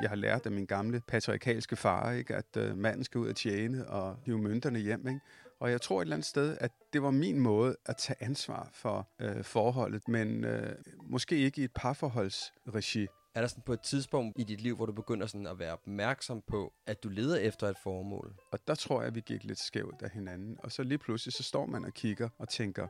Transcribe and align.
Jeg 0.00 0.08
har 0.08 0.16
lært 0.16 0.46
af 0.46 0.52
min 0.52 0.66
gamle 0.66 1.00
patriarkalske 1.08 1.76
far, 1.76 2.12
ikke, 2.12 2.34
at 2.34 2.56
øh, 2.56 2.76
manden 2.76 3.04
skal 3.04 3.18
ud 3.18 3.28
og 3.28 3.36
tjene 3.36 3.88
og 3.88 4.16
hive 4.24 4.38
mønterne 4.38 4.78
hjem. 4.78 5.08
Ikke? 5.08 5.20
Og 5.60 5.70
jeg 5.70 5.80
tror 5.80 6.00
et 6.00 6.04
eller 6.04 6.16
andet 6.16 6.26
sted, 6.26 6.56
at 6.60 6.70
det 6.92 7.02
var 7.02 7.10
min 7.10 7.40
måde 7.40 7.76
at 7.86 7.96
tage 7.96 8.16
ansvar 8.20 8.68
for 8.72 9.08
øh, 9.20 9.44
forholdet, 9.44 10.08
men 10.08 10.44
øh, 10.44 10.76
måske 11.02 11.36
ikke 11.36 11.60
i 11.60 11.64
et 11.64 11.72
parforholdsregi. 11.74 13.06
Er 13.34 13.40
der 13.40 13.48
sådan 13.48 13.62
på 13.62 13.72
et 13.72 13.80
tidspunkt 13.80 14.40
i 14.40 14.44
dit 14.44 14.60
liv, 14.60 14.76
hvor 14.76 14.86
du 14.86 14.92
begynder 14.92 15.26
sådan 15.26 15.46
at 15.46 15.58
være 15.58 15.72
opmærksom 15.72 16.42
på, 16.46 16.72
at 16.86 17.02
du 17.02 17.08
leder 17.08 17.36
efter 17.36 17.68
et 17.68 17.76
formål? 17.82 18.34
Og 18.52 18.58
der 18.68 18.74
tror 18.74 19.00
jeg, 19.00 19.08
at 19.08 19.14
vi 19.14 19.20
gik 19.20 19.44
lidt 19.44 19.58
skævt 19.58 20.02
af 20.02 20.10
hinanden. 20.10 20.58
Og 20.62 20.72
så 20.72 20.82
lige 20.82 20.98
pludselig, 20.98 21.32
så 21.32 21.42
står 21.42 21.66
man 21.66 21.84
og 21.84 21.92
kigger 21.94 22.28
og 22.38 22.48
tænker, 22.48 22.86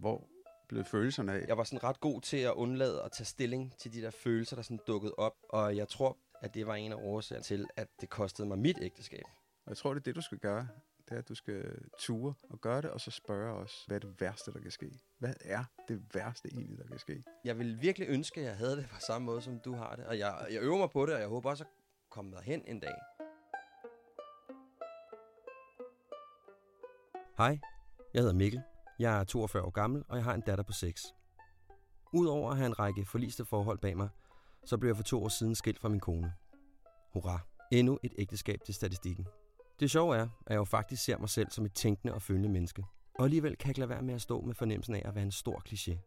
hvor 0.00 0.28
blev 0.68 0.84
følelserne 0.84 1.32
af? 1.32 1.44
Jeg 1.48 1.56
var 1.56 1.64
sådan 1.64 1.84
ret 1.84 2.00
god 2.00 2.20
til 2.20 2.36
at 2.36 2.52
undlade 2.52 3.02
at 3.02 3.12
tage 3.12 3.24
stilling 3.24 3.74
til 3.78 3.92
de 3.92 4.02
der 4.02 4.10
følelser, 4.10 4.56
der 4.56 4.62
sådan 4.62 4.80
dukkede 4.86 5.14
op. 5.18 5.34
Og 5.48 5.76
jeg 5.76 5.88
tror, 5.88 6.16
at 6.40 6.54
det 6.54 6.66
var 6.66 6.74
en 6.74 6.92
af 6.92 6.96
årsagerne 6.96 7.44
til, 7.44 7.66
at 7.76 7.88
det 8.00 8.08
kostede 8.08 8.48
mig 8.48 8.58
mit 8.58 8.78
ægteskab. 8.82 9.24
Og 9.64 9.70
jeg 9.70 9.76
tror, 9.76 9.94
det 9.94 10.00
er 10.00 10.04
det, 10.04 10.16
du 10.16 10.20
skal 10.20 10.38
gøre. 10.38 10.68
Det 11.08 11.14
er, 11.14 11.18
at 11.18 11.28
du 11.28 11.34
skal 11.34 11.78
ture 11.98 12.34
og 12.50 12.60
gøre 12.60 12.82
det, 12.82 12.90
og 12.90 13.00
så 13.00 13.10
spørge 13.10 13.54
os, 13.54 13.84
hvad 13.86 13.96
er 13.96 14.00
det 14.00 14.20
værste, 14.20 14.52
der 14.52 14.60
kan 14.60 14.70
ske? 14.70 14.90
Hvad 15.18 15.34
er 15.40 15.64
det 15.88 16.14
værste 16.14 16.48
egentlig, 16.52 16.78
der 16.78 16.86
kan 16.86 16.98
ske? 16.98 17.24
Jeg 17.44 17.58
vil 17.58 17.82
virkelig 17.82 18.08
ønske, 18.08 18.40
at 18.40 18.46
jeg 18.46 18.56
havde 18.56 18.76
det 18.76 18.88
på 18.88 19.00
samme 19.06 19.26
måde, 19.26 19.42
som 19.42 19.60
du 19.60 19.74
har 19.74 19.96
det. 19.96 20.06
Og 20.06 20.18
jeg, 20.18 20.46
jeg 20.50 20.62
øver 20.62 20.78
mig 20.78 20.90
på 20.90 21.06
det, 21.06 21.14
og 21.14 21.20
jeg 21.20 21.28
håber 21.28 21.50
også 21.50 21.64
at 21.64 21.70
komme 22.10 22.30
derhen 22.30 22.64
en 22.66 22.80
dag. 22.80 22.94
Hej, 27.38 27.58
jeg 28.14 28.22
hedder 28.22 28.34
Mikkel. 28.34 28.62
Jeg 28.98 29.20
er 29.20 29.24
42 29.24 29.62
år 29.62 29.70
gammel, 29.70 30.04
og 30.08 30.16
jeg 30.16 30.24
har 30.24 30.34
en 30.34 30.40
datter 30.40 30.64
på 30.64 30.72
6. 30.72 31.02
Udover 32.12 32.50
at 32.50 32.56
have 32.56 32.66
en 32.66 32.78
række 32.78 33.04
forliste 33.04 33.44
forhold 33.44 33.78
bag 33.78 33.96
mig, 33.96 34.08
så 34.68 34.76
blev 34.78 34.88
jeg 34.88 34.96
for 34.96 35.02
to 35.02 35.24
år 35.24 35.28
siden 35.28 35.54
skilt 35.54 35.80
fra 35.80 35.88
min 35.88 36.00
kone. 36.00 36.32
Hurra, 37.12 37.40
endnu 37.72 37.98
et 38.02 38.12
ægteskab 38.18 38.60
til 38.66 38.74
statistikken. 38.74 39.26
Det 39.80 39.90
sjove 39.90 40.16
er, 40.16 40.22
at 40.22 40.50
jeg 40.50 40.56
jo 40.56 40.64
faktisk 40.64 41.04
ser 41.04 41.18
mig 41.18 41.28
selv 41.28 41.50
som 41.50 41.64
et 41.64 41.72
tænkende 41.72 42.14
og 42.14 42.22
følende 42.22 42.48
menneske. 42.48 42.84
Og 43.18 43.24
alligevel 43.24 43.56
kan 43.56 43.66
jeg 43.66 43.70
ikke 43.70 43.80
lade 43.80 43.88
være 43.88 44.02
med 44.02 44.14
at 44.14 44.22
stå 44.22 44.40
med 44.40 44.54
fornemmelsen 44.54 44.94
af 44.94 45.02
at 45.04 45.14
være 45.14 45.24
en 45.24 45.30
stor 45.30 45.62
kliché. 45.68 45.98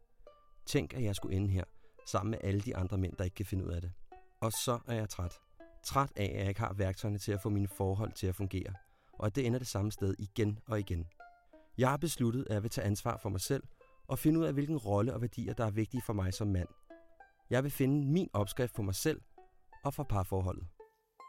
Tænk, 0.65 0.93
at 0.93 1.03
jeg 1.03 1.15
skulle 1.15 1.35
ende 1.35 1.49
her, 1.49 1.63
sammen 2.07 2.31
med 2.31 2.39
alle 2.43 2.61
de 2.61 2.75
andre 2.75 2.97
mænd, 2.97 3.13
der 3.17 3.23
ikke 3.23 3.35
kan 3.35 3.45
finde 3.45 3.65
ud 3.65 3.69
af 3.69 3.81
det. 3.81 3.91
Og 4.41 4.51
så 4.51 4.79
er 4.87 4.93
jeg 4.93 5.09
træt. 5.09 5.39
Træt 5.85 6.11
af, 6.15 6.31
at 6.33 6.39
jeg 6.39 6.47
ikke 6.47 6.59
har 6.59 6.73
værktøjerne 6.73 7.17
til 7.17 7.31
at 7.31 7.41
få 7.41 7.49
mine 7.49 7.67
forhold 7.67 8.11
til 8.11 8.27
at 8.27 8.35
fungere. 8.35 8.73
Og 9.13 9.25
at 9.25 9.35
det 9.35 9.45
ender 9.45 9.59
det 9.59 9.67
samme 9.67 9.91
sted 9.91 10.15
igen 10.19 10.59
og 10.67 10.79
igen. 10.79 11.05
Jeg 11.77 11.89
har 11.89 11.97
besluttet, 11.97 12.45
at 12.49 12.53
jeg 12.53 12.63
vil 12.63 12.71
tage 12.71 12.87
ansvar 12.87 13.17
for 13.17 13.29
mig 13.29 13.41
selv 13.41 13.63
og 14.07 14.19
finde 14.19 14.39
ud 14.39 14.45
af, 14.45 14.53
hvilken 14.53 14.77
rolle 14.77 15.13
og 15.13 15.21
værdier, 15.21 15.53
der 15.53 15.65
er 15.65 15.71
vigtige 15.71 16.03
for 16.05 16.13
mig 16.13 16.33
som 16.33 16.47
mand. 16.47 16.67
Jeg 17.51 17.63
vil 17.63 17.71
finde 17.71 18.07
min 18.07 18.29
opskrift 18.33 18.75
for 18.75 18.83
mig 18.83 18.95
selv 18.95 19.21
og 19.83 19.93
for 19.93 20.03
parforholdet. 20.03 20.67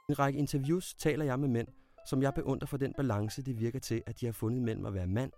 I 0.09 0.13
en 0.13 0.19
række 0.19 0.39
interviews 0.39 0.95
taler 0.95 1.25
jeg 1.25 1.41
med 1.41 1.49
mænd, 1.49 1.69
som 2.07 2.23
jeg 2.23 2.35
beundrer 2.35 2.67
for 2.67 2.77
den 2.77 2.95
balance, 2.97 3.43
det 3.43 3.61
virker 3.61 3.79
til, 3.79 4.03
at 4.07 4.21
de 4.21 4.27
har 4.27 4.33
fundet 4.33 4.63
mellem 4.63 4.87
at 4.87 4.95
være 4.95 5.07
mand, 5.07 5.33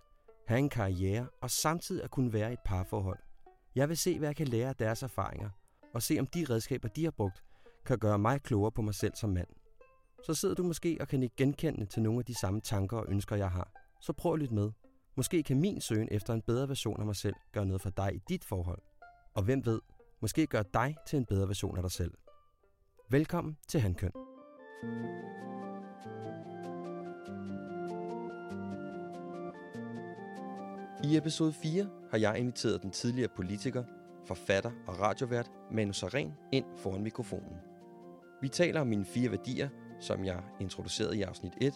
have 0.47 0.59
en 0.59 0.69
karriere 0.69 1.27
og 1.41 1.51
samtidig 1.51 2.03
at 2.03 2.11
kunne 2.11 2.33
være 2.33 2.49
i 2.49 2.53
et 2.53 2.59
parforhold. 2.65 3.19
Jeg 3.75 3.89
vil 3.89 3.97
se, 3.97 4.19
hvad 4.19 4.27
jeg 4.27 4.35
kan 4.35 4.47
lære 4.47 4.69
af 4.69 4.75
deres 4.75 5.03
erfaringer, 5.03 5.49
og 5.93 6.01
se 6.01 6.19
om 6.19 6.27
de 6.27 6.45
redskaber, 6.49 6.87
de 6.87 7.03
har 7.03 7.11
brugt, 7.11 7.43
kan 7.85 7.99
gøre 7.99 8.19
mig 8.19 8.41
klogere 8.41 8.71
på 8.71 8.81
mig 8.81 8.93
selv 8.93 9.15
som 9.15 9.29
mand. 9.29 9.47
Så 10.25 10.33
sidder 10.33 10.55
du 10.55 10.63
måske 10.63 10.97
og 11.01 11.07
kan 11.07 11.23
ikke 11.23 11.35
genkende 11.35 11.85
til 11.85 12.01
nogle 12.01 12.19
af 12.19 12.25
de 12.25 12.39
samme 12.39 12.61
tanker 12.61 12.97
og 12.97 13.05
ønsker, 13.07 13.35
jeg 13.35 13.51
har. 13.51 13.71
Så 14.01 14.13
prøv 14.13 14.33
at 14.33 14.39
lytte 14.39 14.53
med. 14.53 14.71
Måske 15.17 15.43
kan 15.43 15.59
min 15.59 15.81
søgen 15.81 16.07
efter 16.11 16.33
en 16.33 16.41
bedre 16.41 16.69
version 16.69 16.99
af 16.99 17.05
mig 17.05 17.15
selv 17.15 17.35
gøre 17.51 17.65
noget 17.65 17.81
for 17.81 17.89
dig 17.89 18.15
i 18.15 18.19
dit 18.29 18.45
forhold. 18.45 18.81
Og 19.33 19.43
hvem 19.43 19.65
ved, 19.65 19.81
måske 20.25 20.47
gøre 20.47 20.63
dig 20.73 20.95
til 21.07 21.17
en 21.17 21.25
bedre 21.25 21.47
version 21.47 21.77
af 21.77 21.83
dig 21.83 21.91
selv. 21.91 22.11
Velkommen 23.09 23.57
til 23.67 23.79
Handkøn. 23.79 24.11
I 31.03 31.17
episode 31.17 31.53
4 31.53 31.89
har 32.11 32.17
jeg 32.17 32.39
inviteret 32.39 32.81
den 32.81 32.91
tidligere 32.91 33.29
politiker, 33.35 33.83
forfatter 34.27 34.71
og 34.87 34.99
radiovært 34.99 35.51
Manu 35.71 35.93
Saren 35.93 36.33
ind 36.51 36.65
foran 36.77 37.03
mikrofonen. 37.03 37.57
Vi 38.41 38.49
taler 38.49 38.81
om 38.81 38.87
mine 38.87 39.05
fire 39.05 39.31
værdier, 39.31 39.69
som 39.99 40.25
jeg 40.25 40.43
introducerede 40.59 41.17
i 41.17 41.21
afsnit 41.21 41.53
1, 41.61 41.73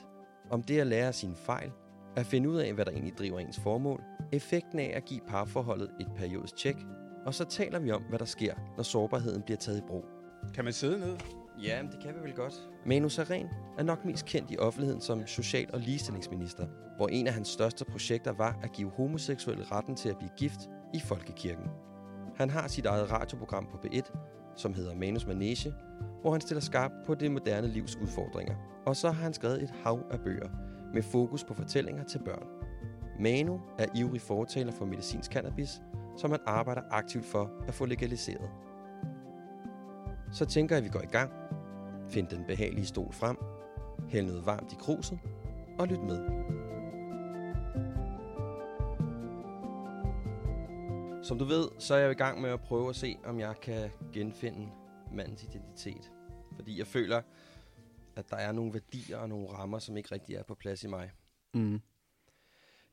om 0.52 0.64
det 0.64 0.80
at 0.80 0.88
lære 0.88 1.08
af 1.08 1.16
sine 1.16 1.36
fejl, 1.36 1.72
at 2.16 2.26
finde 2.26 2.50
ud 2.50 2.58
af, 2.58 2.74
hvad 2.74 2.86
der 2.86 2.92
egentlig 2.92 3.18
driver 3.18 3.40
ens 3.40 3.60
formål, 3.60 4.04
effekten 4.32 4.80
af 4.80 4.92
at 4.96 5.06
give 5.06 5.22
parforholdet 5.28 5.92
et 6.00 6.08
periodisk 6.16 6.56
tjek, 6.56 6.78
og 7.30 7.36
så 7.36 7.46
taler 7.46 7.80
vi 7.80 7.92
om, 7.92 8.02
hvad 8.02 8.20
der 8.20 8.26
sker, 8.26 8.54
når 8.78 8.84
sårbarheden 8.84 9.42
bliver 9.42 9.58
taget 9.58 9.78
i 9.78 9.82
brug. 9.88 10.06
Kan 10.56 10.64
man 10.64 10.74
sidde 10.74 11.00
ned? 11.00 11.18
Ja, 11.64 11.82
det 11.92 12.00
kan 12.02 12.16
vi 12.16 12.20
vel 12.24 12.36
godt. 12.36 12.54
Manu 12.86 13.10
Saren 13.10 13.48
er 13.78 13.84
nok 13.84 14.06
mest 14.06 14.26
kendt 14.26 14.52
i 14.52 14.58
offentligheden 14.58 15.02
som 15.02 15.28
social- 15.28 15.70
og 15.74 15.80
ligestillingsminister, 15.80 16.68
hvor 16.98 17.08
en 17.08 17.28
af 17.28 17.34
hans 17.34 17.48
største 17.48 17.86
projekter 17.86 18.32
var 18.32 18.60
at 18.64 18.72
give 18.72 18.92
homoseksuelle 18.92 19.64
retten 19.64 19.96
til 19.96 20.10
at 20.10 20.18
blive 20.18 20.32
gift 20.38 20.60
i 20.94 21.00
Folkekirken. 21.00 21.66
Han 22.36 22.50
har 22.50 22.68
sit 22.68 22.86
eget 22.86 23.12
radioprogram 23.12 23.68
på 23.72 23.78
B1, 23.78 24.18
som 24.56 24.74
hedder 24.74 24.96
Manus 24.96 25.26
Manege, 25.26 25.74
hvor 26.22 26.32
han 26.32 26.42
stiller 26.42 26.62
skarp 26.62 26.92
på 27.06 27.16
det 27.16 27.32
moderne 27.32 27.68
livs 27.68 27.96
udfordringer. 27.96 28.56
Og 28.86 28.96
så 28.96 29.12
har 29.12 29.24
han 29.24 29.34
skrevet 29.34 29.64
et 29.64 29.74
hav 29.84 30.06
af 30.12 30.20
bøger 30.20 30.50
med 30.94 31.04
fokus 31.04 31.44
på 31.44 31.54
fortællinger 31.54 32.04
til 32.04 32.20
børn. 32.26 32.48
Manu 33.20 33.60
er 33.80 33.86
ivrig 33.96 34.22
fortaler 34.22 34.72
for 34.72 34.86
medicinsk 34.86 35.32
cannabis, 35.32 35.82
som 36.20 36.32
han 36.32 36.40
arbejder 36.46 36.82
aktivt 36.90 37.26
for 37.26 37.52
at 37.68 37.74
få 37.74 37.86
legaliseret. 37.86 38.50
Så 40.32 40.46
tænker 40.46 40.76
jeg, 40.76 40.78
at 40.78 40.84
vi 40.84 40.98
går 40.98 41.02
i 41.02 41.12
gang. 41.12 41.32
Find 42.10 42.28
den 42.28 42.46
behagelige 42.48 42.86
stol 42.86 43.14
frem. 43.14 43.38
Hæld 44.10 44.26
noget 44.26 44.46
varmt 44.46 44.74
i 44.74 44.76
kruset. 44.80 45.20
Og 45.80 45.88
lyt 45.88 46.00
med. 46.00 46.20
Som 51.24 51.40
du 51.40 51.46
ved, 51.46 51.70
så 51.80 51.96
er 51.96 52.00
jeg 52.00 52.12
i 52.12 52.14
gang 52.14 52.42
med 52.42 52.50
at 52.50 52.62
prøve 52.62 52.90
at 52.90 52.96
se, 52.96 53.18
om 53.26 53.40
jeg 53.40 53.56
kan 53.62 53.90
genfinde 54.14 54.70
mandens 55.14 55.44
identitet. 55.44 56.12
Fordi 56.56 56.80
jeg 56.80 56.88
føler, 56.88 57.22
at 58.16 58.30
der 58.30 58.38
er 58.38 58.52
nogle 58.52 58.74
værdier 58.74 59.18
og 59.18 59.30
nogle 59.30 59.50
rammer, 59.50 59.80
som 59.80 59.98
ikke 59.98 60.12
rigtig 60.12 60.36
er 60.36 60.44
på 60.44 60.56
plads 60.56 60.84
i 60.84 60.88
mig. 60.88 61.12
Mm. 61.54 61.82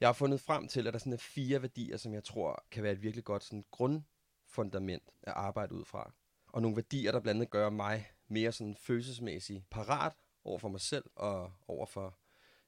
Jeg 0.01 0.09
har 0.09 0.13
fundet 0.13 0.41
frem 0.41 0.69
til, 0.69 0.87
at 0.87 0.93
der 0.93 0.99
sådan 0.99 1.13
er 1.13 1.17
fire 1.17 1.63
værdier, 1.63 1.97
som 1.97 2.15
jeg 2.15 2.25
tror 2.25 2.65
kan 2.71 2.83
være 2.83 2.93
et 2.93 3.03
virkelig 3.03 3.25
godt 3.25 3.45
sådan 3.45 3.65
grundfundament 3.71 5.03
at 5.23 5.33
arbejde 5.33 5.75
ud 5.75 5.85
fra. 5.85 6.13
Og 6.53 6.63
nogle 6.63 6.77
værdier, 6.77 7.13
der 7.13 7.21
blandt 7.21 7.39
andet 7.39 7.51
gør 7.51 7.71
mig 7.71 8.11
mere 8.29 8.53
sådan 8.53 8.77
følelsesmæssigt 8.77 9.71
parat 9.71 10.13
over 10.45 10.59
for 10.59 10.69
mig 10.69 10.81
selv 10.81 11.05
og 11.15 11.53
over 11.69 11.87
for 11.87 12.19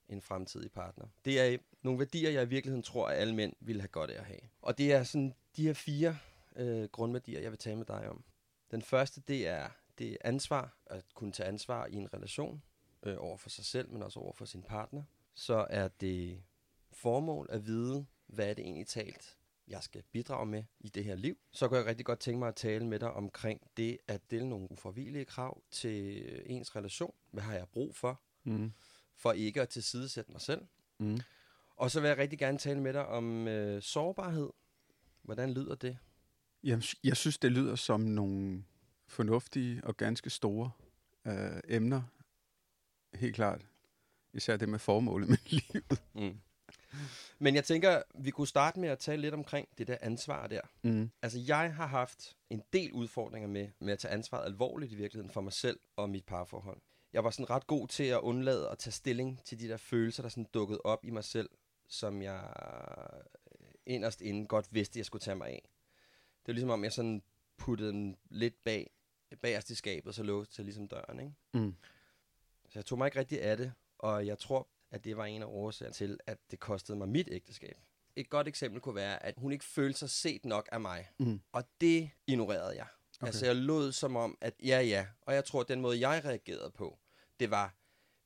en 0.08 0.22
fremtidig 0.22 0.72
partner. 0.72 1.06
Det 1.24 1.40
er 1.40 1.58
nogle 1.82 1.98
værdier, 1.98 2.30
jeg 2.30 2.42
i 2.42 2.48
virkeligheden 2.48 2.82
tror, 2.82 3.08
at 3.08 3.16
alle 3.16 3.34
mænd 3.34 3.52
ville 3.60 3.82
have 3.82 3.88
godt 3.88 4.10
af 4.10 4.18
at 4.18 4.26
have. 4.26 4.40
Og 4.62 4.78
det 4.78 4.92
er 4.92 5.02
sådan 5.02 5.34
de 5.56 5.62
her 5.62 5.74
fire 5.74 6.18
øh, 6.56 6.84
grundværdier, 6.84 7.40
jeg 7.40 7.50
vil 7.50 7.58
tale 7.58 7.76
med 7.76 7.86
dig 7.86 8.10
om. 8.10 8.24
Den 8.70 8.82
første, 8.82 9.20
det 9.20 9.46
er, 9.46 9.68
det 9.98 10.12
er 10.12 10.16
ansvar, 10.24 10.76
at 10.86 11.04
kunne 11.14 11.32
tage 11.32 11.48
ansvar 11.48 11.86
i 11.86 11.94
en 11.94 12.14
relation 12.14 12.62
øh, 13.02 13.16
over 13.18 13.36
for 13.36 13.50
sig 13.50 13.64
selv, 13.64 13.90
men 13.90 14.02
også 14.02 14.20
over 14.20 14.32
for 14.32 14.44
sin 14.44 14.62
partner. 14.62 15.02
Så 15.34 15.66
er 15.70 15.88
det 15.88 16.42
formål 16.98 17.46
at 17.50 17.66
vide, 17.66 18.06
hvad 18.26 18.50
er 18.50 18.54
det 18.54 18.64
egentlig 18.64 18.86
talt, 18.86 19.36
jeg 19.68 19.82
skal 19.82 20.02
bidrage 20.12 20.46
med 20.46 20.64
i 20.80 20.88
det 20.88 21.04
her 21.04 21.14
liv. 21.14 21.36
Så 21.52 21.68
kunne 21.68 21.78
jeg 21.78 21.86
rigtig 21.86 22.06
godt 22.06 22.20
tænke 22.20 22.38
mig 22.38 22.48
at 22.48 22.54
tale 22.54 22.86
med 22.86 22.98
dig 22.98 23.12
omkring 23.12 23.60
det 23.76 23.98
at 24.08 24.20
stille 24.26 24.48
nogle 24.48 24.72
uforvillige 24.72 25.24
krav 25.24 25.62
til 25.70 26.22
ens 26.46 26.76
relation. 26.76 27.14
Hvad 27.30 27.42
har 27.42 27.54
jeg 27.54 27.68
brug 27.72 27.96
for? 27.96 28.20
Mm. 28.44 28.72
For 29.16 29.32
ikke 29.32 29.62
at 29.62 29.68
tilsidesætte 29.68 30.32
mig 30.32 30.40
selv. 30.40 30.62
Mm. 30.98 31.20
Og 31.76 31.90
så 31.90 32.00
vil 32.00 32.08
jeg 32.08 32.18
rigtig 32.18 32.38
gerne 32.38 32.58
tale 32.58 32.80
med 32.80 32.92
dig 32.92 33.06
om 33.06 33.48
øh, 33.48 33.82
sårbarhed. 33.82 34.50
Hvordan 35.22 35.52
lyder 35.52 35.74
det? 35.74 35.98
Jamen, 36.64 36.82
jeg 37.04 37.16
synes, 37.16 37.38
det 37.38 37.52
lyder 37.52 37.76
som 37.76 38.00
nogle 38.00 38.64
fornuftige 39.06 39.84
og 39.84 39.96
ganske 39.96 40.30
store 40.30 40.70
øh, 41.26 41.60
emner. 41.68 42.02
Helt 43.14 43.34
klart. 43.34 43.66
Især 44.32 44.56
det 44.56 44.68
med 44.68 44.78
formålet 44.78 45.28
med 45.28 45.38
livet. 45.72 46.02
Mm. 46.14 46.40
Men 47.38 47.54
jeg 47.54 47.64
tænker, 47.64 48.02
vi 48.14 48.30
kunne 48.30 48.46
starte 48.46 48.80
med 48.80 48.88
at 48.88 48.98
tale 48.98 49.22
lidt 49.22 49.34
omkring 49.34 49.68
det 49.78 49.86
der 49.86 49.96
ansvar 50.00 50.46
der. 50.46 50.60
Mm. 50.82 51.10
Altså, 51.22 51.38
jeg 51.38 51.74
har 51.74 51.86
haft 51.86 52.36
en 52.50 52.62
del 52.72 52.92
udfordringer 52.92 53.48
med, 53.48 53.68
med 53.80 53.92
at 53.92 53.98
tage 53.98 54.14
ansvaret 54.14 54.44
alvorligt 54.44 54.92
i 54.92 54.94
virkeligheden 54.94 55.30
for 55.30 55.40
mig 55.40 55.52
selv 55.52 55.80
og 55.96 56.10
mit 56.10 56.24
parforhold. 56.24 56.80
Jeg 57.12 57.24
var 57.24 57.30
sådan 57.30 57.50
ret 57.50 57.66
god 57.66 57.88
til 57.88 58.04
at 58.04 58.20
undlade 58.20 58.68
at 58.70 58.78
tage 58.78 58.92
stilling 58.92 59.40
til 59.44 59.60
de 59.60 59.68
der 59.68 59.76
følelser, 59.76 60.22
der 60.22 60.28
sådan 60.28 60.48
dukkede 60.54 60.80
op 60.84 61.04
i 61.04 61.10
mig 61.10 61.24
selv, 61.24 61.50
som 61.88 62.22
jeg 62.22 62.52
inderst 63.86 64.20
inden 64.20 64.46
godt 64.46 64.74
vidste, 64.74 64.98
jeg 64.98 65.06
skulle 65.06 65.22
tage 65.22 65.36
mig 65.36 65.48
af. 65.48 65.68
Det 66.40 66.46
var 66.46 66.52
ligesom 66.52 66.70
om, 66.70 66.84
jeg 66.84 66.92
sådan 66.92 67.22
puttede 67.56 67.92
den 67.92 68.16
lidt 68.30 68.64
bag, 68.64 68.90
bagerst 69.42 69.70
i 69.70 69.74
skabet, 69.74 70.14
så 70.14 70.22
låste 70.22 70.54
til 70.54 70.64
ligesom 70.64 70.88
døren, 70.88 71.20
ikke? 71.20 71.32
Mm. 71.54 71.74
Så 72.68 72.78
jeg 72.78 72.84
tog 72.84 72.98
mig 72.98 73.06
ikke 73.06 73.18
rigtig 73.18 73.42
af 73.42 73.56
det, 73.56 73.72
og 73.98 74.26
jeg 74.26 74.38
tror, 74.38 74.68
at 74.90 75.04
det 75.04 75.16
var 75.16 75.24
en 75.24 75.42
af 75.42 75.46
årsagerne 75.46 75.94
til, 75.94 76.18
at 76.26 76.38
det 76.50 76.60
kostede 76.60 76.98
mig 76.98 77.08
mit 77.08 77.28
ægteskab. 77.32 77.76
Et 78.16 78.30
godt 78.30 78.48
eksempel 78.48 78.80
kunne 78.80 78.94
være, 78.94 79.22
at 79.22 79.34
hun 79.36 79.52
ikke 79.52 79.64
følte 79.64 79.98
sig 79.98 80.10
set 80.10 80.44
nok 80.44 80.68
af 80.72 80.80
mig. 80.80 81.08
Mm. 81.18 81.40
Og 81.52 81.64
det 81.80 82.10
ignorerede 82.26 82.76
jeg. 82.76 82.86
Okay. 83.20 83.26
Altså 83.26 83.46
jeg 83.46 83.56
lød 83.56 83.92
som 83.92 84.16
om, 84.16 84.38
at 84.40 84.54
ja, 84.64 84.80
ja. 84.80 85.06
Og 85.22 85.34
jeg 85.34 85.44
tror, 85.44 85.60
at 85.60 85.68
den 85.68 85.80
måde, 85.80 86.08
jeg 86.08 86.24
reagerede 86.24 86.70
på, 86.70 86.98
det 87.40 87.50
var 87.50 87.74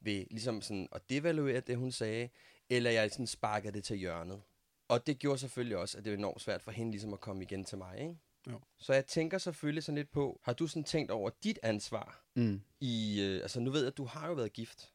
ved 0.00 0.24
ligesom 0.30 0.62
sådan 0.62 0.88
at 0.92 1.10
devaluere 1.10 1.60
det, 1.60 1.76
hun 1.76 1.92
sagde, 1.92 2.28
eller 2.70 2.90
jeg 2.90 3.10
sådan 3.10 3.26
sparkede 3.26 3.72
det 3.72 3.84
til 3.84 3.96
hjørnet. 3.96 4.42
Og 4.88 5.06
det 5.06 5.18
gjorde 5.18 5.38
selvfølgelig 5.38 5.76
også, 5.76 5.98
at 5.98 6.04
det 6.04 6.12
var 6.12 6.18
enormt 6.18 6.40
svært 6.40 6.62
for 6.62 6.70
hende 6.70 6.90
ligesom 6.90 7.12
at 7.12 7.20
komme 7.20 7.42
igen 7.42 7.64
til 7.64 7.78
mig, 7.78 7.98
ikke? 8.00 8.16
Jo. 8.50 8.60
Så 8.78 8.92
jeg 8.92 9.06
tænker 9.06 9.38
selvfølgelig 9.38 9.84
sådan 9.84 9.96
lidt 9.96 10.10
på, 10.10 10.40
har 10.42 10.52
du 10.52 10.66
sådan 10.66 10.84
tænkt 10.84 11.10
over 11.10 11.30
dit 11.44 11.58
ansvar 11.62 12.24
Mm. 12.34 12.62
i, 12.80 13.20
øh, 13.22 13.42
altså 13.42 13.60
nu 13.60 13.70
ved 13.70 13.80
jeg, 13.80 13.88
at 13.88 13.96
du 13.96 14.04
har 14.04 14.28
jo 14.28 14.34
været 14.34 14.52
gift. 14.52 14.91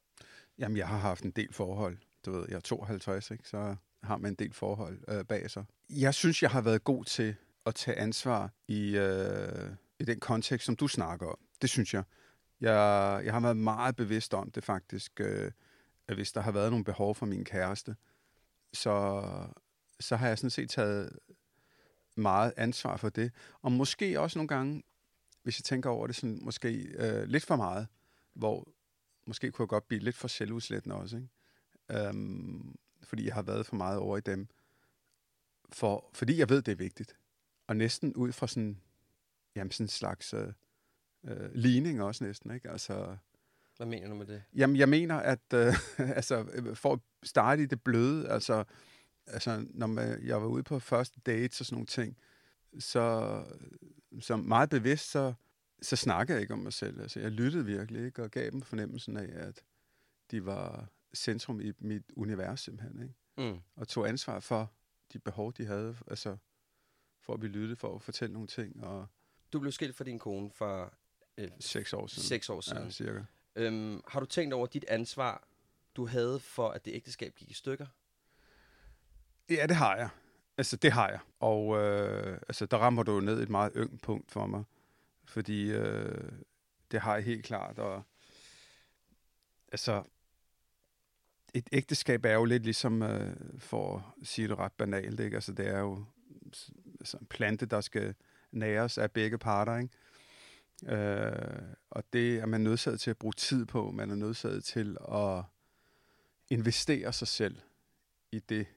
Jamen, 0.59 0.77
jeg 0.77 0.87
har 0.87 0.97
haft 0.97 1.23
en 1.23 1.31
del 1.31 1.53
forhold. 1.53 1.97
Du 2.25 2.31
ved, 2.31 2.45
jeg 2.49 2.55
er 2.55 2.59
52, 2.59 3.31
ikke? 3.31 3.49
så 3.49 3.75
har 4.03 4.17
man 4.17 4.31
en 4.31 4.35
del 4.35 4.53
forhold 4.53 4.99
øh, 5.07 5.25
bag 5.25 5.51
sig. 5.51 5.65
Jeg 5.89 6.13
synes, 6.13 6.43
jeg 6.43 6.51
har 6.51 6.61
været 6.61 6.83
god 6.83 7.05
til 7.05 7.35
at 7.65 7.75
tage 7.75 7.97
ansvar 7.97 8.51
i, 8.67 8.97
øh, 8.97 9.69
i 9.99 10.03
den 10.03 10.19
kontekst, 10.19 10.65
som 10.65 10.75
du 10.75 10.87
snakker 10.87 11.27
om. 11.27 11.37
Det 11.61 11.69
synes 11.69 11.93
jeg. 11.93 12.03
Jeg, 12.61 13.21
jeg 13.25 13.33
har 13.33 13.39
været 13.39 13.57
meget 13.57 13.95
bevidst 13.95 14.33
om 14.33 14.51
det 14.51 14.63
faktisk, 14.63 15.19
øh, 15.19 15.51
at 16.07 16.15
hvis 16.15 16.31
der 16.31 16.41
har 16.41 16.51
været 16.51 16.71
nogle 16.71 16.85
behov 16.85 17.15
for 17.15 17.25
min 17.25 17.45
kæreste, 17.45 17.95
så, 18.73 19.23
så 19.99 20.15
har 20.15 20.27
jeg 20.27 20.37
sådan 20.37 20.49
set 20.49 20.69
taget 20.69 21.19
meget 22.15 22.53
ansvar 22.57 22.97
for 22.97 23.09
det. 23.09 23.31
Og 23.61 23.71
måske 23.71 24.19
også 24.19 24.39
nogle 24.39 24.47
gange, 24.47 24.83
hvis 25.43 25.59
jeg 25.59 25.63
tænker 25.63 25.89
over 25.89 26.07
det, 26.07 26.15
sådan 26.15 26.39
måske 26.41 26.73
øh, 26.73 27.23
lidt 27.23 27.45
for 27.45 27.55
meget, 27.55 27.87
hvor 28.33 28.67
måske 29.27 29.51
kunne 29.51 29.63
jeg 29.63 29.69
godt 29.69 29.87
blive 29.87 30.01
lidt 30.01 30.15
for 30.15 30.27
selvudslættende 30.27 30.95
også, 30.95 31.17
ikke? 31.17 31.29
Øhm, 32.07 32.75
fordi 33.03 33.25
jeg 33.25 33.33
har 33.33 33.41
været 33.41 33.65
for 33.65 33.75
meget 33.75 33.99
over 33.99 34.17
i 34.17 34.21
dem. 34.21 34.47
For, 35.69 36.09
fordi 36.13 36.37
jeg 36.37 36.49
ved, 36.49 36.61
det 36.61 36.71
er 36.71 36.75
vigtigt. 36.75 37.17
Og 37.67 37.75
næsten 37.75 38.15
ud 38.15 38.31
fra 38.31 38.47
sådan, 38.47 38.81
jamen 39.55 39.71
sådan 39.71 39.83
en 39.83 39.89
slags 39.89 40.33
øh, 40.33 40.53
øh, 41.23 41.53
ligning 41.53 42.03
også 42.03 42.23
næsten, 42.23 42.51
ikke? 42.51 42.69
Altså, 42.69 43.17
Hvad 43.77 43.87
mener 43.87 44.07
du 44.07 44.15
med 44.15 44.25
det? 44.25 44.43
Jamen, 44.55 44.75
jeg 44.75 44.89
mener, 44.89 45.15
at 45.15 45.53
øh, 45.53 45.73
altså, 46.17 46.45
øh, 46.53 46.75
for 46.75 46.93
at 46.93 46.99
starte 47.23 47.63
i 47.63 47.65
det 47.65 47.81
bløde, 47.81 48.29
altså, 48.29 48.63
altså 49.27 49.65
når 49.69 49.87
man, 49.87 50.25
jeg 50.25 50.41
var 50.41 50.47
ude 50.47 50.63
på 50.63 50.79
første 50.79 51.19
dates 51.25 51.59
og 51.59 51.65
sådan 51.65 51.75
nogle 51.75 51.87
ting, 51.87 52.17
så, 52.79 53.43
så 54.19 54.37
meget 54.37 54.69
bevidst, 54.69 55.11
så, 55.11 55.33
så 55.81 55.95
snakkede 55.95 56.35
jeg 56.35 56.41
ikke 56.41 56.53
om 56.53 56.59
mig 56.59 56.73
selv. 56.73 57.01
Altså, 57.01 57.19
jeg 57.19 57.31
lyttede 57.31 57.65
virkelig, 57.65 58.05
ikke? 58.05 58.23
Og 58.23 58.31
gav 58.31 58.51
dem 58.51 58.61
fornemmelsen 58.61 59.17
af, 59.17 59.29
at 59.47 59.63
de 60.31 60.45
var 60.45 60.87
centrum 61.15 61.61
i 61.61 61.71
mit 61.79 62.03
univers 62.15 62.59
simpelthen, 62.61 63.01
ikke? 63.01 63.51
Mm. 63.51 63.59
Og 63.75 63.87
tog 63.87 64.09
ansvar 64.09 64.39
for 64.39 64.71
de 65.13 65.19
behov, 65.19 65.53
de 65.53 65.65
havde, 65.65 65.97
altså 66.07 66.37
for 67.21 67.33
at 67.33 67.39
blive 67.39 67.51
lyttet, 67.51 67.77
for 67.77 67.95
at 67.95 68.01
fortælle 68.01 68.33
nogle 68.33 68.47
ting, 68.47 68.83
og 68.83 69.07
Du 69.53 69.59
blev 69.59 69.71
skilt 69.71 69.95
fra 69.95 70.03
din 70.03 70.19
kone 70.19 70.51
for 70.51 70.93
øh, 71.37 71.47
seks 71.59 71.93
år 71.93 72.07
siden. 72.07 72.23
seks 72.27 72.49
år 72.49 72.61
siden. 72.61 72.83
Ja, 72.83 72.89
cirka. 72.89 73.23
Øhm, 73.55 74.01
har 74.07 74.19
du 74.19 74.25
tænkt 74.25 74.53
over 74.53 74.67
dit 74.67 74.85
ansvar, 74.87 75.47
du 75.95 76.05
havde 76.05 76.39
for, 76.39 76.69
at 76.69 76.85
det 76.85 76.93
ægteskab 76.93 77.35
gik 77.35 77.49
i 77.51 77.53
stykker? 77.53 77.85
Ja, 79.49 79.65
det 79.67 79.75
har 79.75 79.95
jeg. 79.95 80.09
Altså, 80.57 80.75
det 80.75 80.91
har 80.91 81.09
jeg. 81.09 81.19
Og 81.39 81.77
øh, 81.77 82.33
altså, 82.47 82.65
der 82.65 82.77
rammer 82.77 83.03
du 83.03 83.13
jo 83.13 83.19
ned 83.19 83.41
et 83.41 83.49
meget 83.49 83.71
yngt 83.75 84.01
punkt 84.01 84.31
for 84.31 84.45
mig. 84.45 84.63
Fordi 85.27 85.71
øh, 85.71 86.31
det 86.91 87.01
har 87.01 87.15
jeg 87.15 87.23
helt 87.23 87.45
klart. 87.45 87.79
Og, 87.79 88.03
altså, 89.71 90.03
et 91.53 91.69
ægteskab 91.71 92.25
er 92.25 92.33
jo 92.33 92.45
lidt 92.45 92.63
ligesom, 92.63 93.01
øh, 93.01 93.35
for 93.59 94.15
at 94.21 94.27
sige 94.27 94.47
det 94.47 94.57
ret 94.57 94.71
banalt, 94.71 95.19
ikke? 95.19 95.35
Altså, 95.35 95.51
det 95.51 95.67
er 95.67 95.79
jo 95.79 96.05
altså, 96.99 97.17
en 97.17 97.25
plante, 97.25 97.65
der 97.65 97.81
skal 97.81 98.15
næres 98.51 98.97
af 98.97 99.11
begge 99.11 99.37
parter, 99.37 99.77
ikke? 99.77 99.93
Øh, 100.85 101.61
og 101.89 102.03
det 102.13 102.37
er 102.37 102.45
man 102.45 102.61
nødsaget 102.61 102.99
til 102.99 103.09
at 103.09 103.17
bruge 103.17 103.33
tid 103.33 103.65
på. 103.65 103.91
Man 103.91 104.11
er 104.11 104.15
nødsaget 104.15 104.63
til 104.63 104.97
at 105.11 105.43
investere 106.49 107.13
sig 107.13 107.27
selv 107.27 107.55
i 108.31 108.39
det. 108.39 108.67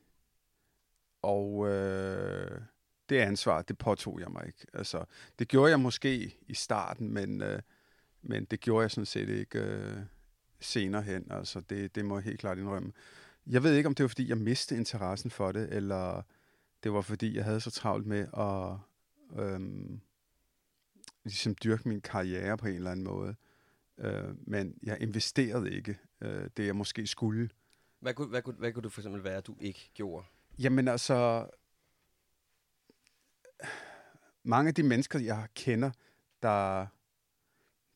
Og 1.22 1.68
øh, 1.68 2.60
det 3.10 3.16
ansvar, 3.16 3.62
det 3.62 3.78
påtog 3.78 4.20
jeg 4.20 4.30
mig 4.30 4.46
ikke. 4.46 4.66
Altså, 4.72 5.04
det 5.38 5.48
gjorde 5.48 5.70
jeg 5.70 5.80
måske 5.80 6.36
i 6.46 6.54
starten, 6.54 7.12
men, 7.12 7.42
øh, 7.42 7.62
men 8.22 8.44
det 8.44 8.60
gjorde 8.60 8.82
jeg 8.82 8.90
sådan 8.90 9.06
set 9.06 9.28
ikke 9.28 9.58
øh, 9.58 9.96
senere 10.60 11.02
hen. 11.02 11.26
Altså, 11.30 11.60
det, 11.60 11.94
det 11.94 12.04
må 12.04 12.16
jeg 12.16 12.24
helt 12.24 12.40
klart 12.40 12.58
indrømme. 12.58 12.92
Jeg 13.46 13.62
ved 13.62 13.74
ikke, 13.74 13.86
om 13.86 13.94
det 13.94 14.04
var, 14.04 14.08
fordi 14.08 14.28
jeg 14.28 14.38
mistede 14.38 14.80
interessen 14.80 15.30
for 15.30 15.52
det, 15.52 15.72
eller 15.72 16.22
det 16.82 16.92
var, 16.92 17.00
fordi 17.00 17.36
jeg 17.36 17.44
havde 17.44 17.60
så 17.60 17.70
travlt 17.70 18.06
med 18.06 18.26
at 18.36 18.76
øhm, 19.42 20.00
ligesom 21.24 21.54
dyrke 21.64 21.88
min 21.88 22.00
karriere 22.00 22.56
på 22.56 22.66
en 22.66 22.74
eller 22.74 22.90
anden 22.90 23.04
måde. 23.04 23.34
Øh, 23.98 24.34
men 24.46 24.78
jeg 24.82 25.00
investerede 25.00 25.70
ikke 25.70 25.98
øh, 26.20 26.48
det, 26.56 26.66
jeg 26.66 26.76
måske 26.76 27.06
skulle. 27.06 27.50
Hvad 28.00 28.14
kunne, 28.14 28.28
hvad, 28.28 28.42
kunne, 28.42 28.56
hvad 28.56 28.72
kunne 28.72 28.82
det 28.82 28.92
for 28.92 29.00
eksempel 29.00 29.24
være, 29.24 29.40
du 29.40 29.56
ikke 29.60 29.90
gjorde? 29.94 30.26
Jamen 30.58 30.88
altså, 30.88 31.46
mange 34.42 34.68
af 34.68 34.74
de 34.74 34.82
mennesker, 34.82 35.18
jeg 35.18 35.46
kender, 35.54 35.90
der, 36.42 36.86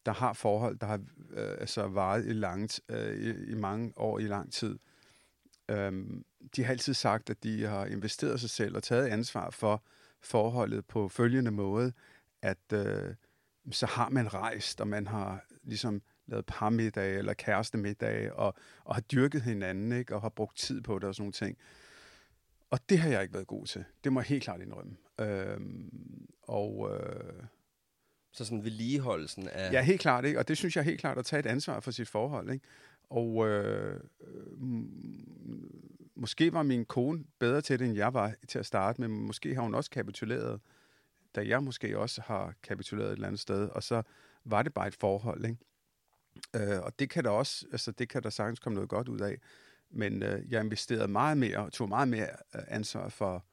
der 0.07 0.13
har 0.13 0.33
forhold, 0.33 0.79
der 0.79 0.87
har 0.87 1.01
øh, 1.31 1.57
altså 1.61 1.87
varet 1.87 2.27
i, 2.27 2.33
langt, 2.33 2.81
øh, 2.89 3.15
i, 3.15 3.51
i 3.51 3.55
mange 3.55 3.93
år, 3.97 4.19
i 4.19 4.27
lang 4.27 4.53
tid, 4.53 4.79
øh, 5.69 6.07
de 6.57 6.65
har 6.65 6.71
altid 6.71 6.95
sagt, 6.95 7.31
at 7.31 7.45
de 7.45 7.67
har 7.67 7.87
investeret 7.87 8.41
sig 8.41 8.51
selv 8.51 8.77
og 8.77 8.83
taget 8.83 9.07
ansvar 9.07 9.51
for 9.51 9.83
forholdet 10.21 10.87
på 10.87 11.09
følgende 11.09 11.51
måde, 11.51 11.93
at 12.43 12.73
øh, 12.73 13.15
så 13.71 13.87
har 13.87 14.09
man 14.09 14.35
rejst, 14.35 14.81
og 14.81 14.89
man 14.89 15.06
har 15.06 15.44
ligesom 15.63 16.03
lavet 16.27 16.47
parmiddag 16.47 17.19
eller 17.19 17.35
kærestemiddage, 17.35 18.35
og, 18.35 18.55
og 18.85 18.94
har 18.94 19.03
dyrket 19.03 19.43
hinanden, 19.43 19.93
ikke? 19.93 20.15
og 20.15 20.21
har 20.21 20.29
brugt 20.29 20.56
tid 20.56 20.81
på 20.81 20.99
det 20.99 21.05
og 21.05 21.15
sådan 21.15 21.23
nogle 21.23 21.33
ting. 21.33 21.59
Og 22.75 22.81
det 22.89 22.99
har 22.99 23.09
jeg 23.09 23.23
ikke 23.23 23.35
været 23.35 23.47
god 23.47 23.67
til. 23.67 23.85
Det 24.05 24.13
må 24.13 24.21
jeg 24.21 24.27
helt 24.27 24.43
klart 24.43 24.61
indrømme. 24.61 24.97
Øhm, 25.21 26.27
og 26.43 26.91
øh, 26.93 27.43
Så 28.33 28.45
sådan 28.45 28.65
vedligeholdelsen 28.65 29.49
af... 29.49 29.73
ja, 29.73 29.83
helt 29.83 30.01
klart, 30.01 30.25
ikke? 30.25 30.39
Og 30.39 30.49
det 30.49 30.57
synes 30.57 30.77
jeg 30.77 30.85
helt 30.85 31.01
klart 31.01 31.19
at 31.19 31.25
tage 31.25 31.41
et 31.41 31.47
ansvar 31.47 31.81
for 31.81 31.91
sit 31.91 32.09
forhold, 32.09 32.51
ikke? 32.51 32.67
Og 33.11 33.49
øh, 33.49 34.01
øh, 34.21 34.63
måske 36.15 36.53
var 36.53 36.63
min 36.63 36.85
kone 36.85 37.25
bedre 37.39 37.61
til 37.61 37.79
det, 37.79 37.87
end 37.87 37.97
jeg 37.97 38.15
var 38.15 38.35
til 38.49 38.59
at 38.59 38.67
starte 38.67 39.01
med, 39.01 39.09
måske 39.09 39.55
har 39.55 39.63
hun 39.63 39.75
også 39.75 39.91
kapituleret, 39.91 40.61
da 41.35 41.47
jeg 41.47 41.63
måske 41.63 41.99
også 41.99 42.23
har 42.23 42.55
kapituleret 42.63 43.09
et 43.09 43.13
eller 43.13 43.27
andet 43.27 43.41
sted, 43.41 43.69
og 43.69 43.83
så 43.83 44.03
var 44.45 44.63
det 44.63 44.75
bare 44.75 44.89
et 44.89 44.95
forhold, 44.95 45.45
ikke? 45.45 45.59
Øh, 46.57 46.83
og 46.83 46.99
det 46.99 47.11
kan 47.11 47.25
der 47.25 47.31
også, 47.31 47.67
altså 47.73 47.93
det 47.93 48.09
kan 48.09 48.23
der 48.23 48.31
sagtens 48.31 48.59
komme 48.59 48.75
noget 48.75 48.91
godt 48.91 49.09
ud 49.09 49.21
af, 49.21 49.39
men 49.94 50.22
øh, 50.22 50.53
jeg 50.53 50.65
investerede 50.65 51.08
meget 51.08 51.39
mere, 51.39 51.58
og 51.58 51.72
tog 51.72 51.89
meget 51.89 52.08
mere 52.08 52.29
øh, 52.55 52.63
ansvar 52.69 53.08
for, 53.08 53.44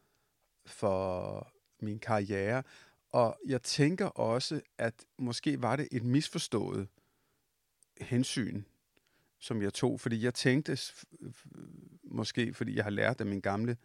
for 0.66 1.48
min 1.80 2.00
karriere, 2.00 2.64
og 3.12 3.40
jeg 3.46 3.62
tænker 3.62 4.06
også, 4.06 4.62
at 4.78 4.94
måske 5.18 5.62
var 5.62 5.76
det 5.76 5.88
et 5.92 6.04
misforstået 6.04 6.88
hensyn, 8.02 8.64
som 9.40 9.62
jeg 9.62 9.74
tog, 9.74 10.00
fordi 10.00 10.24
jeg 10.24 10.34
tænkte, 10.34 10.74
f- 10.74 11.04
måske 12.04 12.54
fordi 12.54 12.76
jeg 12.76 12.84
har 12.84 12.92
lært 12.92 13.22
af 13.22 13.26
min 13.26 13.42
gamle 13.42 13.78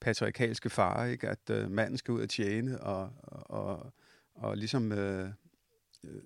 patriarkalske 0.00 0.70
far, 0.70 1.04
ikke, 1.04 1.28
at 1.28 1.50
øh, 1.50 1.70
manden 1.70 1.98
skal 1.98 2.12
ud 2.12 2.22
og 2.22 2.28
tjene 2.28 2.80
og, 2.80 3.12
og, 3.46 3.92
og 4.34 4.56
ligesom 4.56 4.92
øh, 4.92 5.30
øh, 6.04 6.22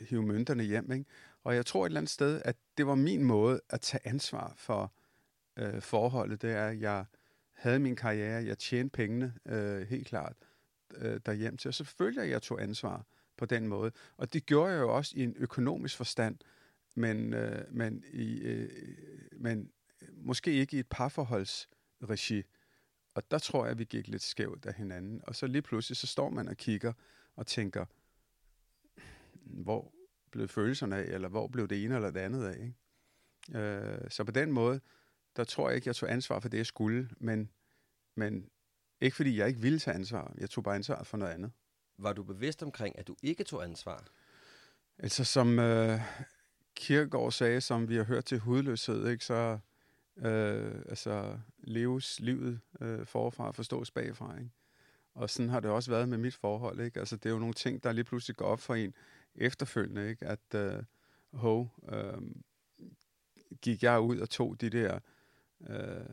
hive 0.00 0.22
mønterne 0.22 0.62
hjem. 0.62 0.92
Ikke? 0.92 1.04
Og 1.44 1.54
jeg 1.54 1.66
tror 1.66 1.86
et 1.86 1.90
eller 1.90 2.00
andet 2.00 2.10
sted, 2.10 2.42
at 2.44 2.56
det 2.76 2.86
var 2.86 2.94
min 2.94 3.24
måde 3.24 3.60
at 3.70 3.80
tage 3.80 4.06
ansvar 4.06 4.54
for 4.56 4.92
øh, 5.56 5.82
forholdet. 5.82 6.42
Det 6.42 6.50
er, 6.50 6.66
at 6.66 6.80
jeg 6.80 7.04
havde 7.52 7.78
min 7.78 7.96
karriere, 7.96 8.44
jeg 8.44 8.58
tjente 8.58 8.92
pengene 8.92 9.34
øh, 9.46 9.88
helt 9.88 10.06
klart 10.06 10.36
øh, 10.94 11.20
derhjem 11.26 11.56
til. 11.56 11.68
Og 11.68 11.74
selvfølgelig, 11.74 12.24
at 12.24 12.30
jeg 12.30 12.42
tog 12.42 12.62
ansvar 12.62 13.06
på 13.36 13.46
den 13.46 13.68
måde. 13.68 13.92
Og 14.16 14.32
det 14.32 14.46
gjorde 14.46 14.72
jeg 14.72 14.80
jo 14.80 14.96
også 14.96 15.12
i 15.16 15.22
en 15.22 15.34
økonomisk 15.38 15.96
forstand, 15.96 16.38
men, 16.94 17.34
øh, 17.34 17.64
men, 17.70 18.04
i, 18.12 18.40
øh, 18.40 18.70
men 19.32 19.70
måske 20.12 20.52
ikke 20.52 20.76
i 20.76 20.80
et 20.80 20.88
parforholds 20.90 21.68
regi. 22.02 22.42
Og 23.14 23.30
der 23.30 23.38
tror 23.38 23.66
jeg, 23.66 23.78
vi 23.78 23.84
gik 23.84 24.08
lidt 24.08 24.22
skævt 24.22 24.66
af 24.66 24.74
hinanden. 24.74 25.20
Og 25.26 25.36
så 25.36 25.46
lige 25.46 25.62
pludselig, 25.62 25.96
så 25.96 26.06
står 26.06 26.30
man 26.30 26.48
og 26.48 26.56
kigger 26.56 26.92
og 27.36 27.46
tænker, 27.46 27.84
hvor 29.44 29.92
blev 30.32 30.48
følelserne 30.48 30.96
af, 30.96 31.14
eller 31.14 31.28
hvor 31.28 31.48
blev 31.48 31.68
det 31.68 31.84
ene 31.84 31.94
eller 31.94 32.10
det 32.10 32.20
andet 32.20 32.44
af. 32.44 32.56
Ikke? 32.56 33.60
Øh, 33.60 34.10
så 34.10 34.24
på 34.24 34.30
den 34.30 34.52
måde, 34.52 34.80
der 35.36 35.44
tror 35.44 35.68
jeg 35.68 35.76
ikke, 35.76 35.88
jeg 35.88 35.96
tog 35.96 36.12
ansvar 36.12 36.40
for 36.40 36.48
det, 36.48 36.58
jeg 36.58 36.66
skulle, 36.66 37.10
men, 37.18 37.50
men 38.14 38.48
ikke 39.00 39.16
fordi 39.16 39.38
jeg 39.38 39.48
ikke 39.48 39.60
ville 39.60 39.78
tage 39.78 39.94
ansvar. 39.94 40.34
Jeg 40.38 40.50
tog 40.50 40.64
bare 40.64 40.74
ansvar 40.74 41.02
for 41.02 41.16
noget 41.16 41.32
andet. 41.32 41.52
Var 41.98 42.12
du 42.12 42.22
bevidst 42.22 42.62
omkring, 42.62 42.98
at 42.98 43.06
du 43.06 43.16
ikke 43.22 43.44
tog 43.44 43.64
ansvar? 43.64 44.04
Altså 44.98 45.24
som 45.24 45.58
øh, 45.58 46.00
Kierkegaard 46.74 47.32
sagde, 47.32 47.60
som 47.60 47.88
vi 47.88 47.96
har 47.96 48.04
hørt 48.04 48.24
til 48.24 48.38
hudløshed, 48.38 49.08
ikke, 49.08 49.24
så 49.24 49.58
øh, 50.16 50.74
altså, 50.88 51.38
leves 51.58 52.20
livet 52.20 52.60
øh, 52.80 53.06
forfra 53.06 53.46
og 53.46 53.54
forstås 53.54 53.90
bagfra. 53.90 54.38
Ikke? 54.38 54.50
Og 55.14 55.30
sådan 55.30 55.48
har 55.48 55.60
det 55.60 55.70
også 55.70 55.90
været 55.90 56.08
med 56.08 56.18
mit 56.18 56.34
forhold. 56.34 56.80
Ikke? 56.80 57.00
Altså, 57.00 57.16
det 57.16 57.26
er 57.26 57.30
jo 57.30 57.38
nogle 57.38 57.54
ting, 57.54 57.82
der 57.82 57.92
lige 57.92 58.04
pludselig 58.04 58.36
går 58.36 58.46
op 58.46 58.60
for 58.60 58.74
en 58.74 58.94
efterfølgende, 59.34 60.08
ikke? 60.10 60.26
at 60.26 60.54
øh, 60.54 60.82
ho, 61.32 61.66
øh, 61.92 62.22
gik 63.62 63.82
jeg 63.82 64.00
ud 64.00 64.18
og 64.18 64.30
tog 64.30 64.60
de 64.60 64.70
der 64.70 64.98
øh, 65.68 66.06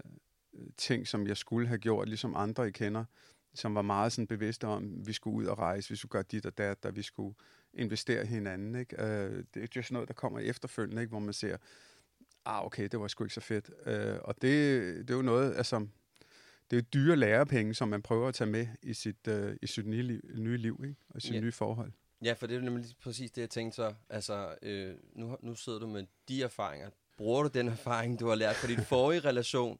ting, 0.77 1.07
som 1.07 1.27
jeg 1.27 1.37
skulle 1.37 1.67
have 1.67 1.77
gjort, 1.77 2.07
ligesom 2.07 2.35
andre 2.35 2.67
I 2.67 2.71
kender, 2.71 3.05
som 3.53 3.75
var 3.75 3.81
meget 3.81 4.11
sådan 4.11 4.27
bevidste 4.27 4.67
om, 4.67 5.07
vi 5.07 5.13
skulle 5.13 5.35
ud 5.35 5.45
og 5.45 5.57
rejse, 5.57 5.89
vi 5.89 5.95
skulle 5.95 6.09
gøre 6.09 6.23
dit 6.23 6.45
og 6.45 6.57
dat, 6.57 6.85
og 6.85 6.95
vi 6.95 7.01
skulle 7.01 7.35
investere 7.73 8.23
i 8.23 8.27
hinanden. 8.27 8.75
Ikke? 8.75 9.03
Øh, 9.03 9.43
det 9.53 9.63
er 9.63 9.67
jo 9.75 9.81
sådan 9.81 9.93
noget, 9.93 10.07
der 10.07 10.13
kommer 10.13 10.39
efterfølgende, 10.39 11.01
ikke? 11.01 11.09
hvor 11.09 11.19
man 11.19 11.33
ser, 11.33 11.57
ah 12.45 12.65
okay, 12.65 12.87
det 12.91 12.99
var 12.99 13.07
sgu 13.07 13.23
ikke 13.23 13.33
så 13.33 13.41
fedt. 13.41 13.71
Øh, 13.85 14.17
og 14.21 14.35
det, 14.41 14.81
det 15.07 15.09
er 15.09 15.15
jo 15.15 15.21
noget, 15.21 15.55
altså, 15.55 15.87
det 16.71 16.77
er 16.77 16.81
jo 16.81 16.85
dyre 16.93 17.15
lærepenge, 17.15 17.73
som 17.73 17.87
man 17.87 18.01
prøver 18.01 18.27
at 18.27 18.33
tage 18.33 18.49
med 18.49 18.67
i 18.81 18.93
sit, 18.93 19.27
øh, 19.27 19.55
i 19.61 19.67
sit 19.67 19.85
nye 19.87 20.01
liv, 20.01 20.21
nye 20.35 20.57
liv 20.57 20.81
ikke? 20.83 20.95
og 21.09 21.21
sit 21.21 21.33
Ja. 21.33 21.39
nye 21.39 21.51
forhold. 21.51 21.91
Ja, 22.23 22.33
for 22.33 22.47
det 22.47 22.57
er 22.57 22.61
nemlig 22.61 22.85
præcis 23.01 23.31
det, 23.31 23.41
jeg 23.41 23.49
tænkte 23.49 23.75
så. 23.75 23.93
Altså, 24.09 24.55
øh, 24.61 24.95
nu, 25.13 25.37
nu 25.41 25.55
sidder 25.55 25.79
du 25.79 25.87
med 25.87 26.05
de 26.27 26.43
erfaringer. 26.43 26.89
Bruger 27.17 27.43
du 27.43 27.49
den 27.53 27.67
erfaring, 27.67 28.19
du 28.19 28.27
har 28.27 28.35
lært 28.35 28.55
fra 28.55 28.67
din 28.67 28.85
forrige 28.85 29.19
relation 29.19 29.79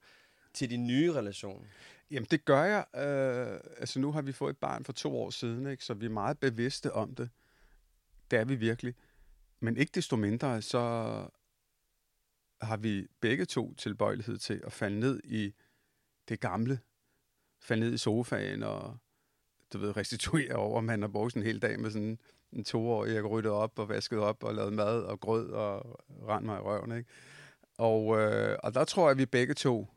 til 0.54 0.70
din 0.70 0.88
nye 0.88 1.14
relation? 1.14 1.68
Jamen, 2.12 2.28
det 2.32 2.46
gør 2.46 2.64
jeg. 2.64 2.86
Øh, 2.96 3.60
altså, 3.78 4.00
nu 4.00 4.12
har 4.12 4.22
vi 4.22 4.32
fået 4.32 4.50
et 4.50 4.58
barn 4.58 4.86
for 4.86 4.94
to 4.94 5.18
år 5.22 5.30
siden, 5.30 5.68
ikke? 5.68 5.84
så 5.84 5.94
vi 5.94 6.06
er 6.06 6.10
meget 6.10 6.40
bevidste 6.40 6.94
om 6.94 7.16
det. 7.16 7.30
Det 8.32 8.40
er 8.40 8.46
vi 8.46 8.56
virkelig. 8.56 8.96
Men 9.60 9.78
ikke 9.78 9.92
desto 9.96 10.16
mindre, 10.16 10.62
så 10.62 10.80
har 12.62 12.78
vi 12.78 13.08
begge 13.22 13.46
to 13.46 13.74
tilbøjelighed 13.74 14.38
til 14.38 14.62
at 14.66 14.74
falde 14.74 15.00
ned 15.00 15.22
i 15.24 15.54
det 16.30 16.40
gamle. 16.40 16.80
Falde 17.60 17.86
ned 17.86 17.94
i 17.94 17.98
sofaen 17.98 18.64
og 18.64 18.98
du 19.74 19.78
ved, 19.78 19.98
restituere 19.98 20.56
over, 20.56 20.82
man 20.82 21.02
har 21.02 21.10
brugt 21.10 21.36
en 21.36 21.44
hel 21.44 21.62
dag 21.62 21.80
med 21.80 21.92
sådan 21.92 22.20
en 22.54 22.64
toårig, 22.64 23.14
jeg 23.14 23.26
ryddet 23.26 23.52
op 23.52 23.80
og 23.80 23.90
vasket 23.90 24.20
op 24.20 24.44
og 24.44 24.56
lavet 24.56 24.74
mad 24.74 25.02
og 25.02 25.20
grød 25.20 25.50
og 25.50 26.00
rent 26.28 26.46
mig 26.46 26.58
i 26.58 26.62
røven. 26.62 26.92
Ikke? 26.98 27.10
Og, 27.78 28.20
øh, 28.20 28.58
og 28.64 28.74
der 28.74 28.84
tror 28.84 29.04
jeg, 29.04 29.12
at 29.12 29.18
vi 29.18 29.26
begge 29.26 29.54
to 29.54 29.88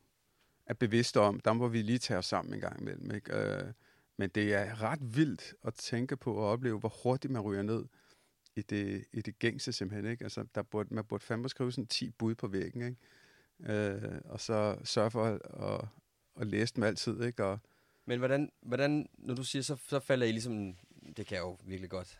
er 0.67 0.75
bevidste 0.75 1.21
om, 1.21 1.41
der 1.41 1.53
må 1.53 1.69
vi 1.69 1.83
lige 1.83 1.99
tage 1.99 2.19
os 2.19 2.27
sammen 2.27 2.55
en 2.55 2.61
gang 2.61 2.81
imellem. 2.81 3.15
Ikke? 3.15 3.37
Øh, 3.37 3.73
men 4.17 4.31
det 4.31 4.55
er 4.55 4.83
ret 4.83 5.17
vildt 5.17 5.55
at 5.65 5.75
tænke 5.75 6.17
på 6.17 6.35
og 6.35 6.49
opleve, 6.49 6.79
hvor 6.79 6.93
hurtigt 7.03 7.33
man 7.33 7.43
ryger 7.43 7.63
ned 7.63 7.85
i 8.57 8.63
det, 8.63 9.05
i 9.13 9.21
det 9.21 9.39
gængse 9.39 9.73
simpelthen. 9.73 10.11
Ikke? 10.11 10.25
Altså, 10.25 10.45
der 10.55 10.63
burde, 10.63 10.95
man 10.95 11.05
burde 11.05 11.25
fandme 11.25 11.49
skrive 11.49 11.73
sådan 11.73 11.87
10 11.87 12.11
bud 12.11 12.35
på 12.35 12.49
væggen, 12.49 12.83
ikke? 12.83 12.99
Øh, 13.73 14.21
og 14.25 14.41
så 14.41 14.77
sørge 14.85 15.11
for 15.11 15.25
at, 15.25 15.41
at, 15.45 15.89
at 16.41 16.47
læse 16.47 16.75
dem 16.75 16.83
altid. 16.83 17.23
Ikke? 17.23 17.45
Og, 17.45 17.59
men 18.07 18.19
hvordan, 18.19 18.53
hvordan 18.63 19.09
når 19.19 19.35
du 19.35 19.45
siger, 19.45 19.63
så, 19.63 19.77
så 19.89 20.01
falder 20.01 20.27
I 20.27 20.33
ligesom, 20.33 20.77
det 21.17 21.27
kan 21.27 21.35
jeg 21.35 21.43
jo 21.43 21.59
virkelig 21.65 21.91
godt 21.91 22.19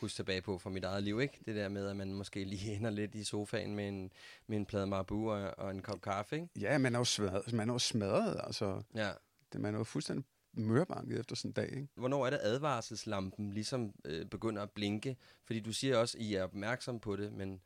huske 0.00 0.16
tilbage 0.16 0.42
på 0.42 0.58
fra 0.58 0.70
mit 0.70 0.84
eget 0.84 1.02
liv, 1.02 1.20
ikke? 1.20 1.38
Det 1.46 1.56
der 1.56 1.68
med, 1.68 1.86
at 1.88 1.96
man 1.96 2.14
måske 2.14 2.44
lige 2.44 2.72
ender 2.76 2.90
lidt 2.90 3.14
i 3.14 3.24
sofaen 3.24 3.74
med 3.76 3.88
en, 3.88 4.12
med 4.46 4.56
en 4.56 4.66
plade 4.66 4.86
Marabu 4.86 5.30
og, 5.30 5.54
og 5.58 5.70
en 5.70 5.82
kop 5.82 6.00
kaffe, 6.00 6.36
ikke? 6.36 6.48
ja, 6.60 6.78
man 6.78 6.94
er 6.94 6.98
jo 6.98 7.04
smadret. 7.04 7.52
Man 7.52 7.68
er 7.68 7.72
jo 7.72 7.78
smadret 7.78 8.40
altså, 8.44 8.82
Ja. 8.94 9.12
det, 9.52 9.60
man 9.60 9.74
er 9.74 9.78
jo 9.78 9.84
fuldstændig 9.84 10.24
mørbanket 10.52 11.20
efter 11.20 11.36
sådan 11.36 11.48
en 11.48 11.52
dag. 11.52 11.68
Ikke? 11.72 11.88
Hvornår 11.94 12.26
er 12.26 12.30
det 12.30 12.38
advarselslampen 12.42 13.52
ligesom 13.52 13.94
øh, 14.04 14.26
begynder 14.26 14.62
at 14.62 14.70
blinke? 14.70 15.16
Fordi 15.44 15.60
du 15.60 15.72
siger 15.72 15.96
også, 15.96 16.18
at 16.18 16.24
I 16.24 16.34
er 16.34 16.42
opmærksom 16.44 17.00
på 17.00 17.16
det, 17.16 17.32
men 17.32 17.60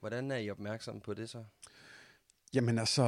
hvordan 0.00 0.30
er 0.30 0.36
I 0.36 0.50
opmærksom 0.50 1.00
på 1.00 1.14
det 1.14 1.30
så? 1.30 1.44
Jamen 2.54 2.78
altså, 2.78 3.02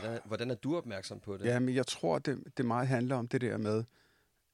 Hvordan, 0.00 0.20
hvordan 0.24 0.50
er 0.50 0.54
du 0.54 0.76
opmærksom 0.76 1.20
på 1.20 1.36
det? 1.36 1.44
Ja, 1.44 1.58
men 1.58 1.74
jeg 1.74 1.86
tror, 1.86 2.18
det, 2.18 2.42
det 2.56 2.66
meget 2.66 2.88
handler 2.88 3.16
om 3.16 3.28
det 3.28 3.40
der 3.40 3.56
med, 3.56 3.84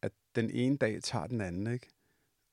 at 0.02 0.12
den 0.34 0.50
ene 0.50 0.76
dag 0.76 1.02
tager 1.02 1.26
den 1.26 1.40
anden, 1.40 1.72
ikke? 1.72 1.88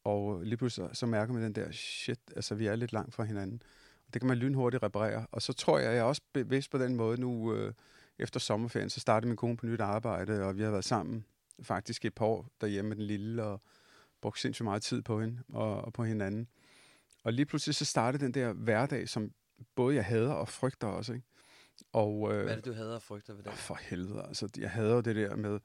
Og 0.04 0.42
lige 0.42 0.58
pludselig 0.58 0.90
så 0.94 1.06
mærker 1.06 1.34
man 1.34 1.44
den 1.44 1.54
der, 1.54 1.72
shit, 1.72 2.20
altså 2.36 2.56
vi 2.56 2.68
er 2.68 2.76
lidt 2.76 2.94
langt 2.94 3.14
fra 3.14 3.24
hinanden. 3.24 3.62
Og 4.08 4.14
det 4.14 4.22
kan 4.22 4.28
man 4.28 4.38
lynhurtigt 4.38 4.84
reparere. 4.84 5.26
Og 5.32 5.42
så 5.42 5.54
tror 5.54 5.80
jeg, 5.80 5.92
jeg 5.92 5.98
er 5.98 6.04
også 6.04 6.22
bevidst 6.34 6.72
på 6.72 6.78
den 6.78 6.96
måde 6.96 7.22
nu, 7.22 7.54
øh, 7.54 7.74
efter 8.20 8.40
sommerferien, 8.40 8.90
så 8.90 9.00
startede 9.00 9.28
min 9.28 9.38
kone 9.38 9.58
på 9.58 9.66
nyt 9.66 9.82
arbejde, 9.82 10.44
og 10.44 10.58
vi 10.58 10.64
har 10.64 10.72
været 10.72 10.86
sammen 10.86 11.26
faktisk 11.62 12.06
et 12.06 12.14
par 12.14 12.26
år 12.26 12.48
derhjemme 12.62 12.90
med 12.90 12.96
den 12.96 13.06
lille, 13.06 13.44
og 13.44 13.62
brugt 14.22 14.40
sindssygt 14.40 14.64
meget 14.64 14.82
tid 14.82 15.02
på 15.02 15.22
hende 15.22 15.40
og, 15.54 15.82
og 15.82 15.94
på 15.94 16.04
hinanden. 16.04 16.48
Og 17.24 17.34
lige 17.34 17.46
pludselig 17.46 17.76
så 17.76 17.86
startede 17.86 18.26
den 18.26 18.34
der 18.34 18.54
hverdag, 18.54 19.10
som 19.10 19.32
både 19.76 19.96
jeg 19.96 20.06
hader 20.06 20.34
og 20.34 20.50
frygter 20.50 20.88
også, 20.88 21.14
ikke? 21.14 21.26
Og, 21.94 22.34
øh, 22.34 22.44
Hvad 22.44 22.52
er 22.52 22.56
det, 22.56 22.66
du 22.66 22.74
hader 22.74 22.96
og 22.96 23.02
frygter 23.02 23.34
ved 23.34 23.44
det? 23.44 23.54
For 23.54 23.80
helvede, 23.82 24.24
altså, 24.28 24.50
jeg 24.58 24.72
hader 24.72 24.96
jo 24.96 25.02
det 25.02 25.16
der 25.16 25.36
med 25.36 25.60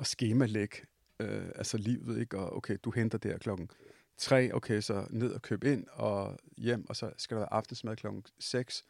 at 0.00 0.06
skemalægge 0.06 0.76
øh, 1.20 1.46
altså 1.54 1.78
livet, 1.78 2.18
ikke? 2.20 2.38
Og 2.38 2.56
okay, 2.56 2.76
du 2.84 2.90
henter 2.90 3.18
der 3.18 3.38
klokken 3.38 3.70
tre, 4.16 4.54
okay, 4.54 4.80
så 4.80 5.06
ned 5.10 5.32
og 5.32 5.42
køb 5.42 5.64
ind 5.64 5.86
og 5.92 6.38
hjem, 6.56 6.88
og 6.88 6.96
så 6.96 7.10
skal 7.16 7.34
der 7.34 7.40
være 7.40 7.52
aftensmad 7.52 7.96
klokken 7.96 8.24
6. 8.38 8.84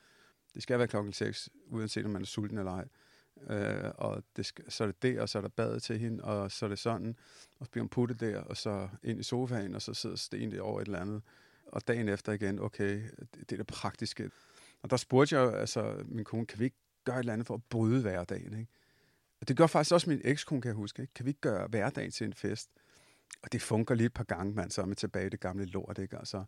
Det 0.55 0.63
skal 0.63 0.79
være 0.79 0.89
klokken 0.89 1.13
6, 1.13 1.49
uanset 1.67 2.05
om 2.05 2.11
man 2.11 2.23
er 2.23 2.27
sulten 2.27 2.59
eller 2.59 2.73
ej. 2.73 2.89
Øh, 3.51 3.93
og 3.95 4.23
det 4.37 4.47
skal, 4.47 4.73
så 4.73 4.85
er 4.85 4.87
det 4.87 5.03
der, 5.03 5.23
og 5.23 5.29
så 5.29 5.39
er 5.39 5.43
der 5.43 5.49
badet 5.49 5.83
til 5.83 5.99
hende, 5.99 6.25
og 6.25 6.53
så 6.53 6.65
er 6.65 6.69
det 6.69 6.79
sådan, 6.79 7.17
og 7.59 7.67
så 7.67 7.71
bliver 7.71 7.83
hun 7.83 7.89
puttet 7.89 8.21
der, 8.21 8.41
og 8.41 8.57
så 8.57 8.89
ind 9.03 9.21
i 9.21 9.23
sofaen, 9.23 9.75
og 9.75 9.83
så 9.83 9.95
sidder 9.95 10.17
Sten 10.17 10.53
der 10.53 10.61
over 10.61 10.81
et 10.81 10.87
eller 10.87 11.01
andet. 11.01 11.23
Og 11.67 11.89
dagen 11.89 12.09
efter 12.09 12.33
igen, 12.33 12.59
okay, 12.59 13.03
det, 13.19 13.29
det 13.35 13.53
er 13.53 13.57
det 13.57 13.67
praktiske. 13.67 14.31
Og 14.83 14.90
der 14.90 14.97
spurgte 14.97 15.38
jeg 15.38 15.54
altså 15.54 16.02
min 16.04 16.25
kone, 16.25 16.47
kan 16.47 16.59
vi 16.59 16.64
ikke 16.64 16.76
gøre 17.04 17.16
et 17.16 17.18
eller 17.18 17.33
andet 17.33 17.47
for 17.47 17.54
at 17.54 17.62
bryde 17.71 18.02
hverdagen, 18.02 18.59
ikke? 18.59 18.73
Og 19.40 19.49
det 19.49 19.56
gør 19.56 19.66
faktisk 19.66 19.95
også 19.95 20.11
min 20.11 20.21
ekskone, 20.25 20.62
kan 20.62 20.68
jeg 20.68 20.75
huske, 20.76 21.02
ikke? 21.02 21.14
Kan 21.14 21.25
vi 21.25 21.30
ikke 21.30 21.40
gøre 21.40 21.66
hverdagen 21.66 22.11
til 22.11 22.25
en 22.25 22.35
fest? 22.35 22.71
Og 23.42 23.52
det 23.52 23.62
funker 23.62 23.95
lige 23.95 24.06
et 24.06 24.14
par 24.14 24.25
gange, 24.25 24.54
man, 24.54 24.71
så 24.71 24.83
er 24.83 24.87
man 24.87 24.97
tilbage 24.97 25.26
i 25.26 25.28
det 25.28 25.40
gamle 25.40 25.64
lort, 25.64 25.99
ikke? 25.99 26.18
Altså, 26.18 26.45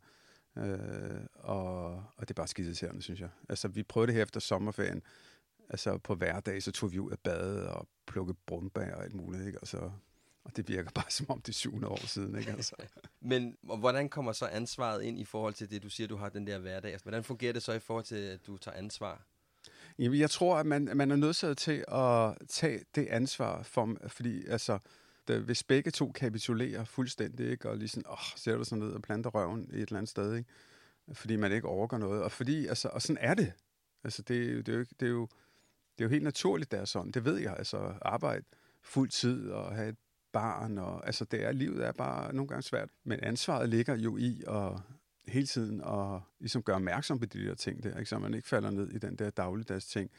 øh, 0.58 1.20
og, 1.34 1.94
og 1.94 2.20
det 2.20 2.30
er 2.30 2.34
bare 2.34 2.48
skideserende, 2.48 3.02
synes 3.02 3.20
jeg. 3.20 3.28
Altså, 3.48 3.68
vi 3.68 3.82
prøvede 3.82 4.06
det 4.06 4.14
her 4.14 4.22
efter 4.22 4.40
sommerferien. 4.40 5.02
Altså, 5.70 5.98
på 5.98 6.14
hverdag, 6.14 6.62
så 6.62 6.72
tog 6.72 6.92
vi 6.92 6.98
ud 6.98 7.10
af 7.10 7.18
badet 7.18 7.66
og 7.66 7.88
plukkede 8.06 8.38
brumbær 8.46 8.94
og 8.94 9.04
alt 9.04 9.14
muligt, 9.14 9.46
ikke? 9.46 9.60
Og, 9.60 9.66
så, 9.66 9.90
og 10.48 10.56
det 10.56 10.68
virker 10.68 10.90
bare 10.90 11.10
som 11.10 11.30
om 11.30 11.40
det 11.40 11.48
er 11.48 11.52
syvende 11.52 11.88
år 11.88 12.06
siden, 12.06 12.38
ikke? 12.38 12.50
Altså. 12.50 12.74
Men 13.20 13.56
hvordan 13.62 14.08
kommer 14.08 14.32
så 14.32 14.46
ansvaret 14.46 15.02
ind 15.02 15.18
i 15.18 15.24
forhold 15.24 15.54
til 15.54 15.70
det, 15.70 15.82
du 15.82 15.88
siger, 15.90 16.08
du 16.08 16.16
har 16.16 16.28
den 16.28 16.46
der 16.46 16.58
hverdag? 16.58 16.92
Altså, 16.92 17.04
hvordan 17.04 17.24
fungerer 17.24 17.52
det 17.52 17.62
så 17.62 17.72
i 17.72 17.78
forhold 17.78 18.04
til, 18.04 18.16
at 18.16 18.46
du 18.46 18.56
tager 18.56 18.76
ansvar? 18.76 19.22
Jamen, 19.98 20.18
jeg 20.18 20.30
tror, 20.30 20.56
at 20.56 20.66
man, 20.66 20.90
man 20.94 21.10
er 21.10 21.16
nødt 21.16 21.36
til 21.36 21.84
at 21.88 22.36
tage 22.48 22.84
det 22.94 23.06
ansvar, 23.06 23.62
for, 23.62 23.96
fordi 24.06 24.46
altså, 24.46 24.78
det, 25.28 25.40
hvis 25.40 25.62
begge 25.62 25.90
to 25.90 26.12
kapitulerer 26.12 26.84
fuldstændig, 26.84 27.50
ikke, 27.50 27.68
og 27.70 27.76
lige 27.76 27.88
sådan, 27.88 28.10
åh, 28.10 28.18
ser 28.36 28.56
du 28.56 28.64
sådan 28.64 28.84
ned 28.84 28.92
og 28.92 29.02
planter 29.02 29.30
røven 29.30 29.68
i 29.72 29.76
et 29.76 29.82
eller 29.82 29.96
andet 29.96 30.10
sted, 30.10 30.36
ikke? 30.36 30.48
fordi 31.12 31.36
man 31.36 31.52
ikke 31.52 31.68
overgår 31.68 31.98
noget, 31.98 32.22
og 32.22 32.32
fordi, 32.32 32.66
altså, 32.66 32.88
og 32.88 33.02
sådan 33.02 33.18
er 33.20 33.34
det. 33.34 33.52
Altså, 34.04 34.22
det, 34.22 34.48
er 34.48 34.52
jo- 34.52 34.60
det, 34.60 34.74
er 34.74 34.78
jo, 34.78 34.84
det, 35.00 35.06
er 35.06 35.10
jo, 35.10 35.28
det 35.98 36.04
er 36.04 36.04
jo 36.04 36.08
helt 36.08 36.24
naturligt, 36.24 36.70
det 36.70 36.80
er 36.80 36.84
sådan. 36.84 37.10
Det 37.12 37.24
ved 37.24 37.36
jeg, 37.36 37.54
altså, 37.58 37.94
arbejde 38.02 38.44
fuld 38.82 39.10
tid 39.10 39.50
og 39.50 39.74
have 39.74 39.88
et 39.88 39.96
barn, 40.32 40.78
og 40.78 41.06
altså, 41.06 41.24
det 41.24 41.44
er, 41.44 41.52
livet 41.52 41.86
er 41.86 41.92
bare 41.92 42.34
nogle 42.34 42.48
gange 42.48 42.62
svært. 42.62 42.88
Men 43.04 43.20
ansvaret 43.22 43.68
ligger 43.68 43.96
jo 43.96 44.16
i 44.16 44.42
at 44.48 44.80
hele 45.28 45.46
tiden 45.46 45.80
at 45.80 46.20
ligesom 46.40 46.62
gøre 46.62 46.76
opmærksom 46.76 47.18
på 47.18 47.26
de 47.26 47.46
der 47.46 47.54
ting 47.54 47.82
der, 47.82 47.98
ikke? 47.98 48.08
så 48.08 48.18
man 48.18 48.34
ikke 48.34 48.48
falder 48.48 48.70
ned 48.70 48.90
i 48.90 48.98
den 48.98 49.16
der 49.16 49.30
dagligdags 49.30 49.86
ting. 49.86 50.10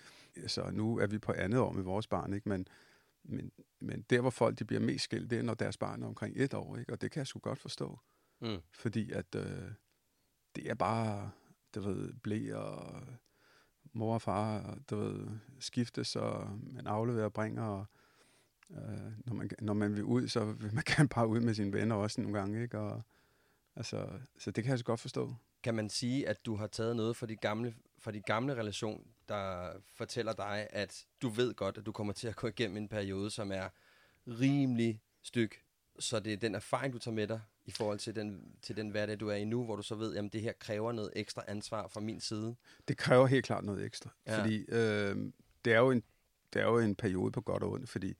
Så 0.47 0.69
nu 0.71 0.97
er 0.97 1.07
vi 1.07 1.17
på 1.17 1.31
andet 1.31 1.59
år 1.59 1.71
med 1.71 1.83
vores 1.83 2.07
barn, 2.07 2.33
ikke? 2.33 2.49
Men, 2.49 2.67
men, 3.23 3.51
men 3.79 4.05
der, 4.09 4.21
hvor 4.21 4.29
folk 4.29 4.59
de 4.59 4.65
bliver 4.65 4.81
mest 4.81 5.03
skilt, 5.03 5.29
det 5.29 5.39
er, 5.39 5.43
når 5.43 5.53
deres 5.53 5.77
barn 5.77 6.03
er 6.03 6.07
omkring 6.07 6.33
et 6.37 6.53
år, 6.53 6.77
ikke? 6.77 6.93
og 6.93 7.01
det 7.01 7.11
kan 7.11 7.19
jeg 7.19 7.27
sgu 7.27 7.39
godt 7.39 7.59
forstå. 7.59 7.99
Mm. 8.41 8.57
Fordi 8.71 9.11
at 9.11 9.35
øh, 9.35 9.71
det 10.55 10.69
er 10.69 10.75
bare, 10.75 11.31
du 11.75 11.81
ved, 11.81 12.13
blæ 12.13 12.53
og 12.53 13.01
mor 13.93 14.13
og 14.13 14.21
far, 14.21 14.77
du 14.89 14.95
ved, 14.95 15.27
skiftes, 15.59 16.15
og 16.15 16.59
man 16.61 16.87
afleverer 16.87 17.25
og 17.25 17.33
bringer, 17.33 17.63
og 17.63 17.85
øh, 18.71 19.11
når, 19.25 19.33
man, 19.33 19.49
når 19.61 19.73
man 19.73 19.95
vil 19.95 20.03
ud, 20.03 20.27
så 20.27 20.45
vil 20.45 20.73
man 20.73 20.83
gerne 20.95 21.09
bare 21.09 21.27
ud 21.27 21.39
med 21.39 21.53
sine 21.53 21.73
venner 21.73 21.95
også 21.95 22.21
nogle 22.21 22.39
gange, 22.39 22.63
ikke? 22.63 22.79
Og, 22.79 23.01
altså, 23.75 24.09
så 24.37 24.51
det 24.51 24.63
kan 24.63 24.71
jeg 24.71 24.79
så 24.79 24.85
godt 24.85 24.99
forstå. 24.99 25.35
Kan 25.63 25.75
man 25.75 25.89
sige, 25.89 26.29
at 26.29 26.45
du 26.45 26.55
har 26.55 26.67
taget 26.67 26.95
noget 26.95 27.15
fra 27.15 27.25
dit 27.25 27.41
gamle, 27.41 27.75
fra 27.99 28.11
dit 28.11 28.25
gamle 28.25 28.55
relation, 28.55 29.07
der 29.29 29.71
fortæller 29.95 30.33
dig, 30.33 30.67
at 30.69 31.05
du 31.21 31.29
ved 31.29 31.53
godt, 31.53 31.77
at 31.77 31.85
du 31.85 31.91
kommer 31.91 32.13
til 32.13 32.27
at 32.27 32.35
gå 32.35 32.47
igennem 32.47 32.77
en 32.77 32.87
periode, 32.87 33.31
som 33.31 33.51
er 33.51 33.69
rimelig 34.27 35.01
styk. 35.21 35.63
Så 35.99 36.19
det 36.19 36.33
er 36.33 36.37
den 36.37 36.55
erfaring, 36.55 36.93
du 36.93 36.99
tager 36.99 37.15
med 37.15 37.27
dig 37.27 37.41
i 37.65 37.71
forhold 37.71 37.99
til 37.99 38.15
den, 38.15 38.55
til 38.61 38.77
den 38.77 38.89
hverdag, 38.89 39.19
du 39.19 39.27
er 39.27 39.35
i 39.35 39.45
nu, 39.45 39.65
hvor 39.65 39.75
du 39.75 39.81
så 39.81 39.95
ved, 39.95 40.15
at 40.15 40.33
det 40.33 40.41
her 40.41 40.53
kræver 40.59 40.91
noget 40.91 41.11
ekstra 41.15 41.43
ansvar 41.47 41.87
fra 41.87 41.99
min 41.99 42.19
side. 42.19 42.55
Det 42.87 42.97
kræver 42.97 43.27
helt 43.27 43.45
klart 43.45 43.63
noget 43.63 43.85
ekstra. 43.85 44.09
Ja. 44.27 44.39
Fordi 44.39 44.65
øh, 44.69 45.31
det, 45.65 45.73
er 45.73 45.79
jo 45.79 45.91
en, 45.91 46.03
det 46.53 46.61
er 46.61 46.65
jo 46.65 46.79
en 46.79 46.95
periode 46.95 47.31
på 47.31 47.41
godt 47.41 47.63
og 47.63 47.71
ondt, 47.71 47.89
fordi 47.89 48.15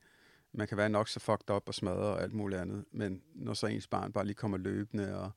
man 0.52 0.68
kan 0.68 0.76
være 0.76 0.88
nok 0.88 1.08
så 1.08 1.20
fucked 1.20 1.50
up 1.50 1.62
og 1.66 1.74
smadret 1.74 2.08
og 2.08 2.22
alt 2.22 2.32
muligt 2.32 2.60
andet, 2.60 2.84
men 2.92 3.22
når 3.34 3.54
så 3.54 3.66
ens 3.66 3.86
barn 3.86 4.12
bare 4.12 4.24
lige 4.24 4.34
kommer 4.34 4.58
løbende 4.58 5.18
og 5.18 5.30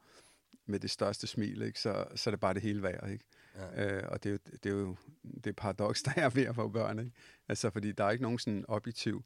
med 0.65 0.79
det 0.79 0.89
største 0.89 1.27
smil, 1.27 1.62
ikke, 1.62 1.79
så, 1.79 2.05
så 2.15 2.29
er 2.29 2.32
det 2.32 2.39
bare 2.39 2.53
det 2.53 2.62
hele 2.62 2.84
værd. 2.84 3.10
Ikke? 3.10 3.25
Ja. 3.55 3.98
Øh, 3.98 4.03
og 4.10 4.24
det 4.24 4.29
er, 4.29 4.34
jo, 4.34 4.39
det 4.63 4.65
er 4.65 4.75
jo 4.75 4.96
det 5.43 5.55
paradoks, 5.55 6.03
der 6.03 6.12
er 6.15 6.29
ved 6.29 6.43
at 6.43 6.55
få 6.55 6.67
børn. 6.67 7.00
Ikke? 7.00 7.12
Altså, 7.48 7.70
fordi 7.70 7.91
der 7.91 8.03
er 8.03 8.12
ikke 8.12 8.24
nogen 8.24 8.39
sådan 8.39 8.65
objektiv 8.67 9.24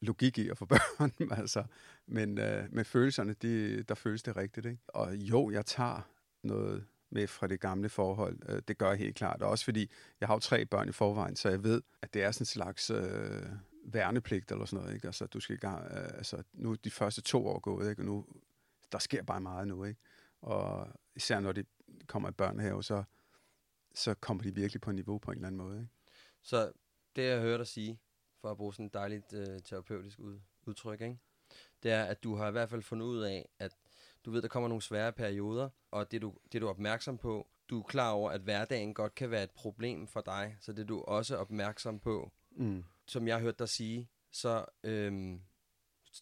logik 0.00 0.38
i 0.38 0.48
at 0.48 0.58
få 0.58 0.64
børn, 0.74 1.12
altså. 1.30 1.64
men 2.06 2.38
øh, 2.38 2.64
med 2.72 2.84
følelserne, 2.84 3.32
de, 3.32 3.82
der 3.82 3.94
føles 3.94 4.22
det 4.22 4.36
rigtigt. 4.36 4.66
Ikke? 4.66 4.82
Og 4.88 5.16
jo, 5.16 5.50
jeg 5.50 5.66
tager 5.66 6.00
noget 6.42 6.86
med 7.10 7.26
fra 7.26 7.46
det 7.46 7.60
gamle 7.60 7.88
forhold. 7.88 8.38
Øh, 8.48 8.62
det 8.68 8.78
gør 8.78 8.88
jeg 8.88 8.98
helt 8.98 9.16
klart. 9.16 9.42
Og 9.42 9.50
også 9.50 9.64
fordi, 9.64 9.90
jeg 10.20 10.28
har 10.28 10.34
jo 10.34 10.38
tre 10.38 10.66
børn 10.66 10.88
i 10.88 10.92
forvejen, 10.92 11.36
så 11.36 11.48
jeg 11.48 11.64
ved, 11.64 11.82
at 12.02 12.14
det 12.14 12.22
er 12.22 12.30
sådan 12.30 12.42
en 12.42 12.46
slags 12.46 12.90
øh, 12.90 13.42
værnepligt 13.84 14.52
eller 14.52 14.64
sådan 14.64 14.82
noget. 14.82 14.94
Ikke? 14.94 15.06
Altså, 15.06 15.26
du 15.26 15.40
skal 15.40 15.56
i 15.56 15.58
gang, 15.58 15.84
øh, 15.84 16.04
altså, 16.04 16.42
nu 16.52 16.72
er 16.72 16.76
de 16.76 16.90
første 16.90 17.22
to 17.22 17.46
år 17.46 17.58
gået, 17.58 17.90
ikke? 17.90 18.02
og 18.02 18.06
nu 18.06 18.26
der 18.92 18.98
sker 18.98 19.22
bare 19.22 19.40
meget 19.40 19.68
nu. 19.68 19.84
Ikke? 19.84 20.00
Og 20.40 20.88
især 21.14 21.40
når 21.40 21.52
de 21.52 21.64
kommer 22.06 22.28
i 22.28 22.32
børnehave, 22.32 22.82
så, 22.82 23.04
så 23.94 24.14
kommer 24.14 24.42
de 24.42 24.54
virkelig 24.54 24.80
på 24.80 24.92
niveau 24.92 25.18
på 25.18 25.30
en 25.30 25.36
eller 25.36 25.46
anden 25.46 25.58
måde. 25.58 25.80
Ikke? 25.80 25.92
Så 26.42 26.72
det, 27.16 27.22
jeg 27.22 27.40
hører 27.40 27.56
dig 27.56 27.66
sige, 27.66 28.00
for 28.40 28.50
at 28.50 28.56
bruge 28.56 28.74
sådan 28.74 28.86
et 28.86 28.94
dejligt 28.94 29.32
øh, 29.32 29.60
terapeutisk 29.64 30.18
ud, 30.18 30.40
udtryk, 30.66 31.00
ikke? 31.00 31.18
det 31.82 31.90
er, 31.90 32.04
at 32.04 32.22
du 32.22 32.34
har 32.34 32.48
i 32.48 32.50
hvert 32.50 32.70
fald 32.70 32.82
fundet 32.82 33.06
ud 33.06 33.20
af, 33.20 33.48
at 33.58 33.76
du 34.24 34.30
ved, 34.30 34.42
der 34.42 34.48
kommer 34.48 34.68
nogle 34.68 34.82
svære 34.82 35.12
perioder, 35.12 35.68
og 35.90 36.12
det 36.12 36.22
du, 36.22 36.34
det 36.52 36.60
du 36.60 36.66
er 36.66 36.70
opmærksom 36.70 37.18
på, 37.18 37.48
du 37.70 37.78
er 37.78 37.82
klar 37.82 38.10
over, 38.10 38.30
at 38.30 38.40
hverdagen 38.40 38.94
godt 38.94 39.14
kan 39.14 39.30
være 39.30 39.42
et 39.42 39.50
problem 39.50 40.06
for 40.06 40.20
dig, 40.20 40.56
så 40.60 40.72
det 40.72 40.82
er 40.82 40.86
du 40.86 41.00
også 41.00 41.36
opmærksom 41.36 41.98
på. 41.98 42.32
Mm. 42.50 42.84
Som 43.10 43.28
jeg 43.28 43.36
har 43.36 43.40
hørt 43.40 43.58
dig 43.58 43.68
sige, 43.68 44.08
så 44.30 44.64
øhm, 44.84 45.40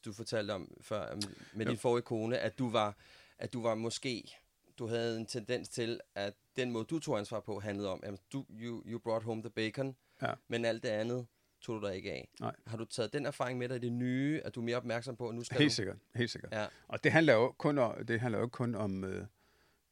du 0.04 0.12
fortalte 0.12 0.52
om 0.52 0.76
før 0.80 1.14
med 1.54 1.66
jo. 1.66 1.70
din 1.70 1.78
forrige 1.78 2.02
kone, 2.02 2.38
at 2.38 2.58
du 2.58 2.70
var, 2.70 2.96
at 3.38 3.52
du 3.52 3.62
var 3.62 3.74
måske, 3.74 4.34
du 4.78 4.86
havde 4.86 5.18
en 5.18 5.26
tendens 5.26 5.68
til, 5.68 6.00
at 6.14 6.34
den 6.56 6.70
måde, 6.70 6.84
du 6.84 6.98
tog 6.98 7.18
ansvar 7.18 7.40
på, 7.40 7.60
handlede 7.60 7.88
om, 7.88 8.00
at 8.02 8.14
du, 8.32 8.46
you, 8.50 8.82
you 8.86 8.98
brought 8.98 9.24
home 9.24 9.42
the 9.42 9.50
bacon, 9.50 9.96
ja. 10.22 10.32
men 10.48 10.64
alt 10.64 10.82
det 10.82 10.88
andet, 10.88 11.26
tog 11.60 11.82
du 11.82 11.86
dig 11.86 11.96
ikke 11.96 12.12
af. 12.12 12.28
Nej. 12.40 12.54
Har 12.66 12.76
du 12.76 12.84
taget 12.84 13.12
den 13.12 13.26
erfaring 13.26 13.58
med 13.58 13.68
dig 13.68 13.76
i 13.76 13.80
det 13.80 13.92
nye, 13.92 14.40
at 14.44 14.54
du 14.54 14.60
er 14.60 14.64
mere 14.64 14.76
opmærksom 14.76 15.16
på, 15.16 15.28
at 15.28 15.34
nu 15.34 15.44
skal 15.44 15.58
Helt 15.58 15.70
du... 15.70 15.74
sikkert, 15.74 15.96
helt 16.14 16.30
sikkert. 16.30 16.52
Ja. 16.52 16.66
Og 16.88 17.04
det 17.04 17.12
handler 17.12 17.34
jo 17.34 17.52
kun 17.58 17.78
om, 17.78 18.06
det 18.06 18.20
handler 18.20 18.38
jo 18.38 18.46
kun 18.46 18.74
om 18.74 19.04
øh, 19.04 19.26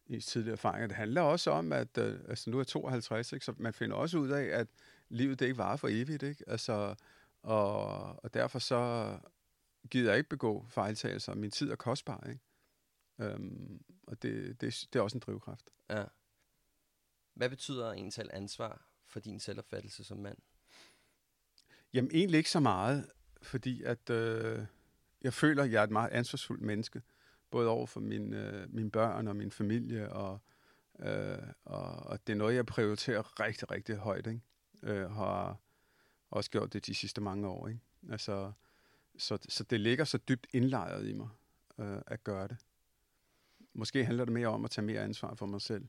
i 0.06 0.20
tidligere 0.20 0.52
erfaringer. 0.52 0.86
Det 0.86 0.96
handler 0.96 1.20
også 1.20 1.50
om, 1.50 1.72
at 1.72 1.98
øh, 1.98 2.20
altså, 2.28 2.50
nu 2.50 2.56
er 2.56 2.60
jeg 2.60 2.66
52, 2.66 3.32
ikke, 3.32 3.44
så 3.44 3.54
man 3.56 3.72
finder 3.72 3.96
også 3.96 4.18
ud 4.18 4.28
af, 4.28 4.44
at 4.44 4.68
livet 5.08 5.38
det 5.38 5.46
ikke 5.46 5.58
varer 5.58 5.76
for 5.76 5.88
evigt. 5.90 6.22
Ikke? 6.22 6.44
Altså, 6.46 6.94
og, 7.42 8.24
og 8.24 8.34
derfor 8.34 8.58
så 8.58 9.12
gider 9.90 10.10
jeg 10.10 10.18
ikke 10.18 10.30
begå 10.30 10.66
fejltagelser. 10.68 11.34
Min 11.34 11.50
tid 11.50 11.70
er 11.70 11.76
kostbar. 11.76 12.26
Ikke? 12.28 12.40
Øhm, 13.20 13.84
og 14.06 14.22
det, 14.22 14.60
det, 14.60 14.88
det 14.92 14.98
er 14.98 15.02
også 15.02 15.16
en 15.16 15.20
drivkraft. 15.20 15.70
Ja. 15.90 16.04
Hvad 17.34 17.50
betyder 17.50 17.92
en 17.92 18.10
selv 18.10 18.30
ansvar 18.32 18.86
for 19.06 19.20
din 19.20 19.40
selvopfattelse 19.40 20.04
som 20.04 20.18
mand? 20.18 20.38
Jamen 21.92 22.10
egentlig 22.14 22.38
ikke 22.38 22.50
så 22.50 22.60
meget, 22.60 23.10
fordi 23.42 23.82
at 23.82 24.10
øh, 24.10 24.66
jeg 25.22 25.32
føler, 25.32 25.62
at 25.62 25.72
jeg 25.72 25.80
er 25.80 25.84
et 25.84 25.90
meget 25.90 26.10
ansvarsfuldt 26.10 26.62
menneske, 26.62 27.02
både 27.50 27.68
over 27.68 27.86
for 27.86 28.00
min, 28.00 28.34
øh, 28.34 28.74
mine 28.74 28.90
børn 28.90 29.28
og 29.28 29.36
min 29.36 29.50
familie, 29.50 30.12
og, 30.12 30.38
øh, 30.98 31.38
og, 31.64 31.86
og 31.86 32.26
det 32.26 32.32
er 32.32 32.36
noget, 32.36 32.54
jeg 32.54 32.66
prioriterer 32.66 33.40
rigtig, 33.40 33.70
rigtig 33.70 33.96
højt. 33.96 34.26
Ikke? 34.26 34.40
Øh, 34.82 35.10
har 35.10 35.56
også 36.30 36.50
gjort 36.50 36.72
det 36.72 36.86
de 36.86 36.94
sidste 36.94 37.20
mange 37.20 37.48
år. 37.48 37.68
Ikke? 37.68 37.80
Altså, 38.10 38.52
så, 39.18 39.38
så 39.48 39.64
det 39.64 39.80
ligger 39.80 40.04
så 40.04 40.18
dybt 40.18 40.46
indlejret 40.52 41.08
i 41.08 41.12
mig 41.12 41.28
øh, 41.78 41.98
at 42.06 42.24
gøre 42.24 42.48
det. 42.48 42.56
Måske 43.72 44.04
handler 44.04 44.24
det 44.24 44.32
mere 44.32 44.48
om 44.48 44.64
at 44.64 44.70
tage 44.70 44.84
mere 44.84 45.00
ansvar 45.00 45.34
for 45.34 45.46
mig 45.46 45.60
selv. 45.60 45.86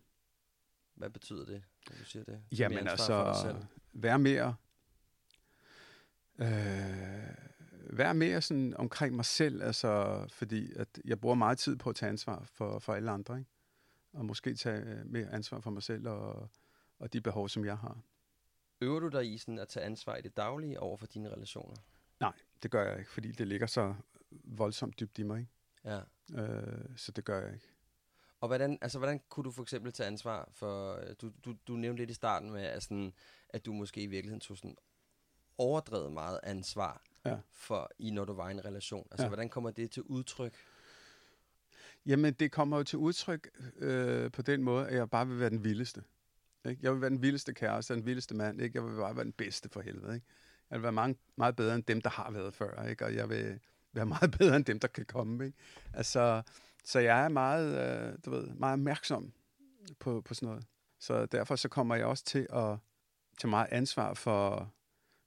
Hvad 0.96 1.10
betyder 1.10 1.46
det, 1.46 1.64
når 1.90 1.98
du 1.98 2.06
siger 2.06 2.24
det? 2.24 2.44
Jamen 2.52 2.88
altså, 2.88 3.56
være 3.94 4.20
mere 4.20 4.56
Øh, 6.40 6.48
være 7.90 8.14
mere 8.14 8.42
sådan 8.42 8.74
omkring 8.78 9.16
mig 9.16 9.26
selv, 9.26 9.64
altså, 9.64 10.26
fordi 10.30 10.74
at 10.76 10.88
jeg 11.06 11.20
bruger 11.20 11.36
meget 11.36 11.58
tid 11.58 11.76
på 11.76 11.90
at 11.90 11.96
tage 11.96 12.10
ansvar 12.10 12.44
for, 12.46 12.80
for 12.80 12.94
alle 12.94 13.12
andre, 13.12 13.40
ikke? 13.40 13.52
og 14.14 14.26
måske 14.26 14.56
tage 14.56 15.04
mere 15.06 15.34
ansvar 15.34 15.60
for 15.60 15.72
mig 15.72 15.84
selv 15.84 16.08
og, 16.08 16.50
og 17.00 17.14
de 17.14 17.22
behov, 17.22 17.50
som 17.50 17.66
jeg 17.66 17.78
har. 17.78 17.98
Øver 18.82 19.00
du 19.00 19.08
dig 19.08 19.34
i 19.34 19.38
sådan 19.38 19.60
at 19.60 19.68
tage 19.68 19.86
ansvar 19.86 20.16
i 20.16 20.22
det 20.22 20.38
daglige 20.38 20.80
over 20.80 20.98
for 20.98 21.08
dine 21.08 21.30
relationer? 21.30 21.76
Nej, 22.20 22.34
det 22.64 22.72
gør 22.72 22.90
jeg 22.90 23.00
ikke, 23.00 23.12
fordi 23.12 23.32
det 23.32 23.48
ligger 23.48 23.68
så 23.68 23.96
voldsomt 24.44 25.00
dybt 25.00 25.20
i 25.20 25.24
mig. 25.24 25.40
Ikke? 25.40 25.52
Ja. 25.86 26.02
Øh, 26.42 26.98
så 26.98 27.12
det 27.12 27.26
gør 27.26 27.42
jeg 27.42 27.54
ikke. 27.54 27.68
Og 28.40 28.48
hvordan, 28.48 28.78
altså, 28.82 28.98
hvordan 28.98 29.22
kunne 29.30 29.44
du 29.44 29.52
for 29.52 29.62
eksempel 29.62 29.92
tage 29.92 30.08
ansvar 30.08 30.50
for, 30.52 31.00
du, 31.22 31.32
du, 31.46 31.56
du 31.68 31.74
nævnte 31.76 32.02
lidt 32.02 32.10
i 32.10 32.14
starten 32.14 32.52
med, 32.52 32.64
at, 32.64 32.84
sådan, 32.84 33.14
at 33.50 33.66
du 33.66 33.74
måske 33.74 34.02
i 34.02 34.08
virkeligheden 34.08 34.40
tog 34.40 34.58
sådan 34.58 34.78
overdrevet 35.58 36.12
meget 36.12 36.40
ansvar 36.44 37.04
ja. 37.26 37.38
for 37.52 37.92
i, 38.00 38.12
når 38.12 38.26
du 38.26 38.34
var 38.34 38.50
i 38.50 38.52
en 38.52 38.66
relation? 38.66 39.08
Altså, 39.12 39.24
ja. 39.24 39.28
hvordan 39.28 39.50
kommer 39.50 39.72
det 39.72 39.92
til 39.92 40.04
udtryk? 40.04 40.54
Jamen, 42.06 42.34
det 42.34 42.52
kommer 42.52 42.78
jo 42.78 42.84
til 42.84 43.00
udtryk 43.00 43.50
øh, 43.76 44.32
på 44.32 44.42
den 44.42 44.64
måde, 44.64 44.88
at 44.88 44.96
jeg 44.96 45.10
bare 45.10 45.28
vil 45.28 45.40
være 45.40 45.50
den 45.50 45.64
vildeste. 45.64 46.04
Ikke? 46.68 46.80
Jeg 46.84 46.94
vil 46.94 47.02
være 47.02 47.10
den 47.10 47.22
vildeste 47.22 47.54
kæreste, 47.54 47.94
den 47.94 48.06
vildeste 48.06 48.36
mand. 48.36 48.62
Ikke? 48.62 48.78
Jeg 48.78 48.86
vil 48.86 48.96
bare 48.96 49.16
være 49.16 49.26
den 49.26 49.34
bedste 49.34 49.70
for 49.70 49.82
helvede. 49.82 50.16
Ikke? 50.16 50.26
Jeg 50.70 50.78
vil 50.78 50.84
være 50.84 50.92
mange, 50.92 51.18
meget 51.36 51.56
bedre 51.56 51.76
end 51.76 51.84
dem, 51.84 52.02
der 52.02 52.10
har 52.10 52.32
været 52.32 52.54
før. 52.54 52.88
Ikke? 52.88 53.06
Og 53.06 53.16
jeg 53.16 53.30
vil 53.30 53.60
være 53.94 54.06
meget 54.16 54.32
bedre 54.40 54.56
end 54.56 54.66
dem, 54.66 54.80
der 54.80 54.88
kan 54.88 55.06
komme. 55.06 55.46
Ikke? 55.46 55.58
Altså, 55.94 56.42
så 56.84 57.00
jeg 57.00 57.24
er 57.24 57.30
meget, 57.30 58.00
øh, 58.10 58.18
du 58.26 58.30
ved, 58.32 58.48
meget 58.48 58.74
opmærksom 58.74 59.34
på, 60.00 60.22
på 60.22 60.34
sådan 60.34 60.48
noget. 60.50 60.66
Så 61.00 61.26
derfor 61.26 61.56
så 61.56 61.70
kommer 61.70 61.96
jeg 61.96 62.06
også 62.06 62.24
til 62.24 62.48
at 62.50 62.78
tage 63.38 63.50
meget 63.50 63.68
ansvar 63.72 64.14
for, 64.14 64.74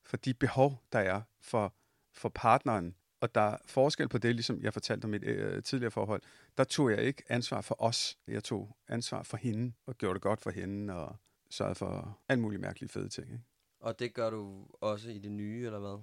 for 0.05 0.17
de 0.17 0.35
behov, 0.35 0.83
der 0.93 0.99
er 0.99 1.23
for, 1.41 1.75
for 2.13 2.29
partneren. 2.29 2.95
Og 3.21 3.35
der 3.35 3.41
er 3.41 3.57
forskel 3.67 4.09
på 4.09 4.19
det, 4.19 4.35
ligesom 4.35 4.63
jeg 4.63 4.73
fortalte 4.73 5.05
om 5.05 5.11
mit 5.11 5.25
øh, 5.25 5.63
tidligere 5.63 5.91
forhold. 5.91 6.23
Der 6.59 6.65
tog 6.65 6.91
jeg 6.91 7.03
ikke 7.03 7.23
ansvar 7.29 7.61
for 7.61 7.83
os. 7.83 8.19
Jeg 8.29 8.45
tog 8.45 8.77
ansvar 8.89 9.23
for 9.23 9.37
hende, 9.37 9.73
og 9.87 9.99
gjorde 9.99 10.15
det 10.15 10.23
godt 10.23 10.41
for 10.41 10.51
hende, 10.51 10.95
og 10.95 11.17
sørgede 11.51 11.75
for 11.75 12.19
alle 12.29 12.41
mulige 12.41 12.61
mærkelige 12.61 12.89
fede 12.89 13.09
ting. 13.09 13.27
Ikke? 13.33 13.45
Og 13.81 13.99
det 13.99 14.15
gør 14.15 14.31
du 14.31 14.67
også 14.81 15.11
i 15.11 15.19
det 15.19 15.31
nye, 15.31 15.67
eller 15.67 15.79
hvad? 15.79 15.99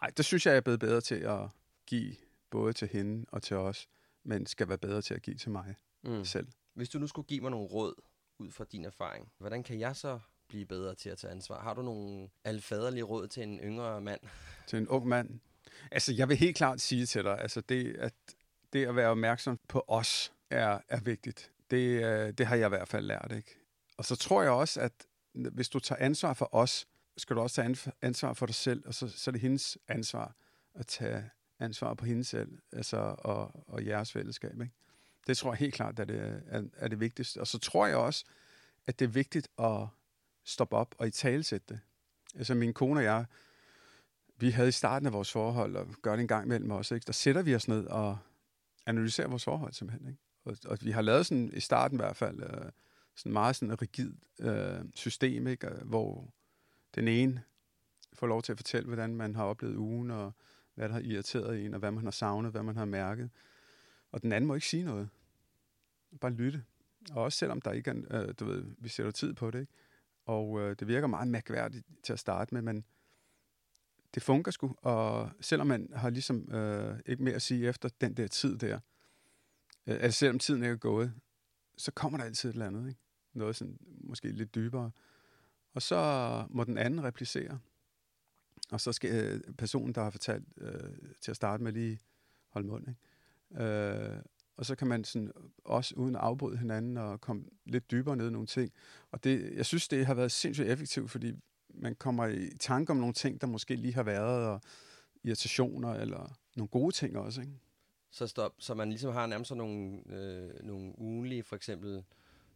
Nej, 0.00 0.10
det 0.16 0.24
synes 0.24 0.46
jeg, 0.46 0.52
jeg 0.52 0.56
er 0.56 0.60
blevet 0.60 0.80
bedre 0.80 1.00
til 1.00 1.14
at 1.14 1.48
give 1.86 2.16
både 2.50 2.72
til 2.72 2.88
hende 2.88 3.26
og 3.28 3.42
til 3.42 3.56
os, 3.56 3.88
men 4.22 4.46
skal 4.46 4.68
være 4.68 4.78
bedre 4.78 5.02
til 5.02 5.14
at 5.14 5.22
give 5.22 5.36
til 5.36 5.50
mig 5.50 5.74
mm. 6.02 6.24
selv. 6.24 6.48
Hvis 6.74 6.88
du 6.88 6.98
nu 6.98 7.06
skulle 7.06 7.26
give 7.26 7.40
mig 7.40 7.50
nogle 7.50 7.66
råd 7.66 7.94
ud 8.38 8.50
fra 8.50 8.64
din 8.72 8.84
erfaring, 8.84 9.32
hvordan 9.38 9.62
kan 9.62 9.80
jeg 9.80 9.96
så 9.96 10.18
blive 10.48 10.66
bedre 10.66 10.94
til 10.94 11.10
at 11.10 11.18
tage 11.18 11.30
ansvar? 11.30 11.62
Har 11.62 11.74
du 11.74 11.82
nogle 11.82 12.28
alfaderlige 12.44 13.02
råd 13.02 13.28
til 13.28 13.42
en 13.42 13.58
yngre 13.58 14.00
mand? 14.00 14.20
Til 14.66 14.78
en 14.78 14.88
ung 14.88 15.06
mand? 15.06 15.40
Altså, 15.90 16.12
jeg 16.12 16.28
vil 16.28 16.36
helt 16.36 16.56
klart 16.56 16.80
sige 16.80 17.06
til 17.06 17.24
dig, 17.24 17.40
altså 17.40 17.60
det, 17.60 17.96
at 17.96 18.14
det 18.72 18.86
at 18.86 18.96
være 18.96 19.08
opmærksom 19.08 19.58
på 19.68 19.84
os 19.88 20.32
er, 20.50 20.78
er 20.88 21.00
vigtigt. 21.00 21.52
Det, 21.70 22.04
øh, 22.04 22.32
det 22.32 22.46
har 22.46 22.56
jeg 22.56 22.66
i 22.66 22.68
hvert 22.68 22.88
fald 22.88 23.06
lært, 23.06 23.32
ikke? 23.36 23.58
Og 23.98 24.04
så 24.04 24.16
tror 24.16 24.42
jeg 24.42 24.50
også, 24.50 24.80
at 24.80 24.92
hvis 25.32 25.68
du 25.68 25.78
tager 25.78 26.04
ansvar 26.04 26.34
for 26.34 26.54
os, 26.54 26.86
skal 27.16 27.36
du 27.36 27.40
også 27.40 27.56
tage 27.56 27.92
ansvar 28.02 28.32
for 28.32 28.46
dig 28.46 28.54
selv, 28.54 28.82
og 28.86 28.94
så, 28.94 29.08
så 29.08 29.30
er 29.30 29.32
det 29.32 29.40
hendes 29.40 29.78
ansvar 29.88 30.34
at 30.74 30.86
tage 30.86 31.30
ansvar 31.58 31.94
på 31.94 32.04
hende 32.04 32.24
selv, 32.24 32.58
altså, 32.72 33.14
og, 33.18 33.64
og 33.68 33.86
jeres 33.86 34.12
fællesskab. 34.12 34.60
Ikke? 34.60 34.74
Det 35.26 35.36
tror 35.36 35.52
jeg 35.52 35.58
helt 35.58 35.74
klart 35.74 35.98
er 35.98 36.04
det, 36.04 36.42
er, 36.46 36.62
er 36.76 36.88
det 36.88 37.00
vigtigste. 37.00 37.40
Og 37.40 37.46
så 37.46 37.58
tror 37.58 37.86
jeg 37.86 37.96
også, 37.96 38.24
at 38.86 38.98
det 38.98 39.04
er 39.04 39.08
vigtigt 39.08 39.48
at 39.58 39.86
stoppe 40.44 40.76
op 40.76 40.94
og 40.98 41.06
i 41.06 41.10
talesætte 41.10 41.66
det. 41.68 41.80
Altså 42.34 42.54
min 42.54 42.74
kone 42.74 43.00
og 43.00 43.04
jeg, 43.04 43.24
vi 44.36 44.50
havde 44.50 44.68
i 44.68 44.72
starten 44.72 45.06
af 45.06 45.12
vores 45.12 45.32
forhold, 45.32 45.76
og 45.76 45.86
gør 46.02 46.12
det 46.12 46.20
en 46.20 46.28
gang 46.28 46.48
mellem 46.48 46.70
os, 46.70 46.90
ikke? 46.90 47.06
der 47.06 47.12
sætter 47.12 47.42
vi 47.42 47.54
os 47.54 47.68
ned 47.68 47.86
og 47.86 48.18
analyserer 48.86 49.28
vores 49.28 49.44
forhold 49.44 49.72
simpelthen. 49.72 50.08
Ikke? 50.08 50.20
Og, 50.44 50.56
og 50.64 50.78
vi 50.82 50.90
har 50.90 51.02
lavet 51.02 51.26
sådan, 51.26 51.50
i 51.54 51.60
starten 51.60 51.96
i 51.96 52.02
hvert 52.02 52.16
fald, 52.16 52.42
øh, 52.42 52.70
sådan 53.18 53.32
meget 53.32 53.56
sådan 53.56 53.82
rigid 53.82 54.12
øh, 54.40 54.80
system, 54.94 55.46
ikke? 55.46 55.68
hvor 55.84 56.34
den 56.94 57.08
ene 57.08 57.42
får 58.12 58.26
lov 58.26 58.42
til 58.42 58.52
at 58.52 58.58
fortælle, 58.58 58.86
hvordan 58.86 59.14
man 59.14 59.34
har 59.34 59.44
oplevet 59.44 59.76
ugen, 59.76 60.10
og 60.10 60.32
hvad 60.74 60.88
der 60.88 60.94
har 60.94 61.00
irriteret 61.00 61.64
en, 61.64 61.74
og 61.74 61.80
hvad 61.80 61.90
man 61.90 62.04
har 62.04 62.10
savnet, 62.10 62.50
hvad 62.50 62.62
man 62.62 62.76
har 62.76 62.84
mærket. 62.84 63.30
Og 64.12 64.22
den 64.22 64.32
anden 64.32 64.48
må 64.48 64.54
ikke 64.54 64.66
sige 64.66 64.84
noget. 64.84 65.08
Bare 66.20 66.32
lytte. 66.32 66.64
Og 67.12 67.22
også 67.22 67.38
selvom 67.38 67.60
der 67.60 67.72
ikke 67.72 67.90
er, 67.90 68.22
øh, 68.22 68.34
du 68.40 68.44
ved, 68.44 68.64
vi 68.78 68.88
sætter 68.88 69.12
tid 69.12 69.34
på 69.34 69.50
det, 69.50 69.60
ikke? 69.60 69.72
Og 70.24 70.60
øh, 70.60 70.76
det 70.78 70.88
virker 70.88 71.06
meget 71.06 71.28
mærkværdigt 71.28 71.86
til 72.02 72.12
at 72.12 72.18
starte 72.18 72.54
med, 72.54 72.62
men 72.62 72.84
det 74.14 74.22
fungerer 74.22 74.52
sgu. 74.52 74.74
Og 74.82 75.30
selvom 75.40 75.66
man 75.66 75.90
har 75.94 76.10
ligesom 76.10 76.52
øh, 76.52 77.00
ikke 77.06 77.22
mere 77.22 77.34
at 77.34 77.42
sige 77.42 77.68
efter 77.68 77.88
den 78.00 78.14
der 78.14 78.26
tid 78.26 78.58
der, 78.58 78.80
øh, 79.86 79.96
altså 80.00 80.18
selvom 80.18 80.38
tiden 80.38 80.62
ikke 80.62 80.72
er 80.72 80.76
gået, 80.76 81.12
så 81.76 81.92
kommer 81.92 82.18
der 82.18 82.24
altid 82.24 82.48
et 82.48 82.52
eller 82.52 82.66
andet. 82.66 82.88
Ikke? 82.88 83.00
Noget 83.38 83.56
sådan, 83.56 83.78
måske 84.00 84.32
lidt 84.32 84.54
dybere. 84.54 84.90
Og 85.74 85.82
så 85.82 86.44
må 86.50 86.64
den 86.64 86.78
anden 86.78 87.04
replicere. 87.04 87.58
Og 88.70 88.80
så 88.80 88.92
skal 88.92 89.10
øh, 89.24 89.54
personen, 89.54 89.94
der 89.94 90.02
har 90.02 90.10
fortalt 90.10 90.44
øh, 90.56 90.90
til 91.20 91.30
at 91.30 91.36
starte 91.36 91.62
med, 91.62 91.72
lige 91.72 91.98
holde 92.48 92.68
mund. 92.68 92.88
Ikke? 92.88 93.64
Øh, 93.64 94.22
og 94.56 94.66
så 94.66 94.74
kan 94.74 94.88
man 94.88 95.04
sådan 95.04 95.32
også 95.64 95.94
uden 95.94 96.16
at 96.16 96.20
afbryde 96.20 96.56
hinanden 96.56 96.96
og 96.96 97.20
komme 97.20 97.44
lidt 97.64 97.90
dybere 97.90 98.16
ned 98.16 98.28
i 98.28 98.32
nogle 98.32 98.46
ting. 98.46 98.72
Og 99.10 99.24
det, 99.24 99.52
jeg 99.56 99.66
synes, 99.66 99.88
det 99.88 100.06
har 100.06 100.14
været 100.14 100.32
sindssygt 100.32 100.68
effektivt, 100.68 101.10
fordi 101.10 101.32
man 101.68 101.94
kommer 101.94 102.26
i 102.26 102.50
tanke 102.60 102.90
om 102.90 102.96
nogle 102.96 103.14
ting, 103.14 103.40
der 103.40 103.46
måske 103.46 103.76
lige 103.76 103.94
har 103.94 104.02
været, 104.02 104.46
og 104.46 104.60
irritationer, 105.24 105.94
eller 105.94 106.38
nogle 106.56 106.68
gode 106.68 106.94
ting 106.94 107.18
også, 107.18 107.40
ikke? 107.40 107.52
Så, 108.10 108.26
stop, 108.26 108.54
så 108.58 108.74
man 108.74 108.88
ligesom 108.88 109.12
har 109.12 109.26
nærmest 109.26 109.48
sådan 109.48 109.58
nogle, 109.58 110.02
øh, 110.06 110.66
nogle 110.66 110.98
ugenlige, 110.98 111.42
for 111.42 111.56
eksempel, 111.56 112.04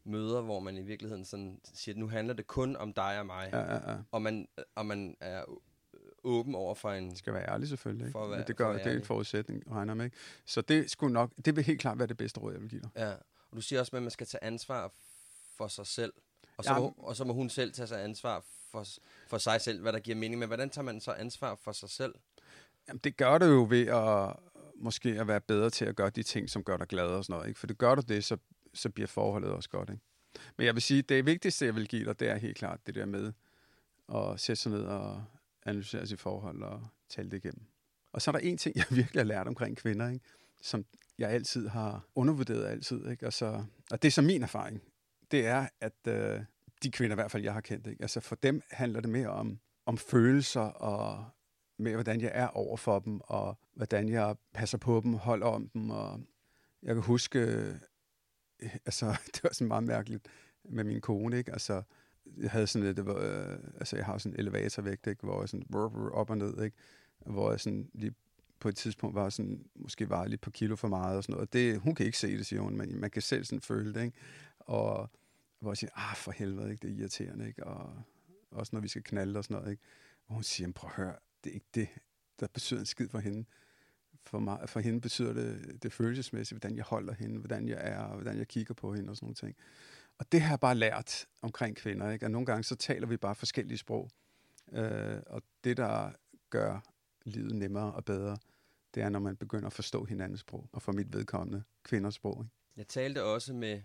møder, 0.05 0.41
hvor 0.41 0.61
man 0.61 0.77
i 0.77 0.83
virkeligheden 0.83 1.25
sådan 1.25 1.61
siger, 1.75 1.99
nu 1.99 2.09
handler 2.09 2.35
det 2.35 2.47
kun 2.47 2.77
om 2.77 2.93
dig 2.93 3.19
og 3.19 3.27
mig. 3.27 3.49
Ja, 3.53 3.59
ja, 3.61 3.93
ja. 3.93 3.99
Og 4.11 4.23
man, 4.23 4.49
og 4.75 4.87
man 4.87 5.17
er 5.21 5.45
åben 6.25 6.55
over 6.55 6.75
for 6.75 6.91
en... 6.91 7.11
Det 7.11 7.19
skal 7.19 7.33
være 7.35 7.49
ærlig 7.49 7.69
selvfølgelig. 7.69 8.07
Ikke? 8.07 8.13
For 8.13 8.25
at 8.25 8.31
være, 8.31 8.45
det 8.47 8.57
gør, 8.57 8.73
det 8.73 8.87
er 8.87 8.97
en 8.97 9.05
forudsætning, 9.05 9.63
regner 9.71 9.95
med. 9.95 10.05
Ikke? 10.05 10.17
Så 10.47 10.61
det 10.61 10.91
skulle 10.91 11.13
nok, 11.13 11.31
det 11.45 11.57
vil 11.57 11.65
helt 11.65 11.81
klart 11.81 11.99
være 11.99 12.09
det 12.09 12.17
bedste 12.17 12.41
råd, 12.41 12.53
jeg 12.53 12.61
vil 12.61 12.71
give 12.71 12.81
dig. 12.81 12.91
Ja, 12.97 13.13
og 13.51 13.57
du 13.57 13.61
siger 13.61 13.81
også, 13.81 13.97
at 13.97 14.03
man 14.03 14.11
skal 14.11 14.27
tage 14.27 14.45
ansvar 14.45 14.93
for 15.57 15.69
sig 15.69 15.87
selv. 15.87 16.13
Og 16.57 16.65
så, 16.65 16.73
Ja. 16.73 16.79
må, 16.79 16.95
og 16.99 17.17
så 17.17 17.25
må 17.25 17.33
hun 17.33 17.49
selv 17.49 17.73
tage 17.73 17.87
sig 17.87 18.05
ansvar 18.05 18.45
for, 18.71 18.85
for 19.29 19.39
sig 19.39 19.61
selv, 19.61 19.81
hvad 19.83 19.93
der 19.93 19.99
giver 19.99 20.17
mening. 20.17 20.39
Men 20.39 20.49
hvordan 20.49 20.71
tager 20.71 20.85
man 20.85 21.01
så 21.01 21.13
ansvar 21.13 21.55
for 21.55 21.73
sig 21.73 21.91
selv? 21.91 22.15
Jamen, 22.89 23.01
det 23.05 23.17
gør 23.17 23.39
du 23.39 23.45
jo 23.45 23.67
ved 23.71 23.87
at 23.87 24.37
måske 24.75 25.09
at 25.21 25.29
være 25.29 25.41
bedre 25.41 25.71
til 25.71 25.85
at 25.85 25.97
gøre 25.97 26.11
de 26.11 26.23
ting, 26.23 26.51
som 26.51 26.65
gør 26.65 26.77
dig 26.77 26.87
glad 26.87 27.07
og 27.07 27.25
sådan 27.25 27.35
noget. 27.35 27.49
Ikke? 27.49 27.61
For 27.61 27.67
det 27.67 27.79
gør 27.79 27.95
du 27.95 28.03
det, 28.09 28.25
så, 28.25 28.37
så 28.75 28.91
bliver 28.91 29.07
forholdet 29.07 29.51
også 29.51 29.69
godt. 29.71 29.91
Ikke? 29.91 30.03
Men 30.57 30.67
jeg 30.67 30.75
vil 30.75 30.83
sige, 30.83 31.03
det 31.03 31.27
vigtigste, 31.27 31.67
jeg 31.67 31.75
vil 31.75 31.89
give 31.89 32.05
dig, 32.05 32.21
det 32.21 32.29
er 32.29 32.37
helt 32.37 32.57
klart 32.57 32.87
det 32.87 32.95
der 32.95 33.07
med 33.07 33.33
at 34.15 34.41
sætte 34.41 34.63
sig 34.63 34.73
ned 34.73 34.83
og 34.83 35.25
analysere 35.67 36.07
sit 36.07 36.21
forhold 36.21 36.63
og 36.63 36.87
tale 37.09 37.31
det 37.31 37.37
igennem. 37.37 37.67
Og 38.13 38.23
så 38.23 38.31
er 38.31 38.33
der 38.33 38.39
en 38.39 38.59
ting, 38.59 38.77
jeg 38.79 38.85
virkelig 38.91 39.21
har 39.21 39.27
lært 39.27 39.49
omkring 39.49 39.77
kvinder, 39.77 40.09
ikke? 40.09 40.25
som 40.63 40.85
jeg 41.19 41.31
altid 41.31 41.69
har 41.69 42.07
undervurderet 42.15 42.67
altid. 42.67 43.09
Ikke? 43.11 43.27
Og, 43.27 43.33
så, 43.33 43.65
og 43.91 44.03
det 44.03 44.09
er 44.09 44.13
så 44.13 44.23
min 44.23 44.43
erfaring. 44.43 44.83
Det 45.31 45.47
er, 45.47 45.69
at 45.81 46.07
øh, 46.09 46.41
de 46.83 46.91
kvinder, 46.91 47.15
i 47.15 47.21
hvert 47.21 47.31
fald 47.31 47.43
jeg 47.43 47.53
har 47.53 47.61
kendt, 47.61 47.87
ikke? 47.87 48.03
Altså 48.03 48.21
for 48.21 48.35
dem 48.35 48.63
handler 48.71 49.01
det 49.01 49.11
mere 49.11 49.29
om, 49.29 49.59
om 49.87 49.99
følelser 49.99 50.61
og 50.61 51.25
med, 51.79 51.95
hvordan 51.95 52.21
jeg 52.21 52.31
er 52.35 52.49
over 52.49 52.77
for 52.77 52.99
dem, 52.99 53.21
og 53.25 53.59
hvordan 53.75 54.09
jeg 54.09 54.37
passer 54.55 54.79
på 54.79 55.01
dem, 55.05 55.15
holder 55.15 55.47
om 55.47 55.69
dem. 55.69 55.91
Og 55.91 56.21
jeg 56.83 56.95
kan 56.95 57.03
huske, 57.03 57.73
altså 58.87 59.17
det 59.35 59.43
var 59.43 59.51
sådan 59.53 59.69
meget 59.69 59.85
mærkeligt 59.85 60.29
med 60.65 60.85
min 60.85 61.01
kone, 61.01 61.39
ikke? 61.39 61.53
Altså, 61.53 61.83
jeg 62.37 62.51
havde 62.51 62.67
sådan 62.67 62.87
lidt, 62.87 62.97
det 62.97 63.07
var, 63.07 63.17
øh, 63.17 63.59
altså 63.77 63.97
jeg 63.97 64.05
har 64.05 64.19
sådan 64.19 64.35
en 64.35 64.41
elevatorvægt, 64.41 65.07
ikke? 65.07 65.23
Hvor 65.23 65.41
jeg 65.41 65.49
sådan 65.49 65.67
brr, 65.73 65.89
brr, 65.89 66.11
op 66.11 66.31
og 66.31 66.39
ned, 66.39 66.63
ikke? 66.63 66.77
Hvor 67.27 67.51
jeg 67.51 67.61
sådan 67.61 67.91
lige 67.95 68.15
på 68.61 68.69
et 68.69 68.77
tidspunkt 68.77 69.15
var 69.15 69.31
sådan, 69.31 69.65
måske 69.75 70.11
var 70.11 70.27
lige 70.27 70.39
på 70.39 70.51
kilo 70.51 70.77
for 70.77 70.89
meget 70.89 71.17
og 71.17 71.25
sådan 71.25 71.33
noget. 71.33 71.53
Det, 71.53 71.81
hun 71.81 71.95
kan 71.95 72.07
ikke 72.07 72.19
se 72.19 72.39
det, 72.39 72.47
siger 72.47 72.61
hun, 72.61 72.77
men 72.77 73.01
man 73.01 73.11
kan 73.11 73.23
selv 73.23 73.45
sådan 73.45 73.61
føle 73.61 73.95
det, 73.95 74.05
ikke? 74.05 74.19
Og 74.59 75.11
hvor 75.61 75.71
jeg 75.71 75.77
siger, 75.77 75.91
ah, 75.95 76.17
for 76.17 76.31
helvede, 76.31 76.71
ikke? 76.71 76.89
det 76.89 76.95
er 76.95 77.01
irriterende, 77.01 77.49
ikke? 77.49 77.65
Og 77.65 78.03
også 78.51 78.71
når 78.77 78.81
vi 78.81 78.89
skal 78.89 79.03
knalde 79.03 79.39
og 79.39 79.45
sådan 79.45 79.55
noget, 79.55 79.71
ikke? 79.71 79.83
Og 80.27 80.35
hun 80.35 80.43
siger, 80.43 80.73
prøv 80.73 80.91
at 80.91 80.97
høre, 80.97 81.15
det 81.45 81.51
er 81.51 81.55
ikke 81.55 81.71
det, 81.75 81.89
der 82.41 82.47
betyder 82.47 82.81
en 82.81 82.87
skid 82.87 83.09
for 83.09 83.19
hende. 83.19 83.45
For, 84.27 84.39
mig, 84.39 84.69
for 84.69 84.81
hende 84.81 85.01
betyder 85.01 85.33
det, 85.33 85.83
det 85.83 85.93
følelsesmæssigt, 85.93 86.61
hvordan 86.61 86.77
jeg 86.77 86.85
holder 86.85 87.13
hende, 87.15 87.39
hvordan 87.39 87.69
jeg 87.69 87.79
er, 87.81 87.99
og 87.99 88.15
hvordan 88.15 88.39
jeg 88.39 88.49
kigger 88.49 88.75
på 88.75 88.95
hende 88.95 89.11
og 89.11 89.17
sådan 89.17 89.27
nogle 89.27 89.35
ting. 89.35 89.57
Og 90.19 90.33
det 90.33 90.41
har 90.41 90.53
jeg 90.53 90.61
bare 90.61 90.75
lært 90.75 91.27
omkring 91.43 91.77
kvinder, 91.77 92.11
ikke? 92.11 92.27
Og 92.27 92.31
nogle 92.31 92.47
gange 92.47 92.65
så 92.65 92.77
taler 92.77 93.07
vi 93.07 93.17
bare 93.17 93.35
forskellige 93.35 93.79
sprog. 93.79 94.11
Øh, 94.73 95.21
og 95.27 95.43
det, 95.65 95.77
der 95.77 96.13
gør 96.51 96.81
livet 97.25 97.55
nemmere 97.55 97.93
og 97.93 98.05
bedre, 98.05 98.37
det 98.95 99.03
er, 99.03 99.09
når 99.09 99.19
man 99.19 99.37
begynder 99.37 99.67
at 99.67 99.73
forstå 99.73 100.05
hinandens 100.05 100.41
sprog, 100.41 100.69
og 100.73 100.83
for 100.83 100.93
mit 100.93 101.13
vedkommende 101.13 101.63
kvinders 101.83 102.15
sprog. 102.15 102.45
Ikke? 102.45 102.55
Jeg 102.77 102.89
talte 102.89 103.25
også 103.25 103.53
med 103.53 103.83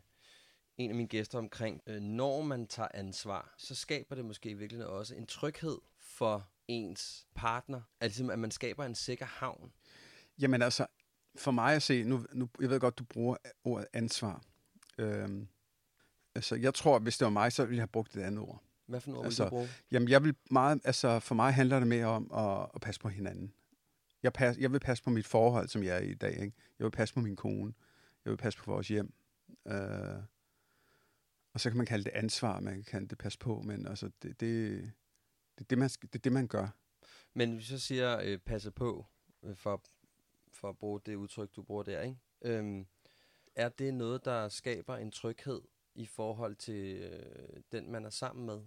en 0.78 0.90
af 0.90 0.96
mine 0.96 1.10
gæster 1.10 1.38
omkring, 1.38 1.82
øh, 1.88 2.02
når 2.02 2.42
man 2.42 2.68
tager 2.68 2.90
ansvar, 2.94 3.54
så 3.58 3.76
skaber 3.76 4.16
det 4.16 4.26
måske 4.26 4.50
i 4.50 4.54
virkeligheden 4.54 4.94
også 4.94 5.16
en 5.16 5.26
tryghed 5.26 5.78
for 6.00 6.50
ens 6.68 7.28
partner. 7.36 7.82
Altså, 8.00 8.28
at 8.32 8.40
man 8.40 8.52
skaber 8.52 8.86
en 8.86 8.96
sikker 8.96 9.26
havn. 9.26 9.72
Jamen 10.40 10.62
altså, 10.62 10.86
for 11.36 11.52
mig 11.52 11.76
at 11.76 11.84
se, 11.84 12.04
nu, 12.04 12.26
nu 12.34 12.50
jeg 12.62 12.70
ved 12.70 12.80
godt, 12.80 13.00
du 13.00 13.04
bruger 13.04 13.38
ordet 13.64 13.88
ansvar. 13.94 14.44
Øhm, 14.98 15.48
altså, 16.36 16.56
jeg 16.56 16.74
tror, 16.74 17.00
hvis 17.00 17.18
det 17.18 17.26
var 17.26 17.32
mig, 17.32 17.52
så 17.52 17.66
ville 17.66 17.76
jeg 17.76 17.82
have 17.82 17.88
brugt 17.88 18.16
et 18.16 18.22
andet 18.22 18.40
ord. 18.40 18.64
Hvad 18.86 19.00
for 19.00 19.12
noget 19.12 19.26
Altså, 19.26 19.44
vil 19.44 19.50
du 19.50 19.50
bruge? 19.50 19.70
Jamen, 19.92 20.10
jeg 20.10 20.24
vil 20.24 20.36
meget, 20.52 20.82
altså, 20.84 21.20
for 21.20 21.36
mig 21.36 21.54
handler 21.54 21.80
det 21.80 21.88
mere 21.88 22.06
om 22.06 22.32
at, 22.34 22.70
at 22.76 22.82
passe 22.82 23.02
på 23.02 23.10
hinanden. 23.10 23.54
Jeg, 24.24 24.34
pas, 24.34 24.58
jeg 24.58 24.72
vil 24.72 24.80
passe 24.80 25.04
på 25.04 25.10
mit 25.10 25.28
forhold, 25.28 25.68
som 25.68 25.84
jeg 25.84 25.96
er 25.96 26.02
i 26.02 26.14
dag. 26.14 26.32
Ikke? 26.32 26.56
Jeg 26.80 26.86
vil 26.86 26.92
passe 26.92 27.14
på 27.14 27.22
min 27.22 27.36
kone. 27.36 27.74
Jeg 28.26 28.32
vil 28.32 28.38
passe 28.38 28.60
på 28.60 28.72
vores 28.72 28.88
hjem. 28.88 29.14
Øh, 29.68 30.24
og 31.54 31.60
så 31.62 31.70
kan 31.70 31.78
man 31.78 31.86
kalde 31.86 32.04
det 32.04 32.12
ansvar, 32.12 32.60
man 32.60 32.74
kan 32.74 32.84
kalde 32.84 33.08
det 33.08 33.18
passe 33.18 33.40
på, 33.40 33.62
men 33.62 33.88
altså, 33.88 34.10
det, 34.22 34.40
det, 34.40 34.82
det, 35.58 35.64
er 35.64 35.68
det, 35.70 35.78
man, 35.78 35.90
det 35.90 36.16
er 36.16 36.20
det, 36.20 36.32
man 36.32 36.48
gør. 36.48 36.68
Men 37.34 37.56
hvis 37.56 37.72
jeg 37.72 37.80
siger 37.80 38.20
øh, 38.24 38.38
passe 38.38 38.72
på, 38.72 39.06
øh, 39.44 39.56
for, 39.56 39.84
for 40.58 40.70
at 40.70 40.78
bruge 40.78 41.02
det 41.06 41.16
udtryk, 41.16 41.50
du 41.56 41.64
bruger 41.64 41.84
der, 41.84 42.02
ikke? 42.02 42.18
Øhm, 42.42 42.88
er 43.56 43.70
det 43.70 43.94
noget, 43.94 44.26
der 44.26 44.50
skaber 44.50 44.98
en 44.98 45.12
tryghed 45.12 45.62
i 45.96 46.06
forhold 46.06 46.56
til 46.56 46.96
øh, 47.04 47.62
den, 47.72 47.92
man 47.92 48.06
er 48.06 48.10
sammen 48.10 48.46
med? 48.46 48.62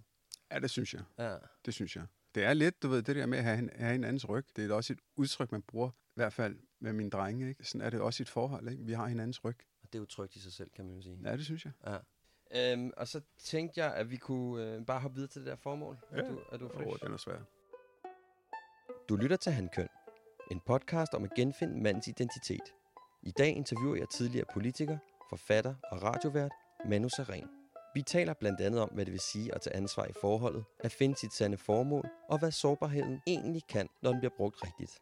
Ja, 0.51 0.59
det 0.59 0.69
synes 0.69 0.93
jeg. 0.93 1.03
Ja. 1.17 1.37
Det 1.65 1.73
synes 1.73 1.95
jeg. 1.95 2.05
Det 2.35 2.43
er 2.43 2.53
lidt, 2.53 2.83
du 2.83 2.87
ved, 2.87 3.01
det 3.03 3.15
der 3.15 3.25
med 3.25 3.37
at 3.37 3.43
have, 3.43 3.59
en- 3.59 3.69
have 3.75 3.91
hinandens 3.91 4.29
ryg. 4.29 4.45
Det 4.55 4.71
er 4.71 4.75
også 4.75 4.93
et 4.93 4.99
udtryk, 5.15 5.51
man 5.51 5.61
bruger, 5.61 5.89
i 5.89 6.13
hvert 6.15 6.33
fald 6.33 6.59
med 6.79 6.93
mine 6.93 7.09
drenge. 7.09 7.49
Ikke? 7.49 7.63
Sådan 7.63 7.81
er 7.85 7.89
det 7.89 8.01
også 8.01 8.21
i 8.21 8.23
et 8.23 8.29
forhold. 8.29 8.69
Ikke? 8.69 8.83
Vi 8.85 8.93
har 8.93 9.07
hinandens 9.07 9.43
ryg. 9.45 9.57
Og 9.83 9.87
det 9.93 9.95
er 9.95 10.01
jo 10.01 10.05
trygt 10.05 10.35
i 10.35 10.39
sig 10.39 10.53
selv, 10.53 10.69
kan 10.69 10.85
man 10.85 10.95
jo 10.95 11.01
sige. 11.01 11.19
Ja, 11.23 11.31
det 11.37 11.45
synes 11.45 11.65
jeg. 11.65 11.73
Ja. 11.87 11.97
Øhm, 12.73 12.91
og 12.97 13.07
så 13.07 13.21
tænkte 13.37 13.79
jeg, 13.83 13.93
at 13.95 14.11
vi 14.11 14.17
kunne 14.17 14.65
øh, 14.75 14.85
bare 14.85 14.99
hoppe 14.99 15.15
videre 15.15 15.29
til 15.29 15.41
det 15.41 15.47
der 15.49 15.55
formål. 15.55 15.97
Er 16.11 16.29
du, 16.29 16.39
er 16.51 16.57
du 16.57 16.65
Åh, 16.65 16.71
fresh? 16.71 17.03
den 17.03 17.13
er 17.13 17.17
svær. 17.17 17.39
Du 19.09 19.15
lytter 19.15 19.35
til 19.37 19.51
Handkøn, 19.51 19.87
en 20.51 20.59
podcast 20.59 21.13
om 21.13 21.23
at 21.23 21.33
genfinde 21.35 21.81
mandens 21.81 22.07
identitet. 22.07 22.73
I 23.23 23.31
dag 23.31 23.55
interviewer 23.55 23.95
jeg 23.95 24.09
tidligere 24.09 24.45
politiker, 24.53 24.97
forfatter 25.29 25.75
og 25.83 26.03
radiovært 26.03 26.51
Manu 26.85 27.09
Seren. 27.09 27.49
Vi 27.95 28.01
taler 28.01 28.33
blandt 28.33 28.61
andet 28.61 28.81
om, 28.81 28.89
hvad 28.89 29.05
det 29.05 29.11
vil 29.11 29.19
sige 29.19 29.55
at 29.55 29.61
tage 29.61 29.75
ansvar 29.75 30.05
i 30.05 30.13
forholdet, 30.21 30.63
at 30.79 30.91
finde 30.91 31.15
sit 31.15 31.33
sande 31.33 31.57
formål, 31.57 32.09
og 32.29 32.39
hvad 32.39 32.51
sårbarheden 32.51 33.21
egentlig 33.27 33.67
kan, 33.69 33.89
når 34.01 34.11
den 34.11 34.19
bliver 34.19 34.33
brugt 34.37 34.55
rigtigt. 34.63 34.99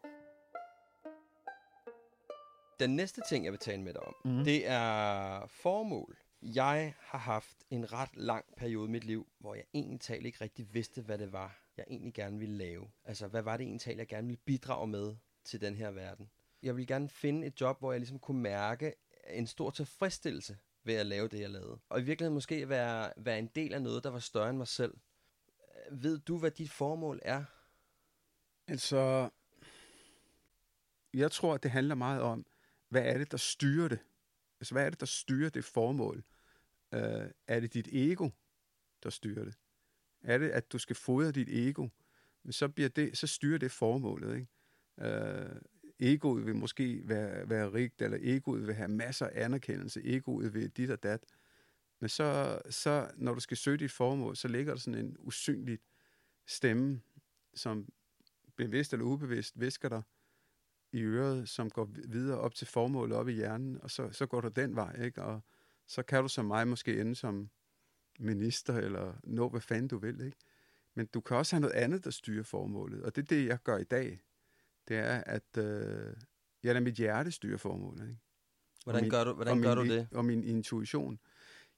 Den 2.80 2.96
næste 2.96 3.20
ting, 3.28 3.44
jeg 3.44 3.52
vil 3.52 3.60
tale 3.60 3.82
med 3.82 3.92
dig 3.92 4.02
om, 4.02 4.14
mm. 4.24 4.44
det 4.44 4.68
er 4.68 5.46
formål. 5.46 6.16
Jeg 6.42 6.94
har 6.98 7.18
haft 7.18 7.56
en 7.70 7.92
ret 7.92 8.16
lang 8.16 8.44
periode 8.56 8.88
i 8.88 8.90
mit 8.90 9.04
liv, 9.04 9.26
hvor 9.40 9.54
jeg 9.54 9.64
egentlig 9.74 10.00
talt 10.00 10.26
ikke 10.26 10.38
rigtig 10.40 10.74
vidste, 10.74 11.02
hvad 11.02 11.18
det 11.18 11.32
var, 11.32 11.60
jeg 11.76 11.84
egentlig 11.90 12.14
gerne 12.14 12.38
ville 12.38 12.56
lave. 12.56 12.90
Altså, 13.04 13.26
hvad 13.26 13.42
var 13.42 13.56
det 13.56 13.64
egentlig 13.66 13.98
jeg 13.98 14.08
gerne 14.08 14.26
ville 14.26 14.42
bidrage 14.46 14.86
med 14.86 15.16
til 15.44 15.60
den 15.60 15.76
her 15.76 15.90
verden? 15.90 16.30
Jeg 16.62 16.76
ville 16.76 16.86
gerne 16.86 17.08
finde 17.08 17.46
et 17.46 17.60
job, 17.60 17.78
hvor 17.78 17.92
jeg 17.92 18.00
ligesom 18.00 18.18
kunne 18.18 18.40
mærke 18.40 18.94
en 19.26 19.46
stor 19.46 19.70
tilfredsstillelse 19.70 20.58
ved 20.84 20.94
at 20.94 21.06
lave 21.06 21.28
det, 21.28 21.40
jeg 21.40 21.50
lavede. 21.50 21.78
Og 21.88 22.00
i 22.00 22.02
virkeligheden 22.02 22.34
måske 22.34 22.68
være, 22.68 23.12
være 23.16 23.38
en 23.38 23.46
del 23.46 23.74
af 23.74 23.82
noget, 23.82 24.04
der 24.04 24.10
var 24.10 24.18
større 24.18 24.50
end 24.50 24.58
mig 24.58 24.68
selv. 24.68 24.94
Ved 25.90 26.18
du, 26.18 26.38
hvad 26.38 26.50
dit 26.50 26.70
formål 26.70 27.20
er? 27.22 27.44
Altså, 28.66 29.30
jeg 31.14 31.30
tror, 31.32 31.56
det 31.56 31.70
handler 31.70 31.94
meget 31.94 32.22
om, 32.22 32.46
hvad 32.88 33.02
er 33.02 33.18
det, 33.18 33.30
der 33.30 33.36
styrer 33.36 33.88
det? 33.88 33.98
Altså, 34.60 34.74
hvad 34.74 34.86
er 34.86 34.90
det, 34.90 35.00
der 35.00 35.06
styrer 35.06 35.50
det 35.50 35.64
formål? 35.64 36.24
Uh, 36.92 37.00
er 37.46 37.60
det 37.60 37.74
dit 37.74 37.88
ego, 37.92 38.28
der 39.02 39.10
styrer 39.10 39.44
det? 39.44 39.54
Er 40.22 40.38
det, 40.38 40.50
at 40.50 40.72
du 40.72 40.78
skal 40.78 40.96
fodre 40.96 41.32
dit 41.32 41.48
ego? 41.48 41.88
Men 42.42 42.52
så, 42.52 42.68
bliver 42.68 42.88
det, 42.88 43.18
så 43.18 43.26
styrer 43.26 43.58
det 43.58 43.72
formålet, 43.72 44.34
ikke? 44.34 44.48
Øh, 44.98 45.56
egoet 45.98 46.46
vil 46.46 46.56
måske 46.56 47.00
være, 47.04 47.48
være 47.48 47.72
rigt, 47.72 48.02
eller 48.02 48.18
egoet 48.20 48.66
vil 48.66 48.74
have 48.74 48.88
masser 48.88 49.26
af 49.26 49.44
anerkendelse, 49.44 50.00
egoet 50.04 50.54
vil 50.54 50.70
dit 50.70 50.90
og 50.90 51.02
dat. 51.02 51.24
Men 52.00 52.08
så, 52.08 52.60
så, 52.70 53.10
når 53.16 53.34
du 53.34 53.40
skal 53.40 53.56
søge 53.56 53.76
dit 53.76 53.92
formål, 53.92 54.36
så 54.36 54.48
ligger 54.48 54.72
der 54.72 54.80
sådan 54.80 55.04
en 55.04 55.16
usynlig 55.18 55.78
stemme, 56.46 57.00
som 57.54 57.88
bevidst 58.56 58.92
eller 58.92 59.06
ubevidst 59.06 59.60
visker 59.60 59.88
dig 59.88 60.02
i 60.92 61.02
øret, 61.02 61.48
som 61.48 61.70
går 61.70 61.88
videre 62.08 62.38
op 62.38 62.54
til 62.54 62.66
formålet 62.66 63.16
op 63.16 63.28
i 63.28 63.32
hjernen, 63.32 63.78
og 63.82 63.90
så, 63.90 64.10
så 64.12 64.26
går 64.26 64.40
du 64.40 64.48
den 64.48 64.76
vej, 64.76 65.04
ikke? 65.04 65.22
Og 65.22 65.40
så 65.86 66.02
kan 66.02 66.22
du 66.22 66.28
som 66.28 66.44
mig 66.44 66.68
måske 66.68 67.00
ende 67.00 67.14
som 67.14 67.50
minister, 68.18 68.76
eller 68.76 69.14
nå 69.24 69.48
hvad 69.48 69.60
fanden 69.60 69.88
du 69.88 69.98
vil, 69.98 70.20
ikke? 70.20 70.36
Men 70.94 71.06
du 71.06 71.20
kan 71.20 71.36
også 71.36 71.56
have 71.56 71.60
noget 71.60 71.74
andet, 71.74 72.04
der 72.04 72.10
styrer 72.10 72.42
formålet. 72.42 73.02
Og 73.02 73.16
det 73.16 73.22
er 73.22 73.26
det, 73.26 73.46
jeg 73.46 73.58
gør 73.64 73.78
i 73.78 73.84
dag. 73.84 74.20
Det 74.90 74.98
er, 74.98 75.22
at 75.26 75.56
øh, 75.58 76.14
jeg 76.62 76.74
lader 76.74 76.80
mit 76.80 76.94
hjerte 76.94 77.30
styre 77.30 77.58
formålet. 77.58 78.08
Ikke? 78.08 78.20
Hvordan 78.84 79.02
min, 79.02 79.10
gør 79.10 79.24
du, 79.24 79.32
hvordan 79.32 79.62
gør 79.62 79.74
du 79.74 79.84
det? 79.84 80.08
Og 80.12 80.24
min 80.24 80.44
intuition. 80.44 81.18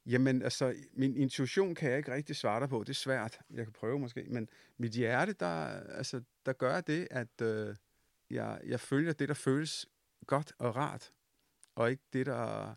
Jamen, 0.07 0.42
altså, 0.42 0.75
min 0.92 1.16
intuition 1.16 1.75
kan 1.75 1.90
jeg 1.90 1.98
ikke 1.98 2.14
rigtig 2.14 2.37
svare 2.37 2.61
dig 2.61 2.68
på. 2.68 2.81
Det 2.81 2.88
er 2.88 2.94
svært. 2.94 3.38
Jeg 3.51 3.64
kan 3.64 3.72
prøve 3.72 3.98
måske. 3.98 4.27
Men 4.29 4.48
mit 4.79 4.92
hjerte, 4.92 5.33
der, 5.33 5.66
altså, 5.96 6.22
der 6.46 6.53
gør 6.53 6.81
det, 6.81 7.09
at 7.11 7.40
øh, 7.42 7.77
jeg, 8.31 8.61
jeg 8.66 8.81
følger 8.81 9.12
det, 9.12 9.29
der 9.29 9.35
føles 9.35 9.87
godt 10.27 10.53
og 10.59 10.77
rart. 10.77 11.12
Og 11.75 11.90
ikke 11.90 12.03
det, 12.12 12.27
der 12.27 12.75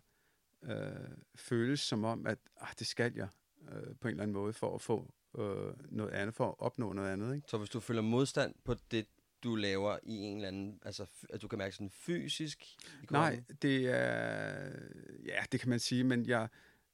øh, 0.64 1.10
føles 1.34 1.80
som 1.80 2.04
om, 2.04 2.26
at 2.26 2.38
ah, 2.60 2.68
det 2.78 2.86
skal 2.86 3.12
jeg 3.16 3.28
øh, 3.72 3.96
på 4.00 4.08
en 4.08 4.10
eller 4.10 4.22
anden 4.22 4.34
måde 4.34 4.52
for 4.52 4.74
at 4.74 4.80
få 4.80 5.14
øh, 5.38 5.74
noget 5.90 6.10
andet, 6.10 6.34
for 6.34 6.48
at 6.48 6.54
opnå 6.58 6.92
noget 6.92 7.10
andet. 7.10 7.34
Ikke? 7.34 7.48
Så 7.48 7.58
hvis 7.58 7.70
du 7.70 7.80
føler 7.80 8.02
modstand 8.02 8.54
på 8.64 8.74
det, 8.90 9.06
du 9.46 9.54
laver 9.54 9.98
i 10.02 10.12
en 10.12 10.36
eller 10.36 10.48
anden, 10.48 10.80
altså 10.82 11.06
at 11.30 11.42
du 11.42 11.48
kan 11.48 11.58
mærke 11.58 11.74
sådan 11.74 11.90
fysisk? 11.90 12.64
I 13.02 13.06
Nej, 13.10 13.42
det 13.62 13.86
er, 13.86 14.70
ja, 15.24 15.44
det 15.52 15.60
kan 15.60 15.68
man 15.68 15.78
sige, 15.78 16.04
men 16.04 16.26
jeg, 16.26 16.48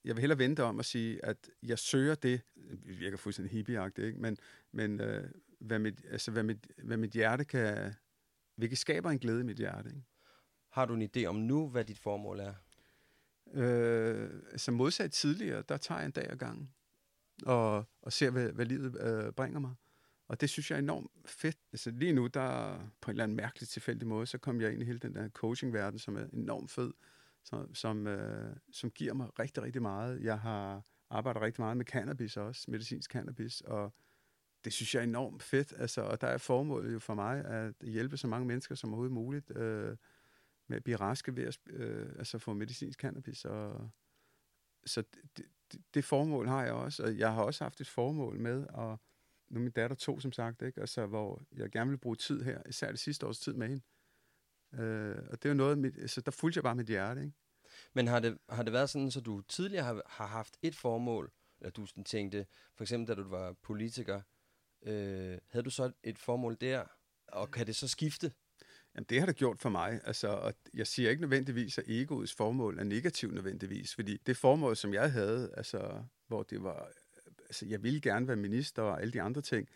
jeg 0.05 0.17
vil 0.17 0.21
hellere 0.21 0.39
vente 0.39 0.63
om 0.63 0.79
at 0.79 0.85
sige, 0.85 1.25
at 1.25 1.51
jeg 1.63 1.79
søger 1.79 2.15
det, 2.15 2.41
det 2.55 3.01
virker 3.01 3.17
fuldstændig 3.17 3.53
hippieagtigt, 3.53 4.07
ikke? 4.07 4.21
men, 4.21 4.37
men 4.73 5.01
øh, 5.01 5.31
hvad, 5.61 5.79
mit, 5.79 6.05
altså, 6.11 6.31
hvad, 6.31 6.43
mit, 6.43 6.67
hvad 6.85 6.97
mit 6.97 7.11
hjerte 7.11 7.45
kan, 7.45 7.95
hvilket 8.57 8.79
skaber 8.79 9.11
en 9.11 9.19
glæde 9.19 9.41
i 9.41 9.45
mit 9.45 9.57
hjerte. 9.57 9.89
Ikke? 9.89 10.03
Har 10.71 10.87
du 10.87 10.95
en 10.95 11.11
idé 11.17 11.25
om 11.25 11.37
nu, 11.37 11.69
hvad 11.69 11.85
dit 11.85 11.99
formål 11.99 12.41
er? 12.41 12.55
Øh, 13.55 14.31
altså 14.51 14.71
modsat 14.71 15.13
tidligere, 15.13 15.63
der 15.69 15.77
tager 15.77 15.99
jeg 15.99 16.07
en 16.07 16.13
dag 16.13 16.31
ad 16.31 16.37
gangen, 16.37 16.71
og, 17.47 17.85
og 18.03 18.13
ser, 18.13 18.31
hvad, 18.31 18.53
hvad 18.53 18.67
livet 18.67 19.01
øh, 19.01 19.33
bringer 19.33 19.61
mig. 19.61 19.75
Og 20.33 20.41
det 20.41 20.51
synes 20.51 20.71
jeg 20.71 20.77
er 20.77 20.83
enormt 20.83 21.11
fedt. 21.25 21.59
Altså 21.73 21.91
lige 21.91 22.13
nu, 22.13 22.27
der 22.27 22.79
på 23.01 23.11
en 23.11 23.15
eller 23.15 23.25
anden 23.25 23.37
mærkelig 23.37 23.69
tilfældig 23.69 24.09
måde, 24.09 24.27
så 24.27 24.39
kom 24.39 24.61
jeg 24.61 24.73
ind 24.73 24.83
i 24.83 24.85
hele 24.85 24.99
den 24.99 25.15
der 25.15 25.29
coaching-verden, 25.29 25.99
som 25.99 26.17
er 26.17 26.27
enormt 26.33 26.71
fed, 26.71 26.93
som, 27.45 27.75
som, 27.75 28.07
øh, 28.07 28.57
som 28.71 28.91
giver 28.91 29.15
mig 29.15 29.39
rigtig, 29.39 29.63
rigtig 29.63 29.83
meget. 29.83 30.23
Jeg 30.23 30.41
har 30.41 30.83
arbejdet 31.11 31.43
rigtig 31.43 31.61
meget 31.61 31.77
med 31.77 31.85
cannabis 31.85 32.37
også, 32.37 32.71
medicinsk 32.71 33.11
cannabis, 33.11 33.61
og 33.61 33.95
det 34.65 34.73
synes 34.73 34.95
jeg 34.95 35.01
er 35.01 35.05
enormt 35.05 35.43
fedt. 35.43 35.75
Altså, 35.77 36.03
og 36.03 36.21
der 36.21 36.27
er 36.27 36.39
formålet 36.39 36.93
jo 36.93 36.99
for 36.99 37.15
mig 37.15 37.45
at 37.45 37.75
hjælpe 37.81 38.17
så 38.17 38.27
mange 38.27 38.47
mennesker 38.47 38.75
som 38.75 38.91
overhovedet 38.91 39.15
muligt 39.15 39.57
øh, 39.57 39.97
med 40.67 40.77
at 40.77 40.85
blive 40.85 40.97
raske 40.97 41.37
ved 41.37 41.45
at 41.45 41.59
øh, 41.67 42.13
altså 42.19 42.39
få 42.39 42.53
medicinsk 42.53 43.01
cannabis. 43.01 43.45
Og, 43.45 43.91
så 44.87 45.03
det, 45.37 45.45
det, 45.73 45.81
det 45.95 46.05
formål 46.05 46.49
har 46.49 46.65
jeg 46.65 46.73
også, 46.73 47.03
og 47.03 47.19
jeg 47.19 47.35
har 47.35 47.43
også 47.43 47.65
haft 47.65 47.81
et 47.81 47.89
formål 47.89 48.39
med 48.39 48.67
at 48.79 48.99
nu 49.53 49.59
er 49.59 49.63
min 49.63 49.73
datter 49.73 49.97
to, 49.97 50.21
som 50.21 50.33
sagt, 50.33 50.63
ikke? 50.63 50.81
Altså, 50.81 51.07
hvor 51.07 51.43
jeg 51.57 51.71
gerne 51.71 51.91
vil 51.91 51.99
bruge 51.99 52.17
tid 52.17 52.43
her, 52.43 52.63
især 52.69 52.91
det 52.91 53.01
sidste 53.01 53.27
års 53.27 53.39
tid 53.39 53.53
med 53.53 53.69
hende. 53.69 53.83
Øh, 54.83 55.17
og 55.31 55.43
det 55.43 55.45
er 55.45 55.49
jo 55.49 55.55
noget, 55.55 55.79
mit, 55.79 55.99
altså, 55.99 56.21
der 56.21 56.31
fulgte 56.31 56.59
jeg 56.59 56.63
bare 56.63 56.75
mit 56.75 56.87
hjerte, 56.87 57.21
ikke? 57.21 57.37
Men 57.93 58.07
har 58.07 58.21
det, 58.21 58.39
har 58.49 58.63
det 58.63 58.73
været 58.73 58.91
sådan, 58.91 59.11
så 59.11 59.21
du 59.21 59.41
tidligere 59.41 59.85
har, 59.85 60.03
har 60.07 60.27
haft 60.27 60.57
et 60.63 60.77
formål, 60.77 61.33
eller 61.61 61.71
du 61.71 61.87
sådan 61.87 62.05
tænkte, 62.05 62.47
for 62.75 62.85
eksempel 62.85 63.17
da 63.17 63.23
du 63.23 63.29
var 63.29 63.53
politiker, 63.53 64.21
øh, 64.83 65.39
havde 65.49 65.65
du 65.65 65.71
så 65.71 65.93
et 66.03 66.19
formål 66.19 66.57
der, 66.61 66.85
og 67.29 67.51
kan 67.51 67.67
det 67.67 67.77
så 67.77 67.89
skifte? 67.89 68.33
Jamen, 68.95 69.07
det 69.09 69.19
har 69.19 69.27
det 69.27 69.37
gjort 69.37 69.61
for 69.61 69.69
mig. 69.69 70.01
Altså, 70.05 70.29
og 70.29 70.55
jeg 70.75 70.87
siger 70.87 71.11
ikke 71.11 71.23
nødvendigvis, 71.23 71.79
at 71.79 71.85
egoets 71.89 72.35
formål 72.35 72.79
er 72.79 72.85
negativt 72.85 73.35
nødvendigvis, 73.35 73.95
fordi 73.95 74.17
det 74.17 74.37
formål, 74.37 74.77
som 74.77 74.95
jeg 74.95 75.13
havde, 75.13 75.55
altså, 75.57 76.05
hvor 76.27 76.43
det 76.43 76.63
var 76.63 76.93
altså, 77.53 77.67
jeg 77.67 77.83
ville 77.83 78.01
gerne 78.01 78.29
være 78.29 78.37
minister 78.37 78.83
og 78.83 79.01
alle 79.01 79.13
de 79.13 79.23
andre 79.23 79.41
ting. 79.41 79.69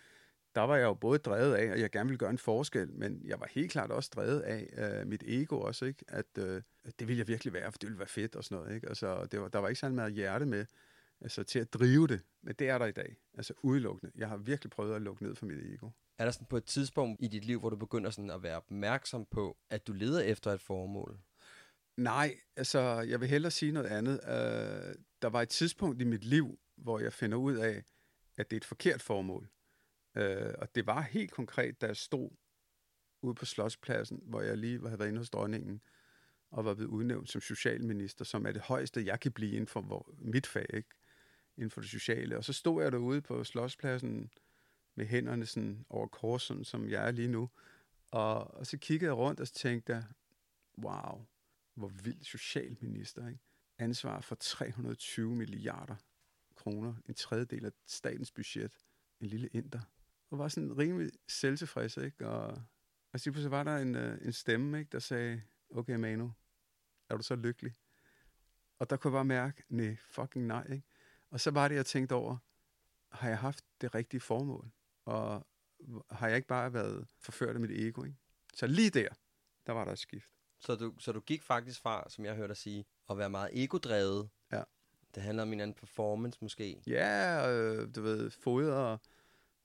Der 0.55 0.61
var 0.61 0.77
jeg 0.77 0.85
jo 0.85 0.95
både 0.95 1.19
drevet 1.19 1.55
af, 1.55 1.65
at 1.65 1.81
jeg 1.81 1.91
gerne 1.91 2.09
ville 2.09 2.19
gøre 2.19 2.31
en 2.31 2.39
forskel, 2.39 2.93
men 2.93 3.23
jeg 3.25 3.41
var 3.41 3.49
helt 3.51 3.71
klart 3.71 3.91
også 3.91 4.11
drevet 4.15 4.41
af 4.41 5.01
uh, 5.03 5.09
mit 5.09 5.23
ego 5.27 5.61
også, 5.61 5.85
ikke? 5.85 6.05
At 6.09 6.27
uh, 6.39 6.45
det 6.45 7.09
ville 7.09 7.19
jeg 7.19 7.29
virkelig 7.29 7.53
være, 7.53 7.73
for 7.73 7.79
det 7.79 7.87
ville 7.87 7.99
være 7.99 8.09
fedt 8.09 8.37
og 8.37 8.45
sådan 8.45 8.59
noget. 8.59 8.75
Ikke? 8.75 8.89
Altså, 8.89 9.27
det 9.31 9.41
var, 9.41 9.49
der 9.49 9.59
var 9.59 9.69
ikke 9.69 9.81
sådan 9.81 9.95
meget 9.95 10.13
hjerte 10.13 10.47
med 10.47 10.67
altså, 11.21 11.43
til 11.43 11.59
at 11.59 11.75
drive 11.75 12.07
det, 12.07 12.21
men 12.43 12.55
det 12.59 12.69
er 12.69 12.79
der 12.79 12.87
i 12.87 12.93
dag. 12.93 13.17
Altså 13.35 13.55
udelukkende. 13.63 14.13
Jeg 14.17 14.29
har 14.29 14.37
virkelig 14.37 14.71
prøvet 14.71 14.95
at 14.97 15.03
lukke 15.03 15.23
ned 15.23 15.35
for 15.35 15.47
mit 15.47 15.75
ego. 15.75 15.91
Er 16.19 16.25
der 16.25 16.33
sådan 16.33 16.47
på 16.47 16.57
et 16.57 16.65
tidspunkt 16.65 17.23
i 17.23 17.29
dit 17.29 17.45
liv, 17.45 17.61
hvor 17.61 17.71
du 17.71 17.77
begynder 17.77 18.11
sådan 18.11 18.31
at 18.31 18.43
være 18.43 18.57
opmærksom 18.57 19.27
på, 19.31 19.57
at 19.71 19.87
du 19.87 19.93
leder 19.93 20.21
efter 20.21 20.53
et 20.53 20.61
formål? 20.61 21.19
Nej, 21.97 22.35
altså 22.57 22.81
jeg 22.81 23.21
vil 23.21 23.29
hellere 23.29 23.51
sige 23.51 23.73
noget 23.73 23.87
andet. 23.87 24.21
Uh, 24.23 24.95
der 25.23 25.29
var 25.29 25.43
et 25.43 25.49
tidspunkt 25.49 26.03
i 26.03 26.05
mit 26.05 26.25
liv, 26.25 26.59
hvor 26.77 26.99
jeg 26.99 27.13
finder 27.13 27.37
ud 27.37 27.55
af, 27.55 27.85
at 28.37 28.51
det 28.51 28.57
er 28.57 28.61
et 28.61 28.65
forkert 28.65 29.03
formål. 29.03 29.49
Øh, 30.17 30.55
og 30.59 30.75
det 30.75 30.87
var 30.87 31.01
helt 31.01 31.31
konkret, 31.31 31.81
da 31.81 31.87
jeg 31.87 31.97
stod 31.97 32.31
ude 33.23 33.35
på 33.35 33.45
Slotspladsen, 33.45 34.23
hvor 34.23 34.41
jeg 34.41 34.59
lige 34.59 34.81
havde 34.81 34.99
været 34.99 35.09
inde 35.09 35.19
hos 35.19 35.31
dronningen, 35.31 35.81
og 36.51 36.65
var 36.65 36.75
blevet 36.75 36.91
udnævnt 36.91 37.31
som 37.31 37.41
socialminister, 37.41 38.25
som 38.25 38.47
er 38.47 38.53
det 38.53 38.63
højeste, 38.63 39.07
jeg 39.07 39.21
kan 39.21 39.33
blive 39.33 39.53
inden 39.53 39.67
for 39.67 39.81
hvor, 39.81 40.15
mit 40.19 40.47
fag, 40.47 40.75
ikke? 40.75 40.89
inden 41.57 41.71
for 41.71 41.81
det 41.81 41.91
sociale. 41.91 42.37
Og 42.37 42.45
så 42.45 42.53
stod 42.53 42.83
jeg 42.83 42.93
derude 42.93 43.21
på 43.21 43.45
Slotspladsen 43.45 44.31
med 44.95 45.07
hænderne 45.07 45.47
sådan 45.47 45.87
over 45.89 46.07
korsen, 46.07 46.65
som 46.65 46.89
jeg 46.89 47.07
er 47.07 47.11
lige 47.11 47.29
nu. 47.29 47.51
Og, 48.11 48.55
og 48.55 48.67
så 48.67 48.79
kiggede 48.79 49.09
jeg 49.09 49.17
rundt 49.17 49.41
og 49.41 49.47
så 49.47 49.55
tænkte 49.55 49.93
jeg, 49.93 50.05
wow, 50.79 51.27
hvor 51.75 51.89
vild 51.89 52.23
socialminister, 52.23 53.29
ikke? 53.29 53.41
Ansvar 53.79 54.21
for 54.21 54.35
320 54.35 55.35
milliarder 55.35 55.97
kroner, 56.67 56.95
en 57.09 57.15
tredjedel 57.15 57.65
af 57.65 57.73
statens 57.87 58.33
budget, 58.33 58.79
en 59.21 59.27
lille 59.27 59.49
inder. 59.49 59.81
Og 60.31 60.39
var 60.39 60.49
sådan 60.49 60.79
rimelig 60.79 61.11
selvtilfreds, 61.29 61.97
ikke? 61.97 62.29
Og, 62.29 62.63
og 63.13 63.21
så 63.21 63.49
var 63.49 63.65
der 63.65 63.77
en, 63.77 63.95
øh, 63.95 64.19
en 64.27 64.33
stemme, 64.33 64.79
ikke, 64.79 64.89
der 64.93 64.99
sagde, 64.99 65.43
okay 65.71 65.95
Manu, 65.95 66.33
er 67.09 67.17
du 67.17 67.23
så 67.23 67.37
lykkelig? 67.37 67.75
Og 68.79 68.91
der 68.91 68.97
kunne 68.97 69.11
jeg 69.11 69.17
bare 69.17 69.25
mærke, 69.25 69.63
nej, 69.69 69.97
fucking 69.97 70.47
nej, 70.47 70.73
ikke? 70.73 70.87
Og 71.31 71.41
så 71.41 71.51
var 71.51 71.69
det, 71.69 71.75
jeg 71.75 71.87
tænkte 71.87 72.13
over, 72.13 72.37
har 73.11 73.29
jeg 73.29 73.39
haft 73.39 73.65
det 73.81 73.95
rigtige 73.95 74.21
formål? 74.21 74.71
Og 75.05 75.47
har 76.11 76.29
jeg 76.29 76.37
ikke 76.37 76.49
bare 76.49 76.73
været 76.73 77.07
forført 77.19 77.55
af 77.55 77.61
mit 77.61 77.71
ego, 77.71 78.05
ikke? 78.05 78.19
Så 78.55 78.67
lige 78.67 78.91
der, 78.91 79.09
der 79.67 79.73
var 79.73 79.85
der 79.85 79.93
et 79.93 79.99
skift. 79.99 80.31
Så 80.59 80.75
du, 80.75 80.95
så 80.99 81.13
du 81.13 81.21
gik 81.21 81.43
faktisk 81.43 81.81
fra, 81.81 82.11
som 82.11 82.25
jeg 82.25 82.35
hørte 82.35 82.49
dig 82.49 82.57
sige, 82.57 82.85
at 83.11 83.19
være 83.19 83.31
meget 83.31 83.51
egodrevet. 83.53 84.31
Det 85.17 85.25
handler 85.25 85.43
om 85.43 85.53
en 85.53 85.61
anden 85.61 85.75
performance 85.75 86.39
måske. 86.43 86.83
Ja, 86.87 87.51
øh, 87.53 87.89
du 87.95 88.03
ved, 88.03 88.31
fodre 88.31 88.99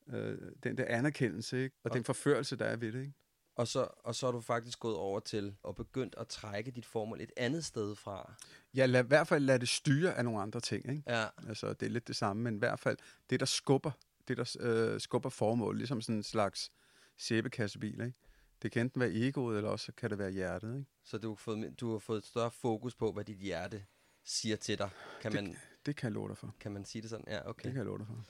øh, 0.07 0.37
den 0.63 0.77
der 0.77 0.85
anerkendelse, 0.87 1.63
ikke? 1.63 1.75
Og, 1.83 1.91
og 1.91 1.97
den 1.97 2.03
forførelse, 2.03 2.55
der 2.55 2.65
er 2.65 2.75
ved 2.75 2.91
det, 2.91 2.99
ikke? 2.99 3.13
Og 3.55 3.67
så, 3.67 3.87
og 4.03 4.15
så 4.15 4.27
er 4.27 4.31
du 4.31 4.41
faktisk 4.41 4.79
gået 4.79 4.95
over 4.95 5.19
til 5.19 5.55
og 5.63 5.75
begyndt 5.75 6.15
at 6.17 6.27
trække 6.27 6.71
dit 6.71 6.85
formål 6.85 7.21
et 7.21 7.31
andet 7.37 7.65
sted 7.65 7.95
fra. 7.95 8.33
Ja, 8.73 8.85
lad, 8.85 9.03
i 9.03 9.07
hvert 9.07 9.27
fald 9.27 9.43
lade 9.43 9.59
det 9.59 9.69
styre 9.69 10.13
af 10.13 10.23
nogle 10.25 10.41
andre 10.41 10.59
ting. 10.59 10.89
Ikke? 10.89 11.03
Ja. 11.07 11.25
Altså, 11.47 11.73
det 11.73 11.85
er 11.85 11.89
lidt 11.89 12.07
det 12.07 12.15
samme, 12.15 12.43
men 12.43 12.55
i 12.55 12.57
hvert 12.57 12.79
fald 12.79 12.97
det, 13.29 13.39
der 13.39 13.45
skubber, 13.45 13.91
det, 14.27 14.37
der 14.37 14.57
øh, 14.59 14.99
skubber 14.99 15.29
formål, 15.29 15.77
ligesom 15.77 16.01
sådan 16.01 16.15
en 16.15 16.23
slags 16.23 16.71
sæbekassebil. 17.17 18.01
Ikke? 18.01 18.13
Det 18.61 18.71
kan 18.71 18.81
enten 18.81 19.01
være 19.01 19.11
egoet, 19.11 19.57
eller 19.57 19.69
også 19.69 19.91
kan 19.91 20.09
det 20.09 20.17
være 20.17 20.31
hjertet. 20.31 20.75
Ikke? 20.75 20.89
Så 21.03 21.17
du 21.17 21.29
har, 21.29 21.35
fået, 21.35 21.73
du 21.79 21.91
har 21.91 21.99
fået 21.99 22.17
et 22.17 22.25
større 22.25 22.51
fokus 22.51 22.95
på, 22.95 23.11
hvad 23.11 23.25
dit 23.25 23.37
hjerte 23.37 23.85
siger 24.25 24.55
til 24.55 24.77
dig. 24.77 24.89
Kan 25.21 25.31
det, 25.31 25.43
man, 25.43 25.57
det 25.85 25.95
kan 25.95 26.07
jeg 26.07 26.13
love 26.13 26.29
dig 26.29 26.37
for. 26.37 26.55
Kan 26.59 26.71
man 26.71 26.85
sige 26.85 27.01
det 27.01 27.09
sådan? 27.09 27.25
Ja, 27.27 27.49
okay. 27.49 27.63
Det 27.63 27.71
kan 27.71 27.77
jeg 27.77 27.85
love 27.85 27.97
dig 27.97 28.07
for. 28.07 28.23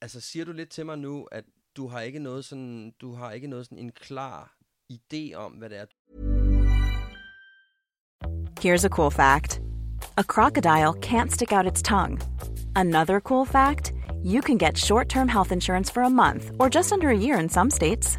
Altså, 0.00 0.20
siger 0.20 0.44
du 0.44 0.52
lidt 0.52 0.70
til 0.70 0.86
mig 0.86 0.98
nu, 0.98 1.24
at 1.32 1.44
du 1.76 1.88
har 1.88 2.00
ikke 2.00 2.18
noget 2.18 2.44
sådan, 2.44 2.94
du 3.00 3.14
har 3.14 3.32
ikke 3.32 3.46
noget 3.46 3.66
sådan 3.66 3.78
en 3.78 3.92
klar 3.92 4.56
idé 4.92 5.34
om, 5.34 5.52
hvad 5.52 5.70
det 5.70 5.78
er? 5.78 5.86
Here's 8.60 8.84
a 8.84 8.88
cool 8.88 9.10
fact. 9.10 9.60
A 10.16 10.22
crocodile 10.22 10.94
can't 11.06 11.30
stick 11.30 11.52
out 11.52 11.66
its 11.66 11.82
tongue. 11.82 12.18
Another 12.74 13.20
cool 13.20 13.46
fact, 13.46 13.92
you 14.24 14.40
can 14.40 14.58
get 14.58 14.78
short-term 14.78 15.28
health 15.28 15.52
insurance 15.52 15.92
for 15.92 16.02
a 16.02 16.08
month 16.08 16.50
or 16.58 16.68
just 16.68 16.92
under 16.92 17.08
a 17.08 17.18
year 17.18 17.38
in 17.38 17.48
some 17.48 17.70
states. 17.70 18.18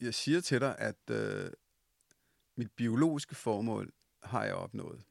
Jeg 0.00 0.14
siger 0.14 0.40
til 0.40 0.60
dig, 0.60 0.78
at 0.78 1.10
øh, 1.10 1.50
mit 2.56 2.72
biologiske 2.72 3.34
formål 3.34 3.92
har 4.22 4.44
jeg 4.44 4.54
opnået. 4.54 5.02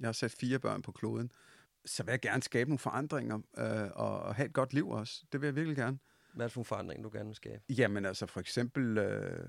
Jeg 0.00 0.06
har 0.06 0.12
sat 0.12 0.30
fire 0.30 0.58
børn 0.58 0.82
på 0.82 0.92
kloden. 0.92 1.32
Så 1.84 2.02
vil 2.02 2.12
jeg 2.12 2.20
gerne 2.20 2.42
skabe 2.42 2.70
nogle 2.70 2.78
forandringer 2.78 3.38
øh, 3.58 3.90
og, 3.94 4.20
og 4.20 4.34
have 4.34 4.46
et 4.46 4.52
godt 4.52 4.72
liv 4.72 4.90
også. 4.90 5.24
Det 5.32 5.40
vil 5.40 5.46
jeg 5.46 5.56
virkelig 5.56 5.76
gerne. 5.76 5.98
Hvad 6.34 6.44
er 6.44 6.48
det 6.48 6.52
for 6.52 6.58
nogle 6.58 6.64
forandringer, 6.64 7.02
du 7.02 7.16
gerne 7.16 7.26
vil 7.26 7.36
skabe? 7.36 7.62
Jamen 7.68 8.04
altså 8.04 8.26
for 8.26 8.40
eksempel 8.40 8.98
øh, 8.98 9.48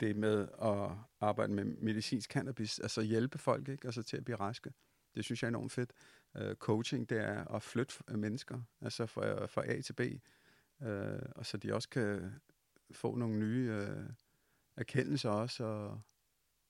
det 0.00 0.16
med 0.16 0.48
at 0.62 0.90
arbejde 1.20 1.52
med 1.52 1.64
medicinsk 1.64 2.30
cannabis, 2.30 2.78
altså 2.78 3.02
hjælpe 3.02 3.38
folk 3.38 3.68
ikke? 3.68 3.86
Altså 3.86 4.02
til 4.02 4.16
at 4.16 4.24
blive 4.24 4.36
raske. 4.36 4.72
Det 5.14 5.24
synes 5.24 5.42
jeg 5.42 5.46
er 5.46 5.50
enormt 5.50 5.72
fedt. 5.72 5.92
Øh, 6.36 6.54
coaching, 6.54 7.10
det 7.10 7.18
er 7.18 7.44
at 7.54 7.62
flytte 7.62 7.94
mennesker, 8.08 8.60
altså 8.80 9.06
fra, 9.06 9.46
fra 9.46 9.66
A 9.66 9.80
til 9.80 9.92
B, 9.92 10.00
øh, 10.82 11.18
og 11.36 11.46
så 11.46 11.56
de 11.56 11.74
også 11.74 11.88
kan 11.88 12.32
få 12.92 13.14
nogle 13.14 13.38
nye 13.38 13.70
øh, 13.72 14.10
erkendelser 14.76 15.30
også, 15.30 15.64
og, 15.64 16.00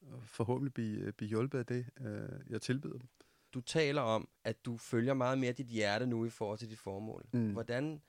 og 0.02 0.22
forhåbentlig 0.22 0.74
blive, 0.74 1.12
blive 1.12 1.28
hjulpet 1.28 1.58
af 1.58 1.66
det, 1.66 1.90
øh, 2.00 2.50
jeg 2.50 2.62
tilbyder 2.62 2.98
dem. 2.98 3.08
Du 3.54 3.60
taler 3.60 4.02
om, 4.02 4.28
at 4.44 4.64
du 4.64 4.76
følger 4.76 5.14
meget 5.14 5.38
mere 5.38 5.52
dit 5.52 5.66
hjerte 5.66 6.06
nu 6.06 6.24
i 6.24 6.30
forhold 6.30 6.58
til 6.58 6.70
dit 6.70 6.78
formål. 6.78 7.26
Mm. 7.32 7.52
Hvordan, 7.52 8.02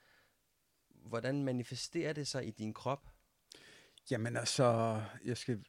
hvordan 0.89 1.43
manifesterer 1.43 2.13
det 2.13 2.27
sig 2.27 2.47
i 2.47 2.51
din 2.51 2.73
krop? 2.73 3.07
Jamen 4.11 4.37
altså, 4.37 5.01
jeg 5.25 5.37
skal 5.37 5.65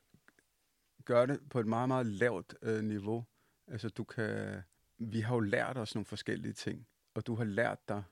gøre 1.05 1.27
det 1.27 1.41
på 1.51 1.61
et 1.61 1.67
meget, 1.67 1.89
meget 1.89 2.07
lavt 2.07 2.55
øh, 2.63 2.85
niveau. 2.85 3.25
Altså 3.67 3.89
du 3.89 4.05
kan, 4.05 4.63
vi 4.99 5.21
har 5.21 5.35
jo 5.35 5.41
lært 5.41 5.79
os 5.79 5.95
nogle 5.95 6.05
forskellige 6.05 6.53
ting, 6.53 6.87
og 7.15 7.27
du 7.27 7.35
har 7.35 7.45
lært 7.45 7.89
dig 7.89 8.03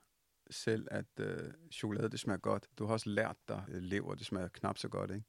selv, 0.50 0.88
at 0.90 1.06
øh, 1.20 1.50
chokolade, 1.72 2.08
det 2.08 2.20
smager 2.20 2.38
godt. 2.38 2.68
Du 2.78 2.86
har 2.86 2.92
også 2.92 3.10
lært 3.10 3.36
dig, 3.48 3.64
øh, 3.68 3.82
lever, 3.82 4.14
det 4.14 4.26
smager 4.26 4.48
knap 4.48 4.78
så 4.78 4.88
godt, 4.88 5.10
ikke? 5.10 5.24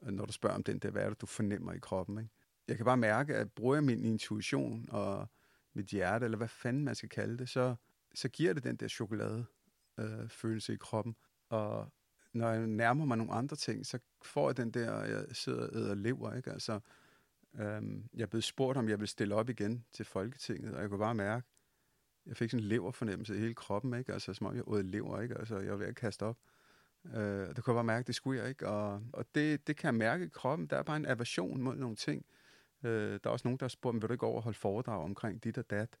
Og 0.00 0.12
når 0.12 0.24
du 0.24 0.32
spørger 0.32 0.56
om 0.56 0.62
den 0.62 0.78
der, 0.78 0.90
hvad 0.90 1.02
er 1.02 1.08
det, 1.08 1.20
du 1.20 1.26
fornemmer 1.26 1.72
i 1.72 1.78
kroppen, 1.78 2.18
ikke? 2.18 2.30
Jeg 2.68 2.76
kan 2.76 2.84
bare 2.84 2.96
mærke, 2.96 3.34
at 3.34 3.52
bruger 3.52 3.74
jeg 3.74 3.84
min 3.84 4.04
intuition 4.04 4.88
og 4.90 5.28
mit 5.72 5.86
hjerte, 5.86 6.24
eller 6.24 6.38
hvad 6.38 6.48
fanden 6.48 6.84
man 6.84 6.94
skal 6.94 7.08
kalde 7.08 7.38
det, 7.38 7.48
så, 7.48 7.74
så 8.14 8.28
giver 8.28 8.52
det 8.52 8.64
den 8.64 8.76
der 8.76 8.88
chokolade 8.88 9.46
øh, 9.98 10.28
følelse 10.28 10.74
i 10.74 10.76
kroppen. 10.76 11.16
Og 11.48 11.92
når 12.32 12.50
jeg 12.50 12.66
nærmer 12.66 13.04
mig 13.04 13.16
nogle 13.16 13.32
andre 13.32 13.56
ting, 13.56 13.86
så 13.86 13.98
får 14.22 14.48
jeg 14.48 14.56
den 14.56 14.70
der, 14.70 15.04
jeg 15.04 15.24
sidder 15.32 15.68
og 15.68 15.74
æder 15.74 15.94
lever, 15.94 16.34
ikke? 16.34 16.52
Altså, 16.52 16.80
øhm, 17.54 18.08
jeg 18.14 18.22
er 18.22 18.26
blevet 18.26 18.44
spurgt, 18.44 18.78
om 18.78 18.88
jeg 18.88 19.00
vil 19.00 19.08
stille 19.08 19.34
op 19.34 19.48
igen 19.48 19.84
til 19.92 20.04
Folketinget, 20.04 20.74
og 20.74 20.80
jeg 20.80 20.88
kunne 20.88 20.98
bare 20.98 21.14
mærke, 21.14 21.46
jeg 22.28 22.36
fik 22.36 22.50
sådan 22.50 22.64
en 22.64 22.68
leverfornemmelse 22.68 23.36
i 23.36 23.38
hele 23.38 23.54
kroppen, 23.54 23.94
ikke? 23.94 24.12
Altså, 24.12 24.34
som 24.34 24.46
om 24.46 24.56
jeg 24.56 24.68
åd 24.68 24.82
lever, 24.82 25.20
ikke? 25.20 25.38
Altså, 25.38 25.58
jeg 25.58 25.70
var 25.70 25.76
ved 25.76 25.86
at 25.86 25.96
kaste 25.96 26.22
op. 26.22 26.38
Øh, 27.06 27.48
det 27.56 27.64
kunne 27.64 27.72
jeg 27.72 27.76
bare 27.76 27.84
mærke, 27.84 28.06
det 28.06 28.14
skulle 28.14 28.40
jeg 28.40 28.48
ikke. 28.48 28.68
Og, 28.68 29.02
og 29.12 29.24
det, 29.34 29.66
det 29.66 29.76
kan 29.76 29.86
jeg 29.86 29.94
mærke 29.94 30.24
i 30.24 30.28
kroppen. 30.28 30.66
Der 30.66 30.76
er 30.76 30.82
bare 30.82 30.96
en 30.96 31.06
aversion 31.06 31.62
mod 31.62 31.76
nogle 31.76 31.96
ting. 31.96 32.26
Øh, 32.84 33.12
der 33.12 33.18
er 33.24 33.30
også 33.30 33.48
nogen, 33.48 33.58
der 33.58 33.64
har 33.64 33.68
spurgt, 33.68 33.94
vil 33.94 34.08
du 34.08 34.12
ikke 34.12 34.26
over 34.26 34.40
holde 34.40 34.58
foredrag 34.58 35.04
omkring 35.04 35.44
dit 35.44 35.58
og 35.58 35.70
dat? 35.70 35.96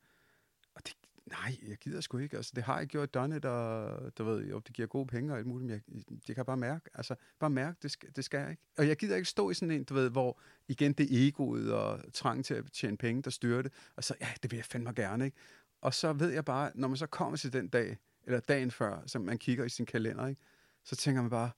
Og 0.74 0.82
det, 0.86 0.94
nej, 1.26 1.56
jeg 1.68 1.76
gider 1.76 2.00
sgu 2.00 2.18
ikke. 2.18 2.36
Altså, 2.36 2.52
det 2.56 2.64
har 2.64 2.78
jeg 2.78 2.86
gjort, 2.86 3.14
done 3.14 3.36
it, 3.36 3.44
og 3.44 4.18
du 4.18 4.24
ved, 4.24 4.46
jo, 4.46 4.58
det 4.58 4.74
giver 4.74 4.88
gode 4.88 5.06
penge 5.06 5.32
og 5.32 5.38
alt 5.38 5.46
muligt, 5.46 5.66
men 5.66 5.70
jeg, 5.70 6.02
det 6.26 6.34
kan 6.34 6.44
bare 6.44 6.56
mærke. 6.56 6.90
Altså, 6.94 7.14
bare 7.38 7.50
mærke, 7.50 7.78
det 7.82 7.90
skal, 7.90 8.08
det 8.16 8.24
skal 8.24 8.40
jeg 8.40 8.50
ikke. 8.50 8.62
Og 8.78 8.88
jeg 8.88 8.96
gider 8.96 9.16
ikke 9.16 9.28
stå 9.28 9.50
i 9.50 9.54
sådan 9.54 9.70
en, 9.70 9.84
du 9.84 9.94
ved, 9.94 10.10
hvor 10.10 10.40
igen 10.68 10.92
det 10.92 11.26
egoet 11.26 11.72
og 11.72 12.00
trang 12.12 12.44
til 12.44 12.54
at 12.54 12.64
tjene 12.72 12.96
penge, 12.96 13.22
der 13.22 13.30
styrer 13.30 13.62
det. 13.62 13.72
Og 13.96 14.04
så, 14.04 14.14
ja, 14.20 14.28
det 14.42 14.50
vil 14.50 14.56
jeg 14.56 14.64
fandme 14.64 14.92
gerne, 14.92 15.24
ikke? 15.24 15.36
Og 15.80 15.94
så 15.94 16.12
ved 16.12 16.30
jeg 16.30 16.44
bare, 16.44 16.70
når 16.74 16.88
man 16.88 16.96
så 16.96 17.06
kommer 17.06 17.36
til 17.36 17.52
den 17.52 17.68
dag, 17.68 17.98
eller 18.24 18.40
dagen 18.40 18.70
før, 18.70 19.02
som 19.06 19.22
man 19.22 19.38
kigger 19.38 19.64
i 19.64 19.68
sin 19.68 19.86
kalender, 19.86 20.26
ikke? 20.26 20.40
så 20.84 20.96
tænker 20.96 21.22
man 21.22 21.30
bare, 21.30 21.50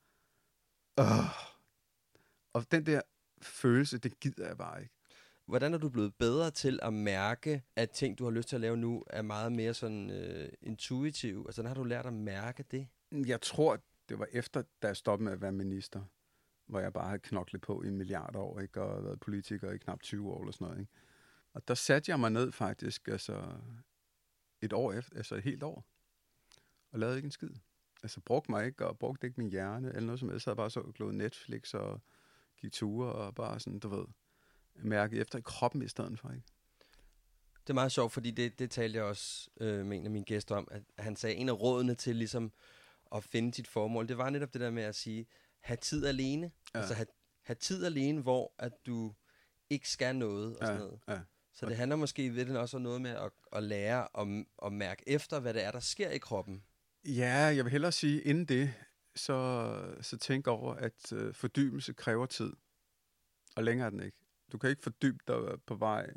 Åh. 0.99 1.51
Og 2.53 2.73
den 2.73 2.87
der 2.87 3.01
følelse, 3.43 3.99
det 3.99 4.21
gider 4.21 4.47
jeg 4.47 4.59
bare 4.59 4.81
ikke. 4.81 4.95
Hvordan 5.47 5.75
er 5.75 5.79
du 5.79 5.89
blevet 5.89 6.15
bedre 6.15 6.51
til 6.51 6.79
at 6.83 6.93
mærke, 6.93 7.63
at 7.77 7.91
ting, 7.91 8.19
du 8.19 8.25
har 8.25 8.31
lyst 8.31 8.49
til 8.49 8.57
at 8.57 8.61
lave 8.61 8.77
nu, 8.77 9.05
er 9.07 9.23
meget 9.23 9.53
mere 9.53 9.75
sådan 9.75 10.11
øh, 10.11 10.49
intuitiv? 10.63 11.45
Altså, 11.47 11.63
har 11.63 11.75
du 11.75 11.85
lært 11.85 12.07
at 12.07 12.13
mærke 12.13 12.63
det? 12.63 12.89
Jeg 13.13 13.41
tror, 13.41 13.79
det 14.09 14.19
var 14.19 14.27
efter, 14.33 14.63
da 14.83 14.87
jeg 14.87 14.97
stoppede 14.97 15.25
med 15.25 15.33
at 15.33 15.43
være 15.43 15.53
minister, 15.53 16.03
hvor 16.67 16.81
jeg 16.81 16.93
bare 16.93 17.07
havde 17.07 17.19
knoklet 17.19 17.63
på 17.63 17.83
i 17.83 17.89
en 17.89 17.97
milliard 17.97 18.37
år, 18.37 18.61
ikke? 18.61 18.83
og 18.83 19.05
været 19.05 19.21
politiker 19.21 19.71
i 19.71 19.79
knap 19.79 20.03
20 20.03 20.31
år 20.31 20.41
eller 20.41 20.53
sådan 20.53 20.67
noget. 20.67 20.81
Ikke? 20.81 20.93
Og 21.53 21.69
der 21.69 21.75
satte 21.75 22.11
jeg 22.11 22.21
mig 22.21 22.31
ned 22.31 22.53
faktisk, 22.53 23.09
altså 23.09 23.43
et 24.61 24.73
år 24.73 24.93
efter, 24.93 25.17
altså 25.17 25.35
et 25.35 25.43
helt 25.43 25.63
år, 25.63 25.85
og 26.93 26.99
lavede 26.99 27.17
ikke 27.17 27.27
en 27.27 27.33
skid. 27.33 27.51
Altså 28.03 28.21
brugte 28.21 28.51
mig 28.51 28.67
ikke, 28.67 28.87
og 28.87 28.99
brugte 28.99 29.27
ikke 29.27 29.41
min 29.41 29.51
hjerne, 29.51 29.89
eller 29.89 30.01
noget 30.01 30.21
som 30.21 30.29
helst. 30.31 30.47
Jeg 30.47 30.51
havde 30.51 30.57
bare 30.57 30.71
så 30.71 30.83
glået 30.95 31.15
Netflix 31.15 31.75
og 31.75 32.01
gik 32.61 32.73
ture, 32.73 33.13
og 33.13 33.35
bare 33.35 33.61
sådan, 33.61 33.79
du 33.79 33.89
ved, 33.89 34.05
mærke 34.75 35.17
efter 35.17 35.39
i 35.39 35.43
kroppen 35.43 35.83
i 35.83 35.89
stedet 35.89 36.19
for, 36.19 36.31
ikke? 36.31 36.47
Det 37.63 37.71
er 37.71 37.75
meget 37.75 37.93
sjovt, 37.93 38.13
fordi 38.13 38.31
det, 38.31 38.59
det 38.59 38.71
talte 38.71 38.97
jeg 38.97 39.05
også 39.05 39.51
øh, 39.61 39.87
med 39.87 39.97
en 39.99 40.05
af 40.05 40.11
mine 40.11 40.25
gæster 40.25 40.57
om, 40.57 40.69
at 40.71 40.83
han 40.99 41.17
sagde, 41.17 41.37
en 41.37 41.49
af 41.49 41.61
rådene 41.61 41.95
til 41.95 42.17
ligesom 42.17 42.53
at 43.15 43.25
finde 43.25 43.55
sit 43.55 43.69
formål, 43.69 44.09
det 44.09 44.19
var 44.19 44.31
netop 44.31 44.53
det 44.53 44.61
der 44.61 44.71
med 44.71 44.83
at 44.83 44.95
sige, 44.95 45.27
have 45.61 45.77
tid 45.77 46.07
alene. 46.07 46.53
Ja. 46.75 46.79
Altså 46.79 46.95
have, 46.95 47.07
have 47.43 47.55
tid 47.57 47.85
alene, 47.85 48.23
hvor 48.23 48.55
at 48.59 48.73
du 48.87 49.15
ikke 49.71 49.91
skal 49.91 50.17
noget 50.17 50.57
og 50.57 50.61
Ja, 50.61 50.67
sådan 50.67 50.81
noget. 50.81 51.01
ja. 51.09 51.21
Så 51.53 51.67
det 51.67 51.77
handler 51.77 51.97
måske 51.97 52.25
i 52.25 52.29
virkeligheden 52.29 52.63
også 52.63 52.77
om 52.77 52.83
noget 52.83 53.03
med 53.03 53.11
at, 53.11 53.31
at 53.53 53.63
lære 53.63 54.21
at, 54.21 54.45
at 54.67 54.73
mærke 54.73 55.03
efter, 55.07 55.41
hvad 55.41 55.55
det 55.55 55.65
er, 55.65 55.71
der 55.71 55.81
sker 55.81 56.11
i 56.11 56.19
kroppen. 56.19 56.65
Ja, 57.05 57.35
jeg 57.35 57.65
vil 57.65 57.71
hellere 57.71 57.93
sige, 57.93 58.23
inden 58.23 58.45
det, 58.45 58.75
så, 59.15 59.95
så 60.01 60.17
tænk 60.19 60.47
over, 60.47 60.75
at 60.75 61.13
øh, 61.13 61.35
fordybelse 61.35 61.93
kræver 61.93 62.27
tid. 62.27 62.53
Og 63.57 63.65
længere 63.65 63.87
er 63.87 63.91
den 63.91 64.03
ikke. 64.03 64.19
Du 64.53 64.59
kan 64.59 64.71
ikke 64.71 64.83
fordybe 64.83 65.19
dig 65.29 65.61
på 65.67 65.75
vej 65.75 66.11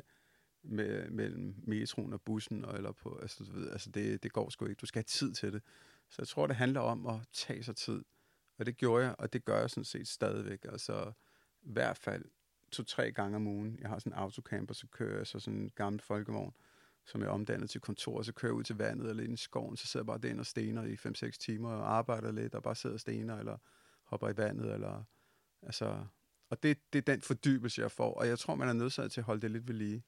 med, 0.62 1.10
mellem 1.10 1.54
metroen 1.58 2.12
og 2.12 2.22
bussen, 2.22 2.64
og, 2.64 2.76
eller 2.76 2.92
på, 2.92 3.18
altså, 3.22 3.44
du 3.44 3.52
ved, 3.52 3.70
altså 3.70 3.90
det, 3.90 4.22
det 4.22 4.32
går 4.32 4.50
sgu 4.50 4.66
ikke. 4.66 4.80
Du 4.80 4.86
skal 4.86 4.98
have 4.98 5.04
tid 5.04 5.32
til 5.32 5.52
det. 5.52 5.62
Så 6.10 6.22
jeg 6.22 6.28
tror, 6.28 6.46
det 6.46 6.56
handler 6.56 6.80
om 6.80 7.06
at 7.06 7.20
tage 7.32 7.62
sig 7.62 7.76
tid. 7.76 8.04
Og 8.58 8.66
det 8.66 8.76
gjorde 8.76 9.04
jeg, 9.04 9.14
og 9.18 9.32
det 9.32 9.44
gør 9.44 9.60
jeg 9.60 9.70
sådan 9.70 9.84
set 9.84 10.08
stadigvæk. 10.08 10.64
Altså 10.64 11.12
i 11.62 11.72
hvert 11.72 11.98
fald 11.98 12.24
to-tre 12.74 13.12
gange 13.12 13.36
om 13.36 13.46
ugen. 13.46 13.78
Jeg 13.80 13.88
har 13.88 13.98
sådan 13.98 14.12
en 14.12 14.18
autocamper, 14.18 14.74
så 14.74 14.86
kører 14.86 15.16
jeg 15.16 15.26
så 15.26 15.38
sådan 15.38 15.60
en 15.60 15.70
gammel 15.74 16.02
folkevogn, 16.02 16.54
som 17.04 17.22
er 17.22 17.28
omdannet 17.28 17.70
til 17.70 17.80
kontor, 17.80 18.22
så 18.22 18.32
kører 18.32 18.52
jeg 18.52 18.56
ud 18.56 18.64
til 18.64 18.76
vandet 18.76 19.10
eller 19.10 19.24
ind 19.24 19.32
i 19.34 19.36
skoven, 19.36 19.76
så 19.76 19.86
sidder 19.86 20.04
jeg 20.04 20.06
bare 20.06 20.18
derinde 20.18 20.40
og 20.40 20.46
stener 20.46 20.84
i 20.84 20.94
5-6 20.94 21.30
timer 21.30 21.72
og 21.72 21.92
arbejder 21.92 22.32
lidt, 22.32 22.54
og 22.54 22.62
bare 22.62 22.74
sidder 22.74 22.94
og 22.94 23.00
stener, 23.00 23.38
eller 23.38 23.58
hopper 24.04 24.28
i 24.28 24.36
vandet, 24.36 24.72
eller 24.72 25.04
altså... 25.62 26.06
Og 26.48 26.62
det, 26.62 26.92
det 26.92 26.98
er 26.98 27.12
den 27.12 27.22
fordybelse, 27.22 27.80
jeg 27.80 27.90
får, 27.90 28.14
og 28.14 28.28
jeg 28.28 28.38
tror, 28.38 28.54
man 28.54 28.68
er 28.68 28.72
nødsaget 28.72 29.12
til 29.12 29.20
at 29.20 29.24
holde 29.24 29.42
det 29.42 29.50
lidt 29.50 29.68
ved 29.68 29.74
lige. 29.74 30.02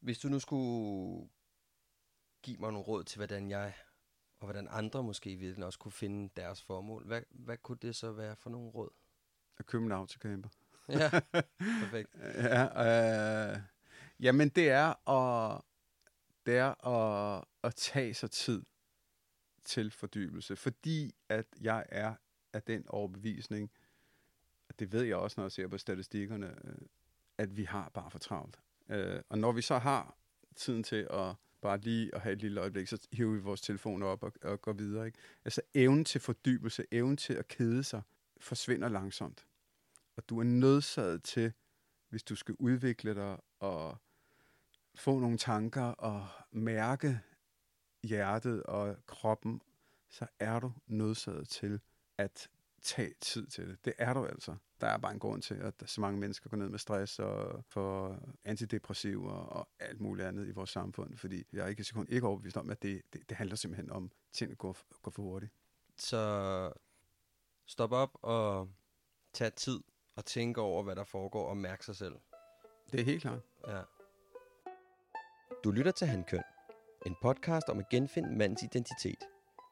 Hvis 0.00 0.18
du 0.18 0.28
nu 0.28 0.38
skulle 0.38 1.28
give 2.42 2.56
mig 2.56 2.72
nogle 2.72 2.86
råd 2.86 3.04
til, 3.04 3.18
hvordan 3.18 3.50
jeg 3.50 3.74
og 4.40 4.46
hvordan 4.46 4.68
andre 4.70 5.02
måske 5.02 5.36
virkelig 5.36 5.66
også 5.66 5.78
kunne 5.78 5.92
finde 5.92 6.30
deres 6.36 6.62
formål, 6.62 7.06
hvad, 7.06 7.22
hvad 7.30 7.56
kunne 7.56 7.78
det 7.82 7.96
så 7.96 8.12
være 8.12 8.36
for 8.36 8.50
nogle 8.50 8.70
råd? 8.70 8.90
At 9.56 9.66
købe 9.66 9.84
en 9.84 9.92
autocamper. 9.92 10.48
Ja, 10.88 11.10
perfekt. 11.82 12.08
Ja, 12.34 13.52
øh, 13.52 13.58
jamen 14.20 14.48
det 14.48 14.70
er 14.70 15.08
at, 15.10 15.62
det 16.46 16.56
er 16.56 16.86
at, 16.86 17.44
at 17.64 17.74
tage 17.74 18.14
sig 18.14 18.30
tid 18.30 18.62
til 19.64 19.90
fordybelse, 19.90 20.56
fordi 20.56 21.14
at 21.28 21.46
jeg 21.60 21.86
er 21.88 22.14
af 22.52 22.62
den 22.62 22.88
overbevisning, 22.88 23.70
og 24.68 24.78
det 24.78 24.92
ved 24.92 25.02
jeg 25.02 25.16
også, 25.16 25.34
når 25.40 25.44
jeg 25.44 25.52
ser 25.52 25.68
på 25.68 25.78
statistikkerne, 25.78 26.46
øh, 26.64 26.74
at 27.38 27.56
vi 27.56 27.64
har 27.64 27.90
bare 27.94 28.10
for 28.10 28.18
travlt. 28.18 28.60
Øh, 28.88 29.20
og 29.28 29.38
når 29.38 29.52
vi 29.52 29.62
så 29.62 29.78
har 29.78 30.16
tiden 30.56 30.82
til 30.82 31.06
at 31.10 31.34
bare 31.60 31.78
lige 31.78 32.14
at 32.14 32.20
have 32.20 32.32
et 32.32 32.38
lille 32.38 32.60
øjeblik, 32.60 32.88
så 32.88 33.08
hiver 33.12 33.32
vi 33.32 33.38
vores 33.38 33.60
telefoner 33.60 34.06
op 34.06 34.22
og, 34.22 34.32
og 34.42 34.62
går 34.62 34.72
videre. 34.72 35.06
Ikke? 35.06 35.18
Altså 35.44 35.60
evnen 35.74 36.04
til 36.04 36.20
fordybelse, 36.20 36.84
evnen 36.90 37.16
til 37.16 37.34
at 37.34 37.48
kede 37.48 37.84
sig, 37.84 38.02
forsvinder 38.40 38.88
langsomt. 38.88 39.46
Og 40.18 40.28
du 40.28 40.38
er 40.38 40.44
nødsaget 40.44 41.22
til, 41.22 41.52
hvis 42.08 42.22
du 42.22 42.36
skal 42.36 42.54
udvikle 42.58 43.14
dig 43.14 43.38
og 43.58 43.96
få 44.94 45.18
nogle 45.18 45.38
tanker 45.38 45.82
og 45.82 46.28
mærke 46.50 47.20
hjertet 48.02 48.62
og 48.62 48.96
kroppen, 49.06 49.62
så 50.08 50.26
er 50.38 50.60
du 50.60 50.72
nødsaget 50.86 51.48
til 51.48 51.80
at 52.18 52.48
tage 52.82 53.14
tid 53.20 53.46
til 53.46 53.68
det. 53.68 53.84
Det 53.84 53.92
er 53.98 54.14
du 54.14 54.26
altså. 54.26 54.56
Der 54.80 54.86
er 54.86 54.98
bare 54.98 55.12
en 55.12 55.18
grund 55.18 55.42
til, 55.42 55.54
at 55.54 55.74
så 55.86 56.00
mange 56.00 56.20
mennesker 56.20 56.50
går 56.50 56.56
ned 56.56 56.68
med 56.68 56.78
stress 56.78 57.18
og 57.18 57.64
får 57.68 58.18
antidepressiver 58.44 59.32
og 59.32 59.68
alt 59.78 60.00
muligt 60.00 60.28
andet 60.28 60.48
i 60.48 60.50
vores 60.50 60.70
samfund, 60.70 61.16
fordi 61.16 61.44
jeg 61.52 61.64
er 61.64 61.68
ikke 61.68 61.80
et 61.80 61.86
sekund 61.86 62.08
ikke 62.08 62.26
overbevist 62.26 62.56
om, 62.56 62.70
at 62.70 62.82
det, 62.82 63.02
det, 63.12 63.28
det 63.28 63.36
handler 63.36 63.56
simpelthen 63.56 63.90
om, 63.90 64.04
at 64.04 64.10
tingene 64.32 64.56
går, 64.56 64.76
går 65.02 65.10
for 65.10 65.22
hurtigt. 65.22 65.52
Så 65.96 66.72
stop 67.66 67.92
op 67.92 68.18
og 68.22 68.70
tag 69.32 69.54
tid 69.54 69.80
og 70.18 70.24
tænke 70.24 70.60
over, 70.60 70.82
hvad 70.82 70.96
der 70.96 71.04
foregår 71.04 71.48
og 71.48 71.56
mærke 71.56 71.84
sig 71.84 71.96
selv. 71.96 72.14
Det 72.92 73.00
er 73.00 73.04
helt 73.04 73.22
klart. 73.22 73.40
Ja. 73.68 73.82
Du 75.64 75.70
lytter 75.70 75.92
til 75.92 76.06
Handkøn, 76.06 76.42
en 77.06 77.16
podcast 77.22 77.68
om 77.68 77.78
at 77.78 77.88
genfinde 77.88 78.36
mandens 78.36 78.62
identitet. 78.62 79.24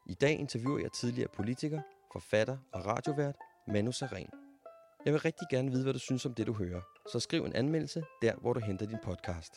I 0.09 0.15
dag 0.15 0.39
interviewer 0.39 0.79
jeg 0.79 0.93
tidligere 0.93 1.29
politiker, 1.29 1.83
forfatter 2.13 2.59
og 2.73 2.87
radiovært 2.87 3.37
Manu 3.69 3.93
Saren. 3.93 4.31
Jeg 5.05 5.13
vil 5.13 5.21
rigtig 5.21 5.47
gerne 5.51 5.71
vide, 5.71 5.83
hvad 5.83 5.93
du 5.93 5.99
synes 5.99 6.27
om 6.27 6.35
det, 6.35 6.47
du 6.47 6.53
hører, 6.53 6.81
så 7.13 7.21
skriv 7.21 7.45
en 7.45 7.57
anmeldelse 7.57 8.05
der, 8.23 8.35
hvor 8.37 8.53
du 8.53 8.61
henter 8.61 8.87
din 8.87 8.99
podcast. 9.05 9.53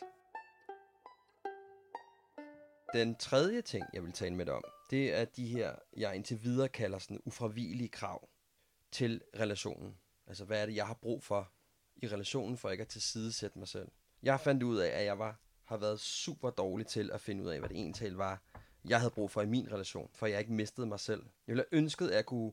Den 2.93 3.15
tredje 3.15 3.61
ting, 3.61 3.85
jeg 3.93 4.03
vil 4.03 4.11
tale 4.11 4.35
med 4.35 4.45
dig 4.45 4.53
om, 4.53 4.63
det 4.89 5.19
er 5.19 5.25
de 5.25 5.47
her, 5.47 5.75
jeg 5.97 6.15
indtil 6.15 6.43
videre 6.43 6.69
kalder 6.69 6.97
sådan 6.97 7.21
ufravigelige 7.25 7.89
krav 7.89 8.29
til 8.91 9.21
relationen. 9.39 9.97
Altså, 10.29 10.45
hvad 10.45 10.61
er 10.61 10.65
det, 10.65 10.75
jeg 10.75 10.87
har 10.87 10.93
brug 10.93 11.23
for 11.23 11.51
i 11.95 12.07
relationen, 12.07 12.57
for 12.57 12.69
ikke 12.69 12.81
at 12.81 12.87
tilsidesætte 12.87 13.59
mig 13.59 13.67
selv. 13.67 13.87
Jeg 14.23 14.39
fandt 14.39 14.63
ud 14.63 14.77
af, 14.77 14.99
at 14.99 15.05
jeg 15.05 15.19
var, 15.19 15.39
har 15.63 15.77
været 15.77 15.99
super 15.99 16.49
dårlig 16.49 16.87
til 16.87 17.11
at 17.11 17.21
finde 17.21 17.43
ud 17.43 17.49
af, 17.49 17.59
hvad 17.59 17.69
det 17.69 17.77
egentlig 17.77 18.17
var, 18.17 18.41
jeg 18.85 18.99
havde 18.99 19.11
brug 19.11 19.31
for 19.31 19.41
i 19.41 19.45
min 19.45 19.71
relation, 19.71 20.09
for 20.13 20.27
jeg 20.27 20.39
ikke 20.39 20.53
mistede 20.53 20.87
mig 20.87 20.99
selv. 20.99 21.21
Jeg 21.21 21.53
ville 21.53 21.65
have 21.71 21.79
ønsket, 21.79 22.09
at 22.09 22.15
jeg 22.15 22.25
kunne, 22.25 22.51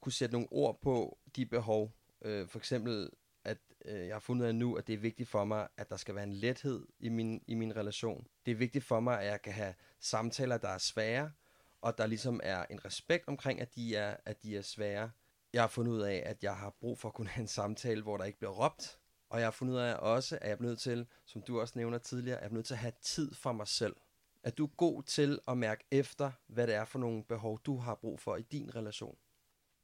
kunne 0.00 0.12
sætte 0.12 0.32
nogle 0.32 0.48
ord 0.50 0.80
på 0.80 1.18
de 1.36 1.46
behov. 1.46 1.92
Øh, 2.22 2.48
for 2.48 2.58
eksempel, 2.58 3.10
at 3.44 3.58
øh, 3.84 4.06
jeg 4.06 4.14
har 4.14 4.20
fundet 4.20 4.42
ud 4.42 4.48
af 4.48 4.54
nu, 4.54 4.74
at 4.74 4.86
det 4.86 4.92
er 4.92 4.98
vigtigt 4.98 5.28
for 5.28 5.44
mig, 5.44 5.68
at 5.76 5.90
der 5.90 5.96
skal 5.96 6.14
være 6.14 6.24
en 6.24 6.32
lethed 6.32 6.86
i 6.98 7.08
min, 7.08 7.44
i 7.46 7.54
min 7.54 7.76
relation. 7.76 8.26
Det 8.46 8.52
er 8.52 8.56
vigtigt 8.56 8.84
for 8.84 9.00
mig, 9.00 9.20
at 9.20 9.26
jeg 9.26 9.42
kan 9.42 9.52
have 9.52 9.74
samtaler, 10.00 10.58
der 10.58 10.68
er 10.68 10.78
svære, 10.78 11.32
og 11.80 11.98
der 11.98 12.06
ligesom 12.06 12.40
er 12.42 12.64
en 12.70 12.84
respekt 12.84 13.28
omkring, 13.28 13.60
at 13.60 13.74
de 13.74 13.96
er, 13.96 14.16
at 14.24 14.42
de 14.42 14.56
er 14.56 14.62
svære. 14.62 15.10
Jeg 15.56 15.62
har 15.62 15.68
fundet 15.68 15.92
ud 15.92 16.00
af, 16.00 16.22
at 16.26 16.44
jeg 16.44 16.56
har 16.56 16.70
brug 16.70 16.98
for 16.98 17.08
at 17.08 17.14
kunne 17.14 17.28
have 17.28 17.42
en 17.42 17.48
samtale, 17.48 18.02
hvor 18.02 18.16
der 18.16 18.24
ikke 18.24 18.38
bliver 18.38 18.52
råbt. 18.52 18.98
Og 19.28 19.38
jeg 19.38 19.46
har 19.46 19.50
fundet 19.50 19.74
ud 19.74 19.78
af 19.78 19.94
også, 19.94 20.38
at 20.40 20.48
jeg 20.48 20.56
er 20.58 20.62
nødt 20.62 20.78
til, 20.78 21.06
som 21.24 21.42
du 21.42 21.60
også 21.60 21.72
nævner 21.76 21.98
tidligere, 21.98 22.36
at 22.36 22.42
jeg 22.42 22.50
er 22.50 22.54
nødt 22.54 22.66
til 22.66 22.74
at 22.74 22.78
have 22.78 22.92
tid 23.02 23.34
for 23.34 23.52
mig 23.52 23.68
selv. 23.68 23.96
At 24.42 24.58
du 24.58 24.64
er 24.64 24.70
god 24.76 25.02
til 25.02 25.38
at 25.48 25.58
mærke 25.58 25.84
efter, 25.90 26.30
hvad 26.46 26.66
det 26.66 26.74
er 26.74 26.84
for 26.84 26.98
nogle 26.98 27.24
behov, 27.24 27.60
du 27.66 27.76
har 27.76 27.94
brug 27.94 28.20
for 28.20 28.36
i 28.36 28.42
din 28.42 28.76
relation. 28.76 29.18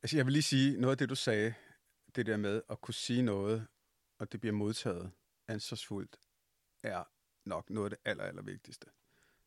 Altså, 0.03 0.17
jeg 0.17 0.27
vil 0.27 0.33
lige 0.33 0.43
sige 0.43 0.81
noget 0.81 0.91
af 0.93 0.99
det, 0.99 1.09
du 1.09 1.15
sagde, 1.15 1.55
det 2.17 2.27
der 2.27 2.37
med 2.37 2.63
at 2.71 2.81
kunne 2.81 2.95
sige 2.95 3.23
noget, 3.23 3.67
og 4.19 4.33
det 4.33 4.41
bliver 4.41 4.55
modtaget 4.55 5.11
ansvarsfuldt, 5.49 6.21
er 6.83 7.05
nok 7.45 7.71
noget 7.71 7.93
af 7.93 7.99
det 7.99 8.11
aller, 8.11 8.25
aller 8.25 8.43
vigtigste. 8.43 8.87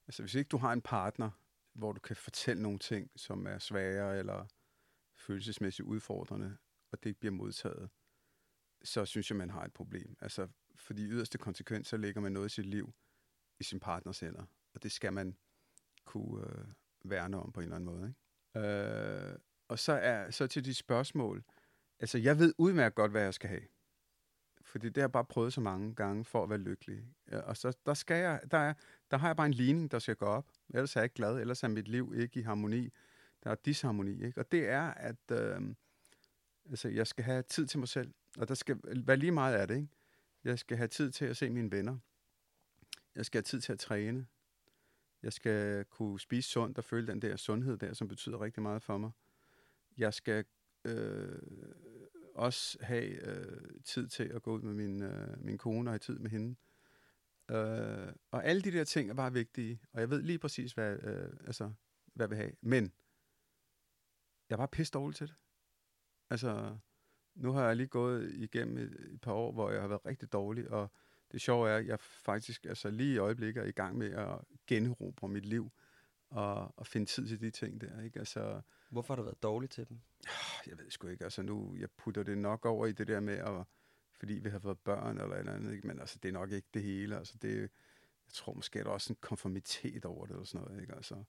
Altså, 0.07 0.23
hvis 0.23 0.35
ikke 0.35 0.49
du 0.49 0.57
har 0.57 0.73
en 0.73 0.81
partner, 0.81 1.29
hvor 1.73 1.91
du 1.91 1.99
kan 1.99 2.15
fortælle 2.15 2.63
nogle 2.63 2.79
ting, 2.79 3.11
som 3.15 3.47
er 3.47 3.59
svære 3.59 4.19
eller 4.19 4.45
følelsesmæssigt 5.25 5.85
udfordrende, 5.85 6.57
og 6.91 7.03
det 7.03 7.09
ikke 7.09 7.19
bliver 7.19 7.33
modtaget, 7.33 7.89
så 8.83 9.05
synes 9.05 9.29
jeg, 9.29 9.37
man 9.37 9.49
har 9.49 9.63
et 9.63 9.73
problem. 9.73 10.17
Altså, 10.21 10.47
fordi 10.75 11.05
yderste 11.05 11.37
konsekvens, 11.37 11.87
så 11.87 11.97
lægger 11.97 12.21
man 12.21 12.31
noget 12.31 12.45
i 12.45 12.55
sit 12.55 12.65
liv 12.65 12.93
i 13.59 13.63
sin 13.63 13.79
partners 13.79 14.19
hænder, 14.19 14.45
og 14.73 14.83
det 14.83 14.91
skal 14.91 15.13
man 15.13 15.37
kunne 16.05 16.47
øh, 16.47 16.65
værne 17.03 17.37
om 17.37 17.51
på 17.51 17.59
en 17.59 17.63
eller 17.63 17.75
anden 17.75 17.85
måde. 17.85 18.07
Ikke? 18.07 18.67
Øh, 18.67 19.39
og 19.67 19.79
så 19.79 19.93
er 19.93 20.31
så 20.31 20.47
til 20.47 20.65
de 20.65 20.73
spørgsmål, 20.73 21.43
altså 21.99 22.17
jeg 22.17 22.39
ved 22.39 22.53
udmærket 22.57 22.95
godt, 22.95 23.11
hvad 23.11 23.21
jeg 23.21 23.33
skal 23.33 23.49
have. 23.49 23.67
Fordi 24.61 24.87
det 24.87 24.97
har 24.97 25.03
jeg 25.03 25.11
bare 25.11 25.25
prøvet 25.25 25.53
så 25.53 25.61
mange 25.61 25.95
gange 25.95 26.25
for 26.25 26.43
at 26.43 26.49
være 26.49 26.59
lykkelig. 26.59 27.07
Og 27.31 27.57
så 27.57 27.77
der, 27.85 27.93
skal 27.93 28.17
jeg, 28.17 28.41
der, 28.51 28.57
er, 28.57 28.73
der 29.11 29.17
har 29.17 29.27
jeg 29.27 29.35
bare 29.35 29.47
en 29.47 29.53
ligning, 29.53 29.91
der 29.91 29.99
skal 29.99 30.15
gå 30.15 30.25
op. 30.25 30.51
Ellers 30.69 30.95
er 30.95 30.99
jeg 30.99 31.05
ikke 31.05 31.15
glad, 31.15 31.39
ellers 31.39 31.63
er 31.63 31.67
mit 31.67 31.87
liv 31.87 32.13
ikke 32.15 32.39
i 32.39 32.43
harmoni. 32.43 32.89
Der 33.45 33.51
er 33.51 33.55
disharmoni. 33.55 34.25
Ikke? 34.25 34.39
Og 34.39 34.51
det 34.51 34.69
er, 34.69 34.83
at 34.83 35.31
øh, 35.31 35.61
altså, 36.69 36.89
jeg 36.89 37.07
skal 37.07 37.23
have 37.23 37.41
tid 37.41 37.67
til 37.67 37.79
mig 37.79 37.87
selv. 37.87 38.13
Og 38.37 38.47
der 38.47 38.53
skal 38.53 38.79
være 38.83 39.17
lige 39.17 39.31
meget 39.31 39.55
af 39.55 39.67
det. 39.67 39.75
Ikke? 39.75 39.87
Jeg 40.43 40.59
skal 40.59 40.77
have 40.77 40.87
tid 40.87 41.11
til 41.11 41.25
at 41.25 41.37
se 41.37 41.49
mine 41.49 41.71
venner. 41.71 41.97
Jeg 43.15 43.25
skal 43.25 43.37
have 43.37 43.43
tid 43.43 43.61
til 43.61 43.73
at 43.73 43.79
træne. 43.79 44.27
Jeg 45.23 45.33
skal 45.33 45.85
kunne 45.85 46.19
spise 46.19 46.49
sundt 46.49 46.77
og 46.77 46.83
føle 46.83 47.07
den 47.07 47.21
der 47.21 47.35
sundhed 47.35 47.77
der, 47.77 47.93
som 47.93 48.07
betyder 48.07 48.41
rigtig 48.41 48.63
meget 48.63 48.81
for 48.81 48.97
mig. 48.97 49.11
Jeg 49.97 50.13
skal 50.13 50.45
øh, 50.85 51.41
også 52.35 52.77
have 52.81 53.05
øh, 53.05 53.61
tid 53.83 54.07
til 54.07 54.23
at 54.23 54.41
gå 54.41 54.55
ud 54.55 54.61
med 54.61 54.73
min, 54.73 55.03
øh, 55.03 55.45
min 55.45 55.57
kone 55.57 55.89
og 55.89 55.91
have 55.91 55.99
tid 55.99 56.19
med 56.19 56.29
hende. 56.29 56.55
Øh, 57.51 58.13
og 58.31 58.45
alle 58.45 58.61
de 58.61 58.71
der 58.71 58.83
ting 58.83 59.09
er 59.09 59.13
bare 59.13 59.33
vigtige, 59.33 59.81
og 59.93 60.01
jeg 60.01 60.09
ved 60.09 60.21
lige 60.21 60.39
præcis, 60.39 60.73
hvad, 60.73 61.03
øh, 61.03 61.29
altså, 61.45 61.71
hvad 62.13 62.23
jeg 62.23 62.29
vil 62.29 62.37
have. 62.37 62.51
Men 62.61 62.91
jeg 64.49 64.57
bare 64.57 64.67
pisse 64.67 64.91
dårlig 64.91 65.15
til 65.15 65.27
det. 65.27 65.35
Altså, 66.29 66.77
nu 67.35 67.51
har 67.51 67.67
jeg 67.67 67.75
lige 67.75 67.87
gået 67.87 68.31
igennem 68.33 68.77
et, 68.77 69.13
et 69.13 69.21
par 69.21 69.33
år, 69.33 69.51
hvor 69.51 69.71
jeg 69.71 69.81
har 69.81 69.87
været 69.87 70.05
rigtig 70.05 70.33
dårlig, 70.33 70.71
og 70.71 70.91
det 71.31 71.41
sjove 71.41 71.69
er, 71.69 71.77
at 71.77 71.87
jeg 71.87 71.99
faktisk 71.99 72.65
altså 72.65 72.89
lige 72.89 73.13
i 73.13 73.17
øjeblikket 73.17 73.61
er 73.61 73.67
i 73.67 73.71
gang 73.71 73.97
med 73.97 74.11
at 74.11 74.39
generobre 74.67 75.27
mit 75.27 75.45
liv 75.45 75.71
og, 76.29 76.79
og 76.79 76.87
finde 76.87 77.05
tid 77.05 77.27
til 77.27 77.41
de 77.41 77.51
ting 77.51 77.81
der. 77.81 78.01
Ikke? 78.01 78.19
Altså, 78.19 78.61
Hvorfor 78.89 79.13
har 79.13 79.15
du 79.15 79.23
været 79.23 79.43
dårlig 79.43 79.69
til 79.69 79.89
dem? 79.89 80.01
Jeg 80.67 80.77
ved 80.77 80.91
sgu 80.91 81.07
ikke. 81.07 81.23
Altså 81.23 81.41
nu, 81.41 81.75
jeg 81.79 81.89
putter 81.97 82.23
det 82.23 82.37
nok 82.37 82.65
over 82.65 82.85
i 82.85 82.91
det 82.91 83.07
der 83.07 83.19
med, 83.19 83.33
at, 83.33 83.63
fordi 84.19 84.33
vi 84.33 84.49
har 84.49 84.59
fået 84.59 84.79
børn 84.79 85.17
eller 85.17 85.35
eller 85.35 85.53
andet, 85.53 85.73
ikke? 85.73 85.87
men 85.87 85.99
altså, 85.99 86.19
det 86.23 86.29
er 86.29 86.33
nok 86.33 86.51
ikke 86.51 86.67
det 86.73 86.83
hele. 86.83 87.17
Altså, 87.17 87.37
det, 87.41 87.59
jeg 88.25 88.33
tror 88.33 88.53
måske, 88.53 88.79
er 88.79 88.83
der 88.83 88.91
også 88.91 89.13
en 89.13 89.17
konformitet 89.21 90.05
over 90.05 90.25
det 90.25 90.33
eller 90.33 90.45
sådan 90.45 90.67
noget. 90.67 90.81
Ikke? 90.81 90.95
Altså, 90.95 91.23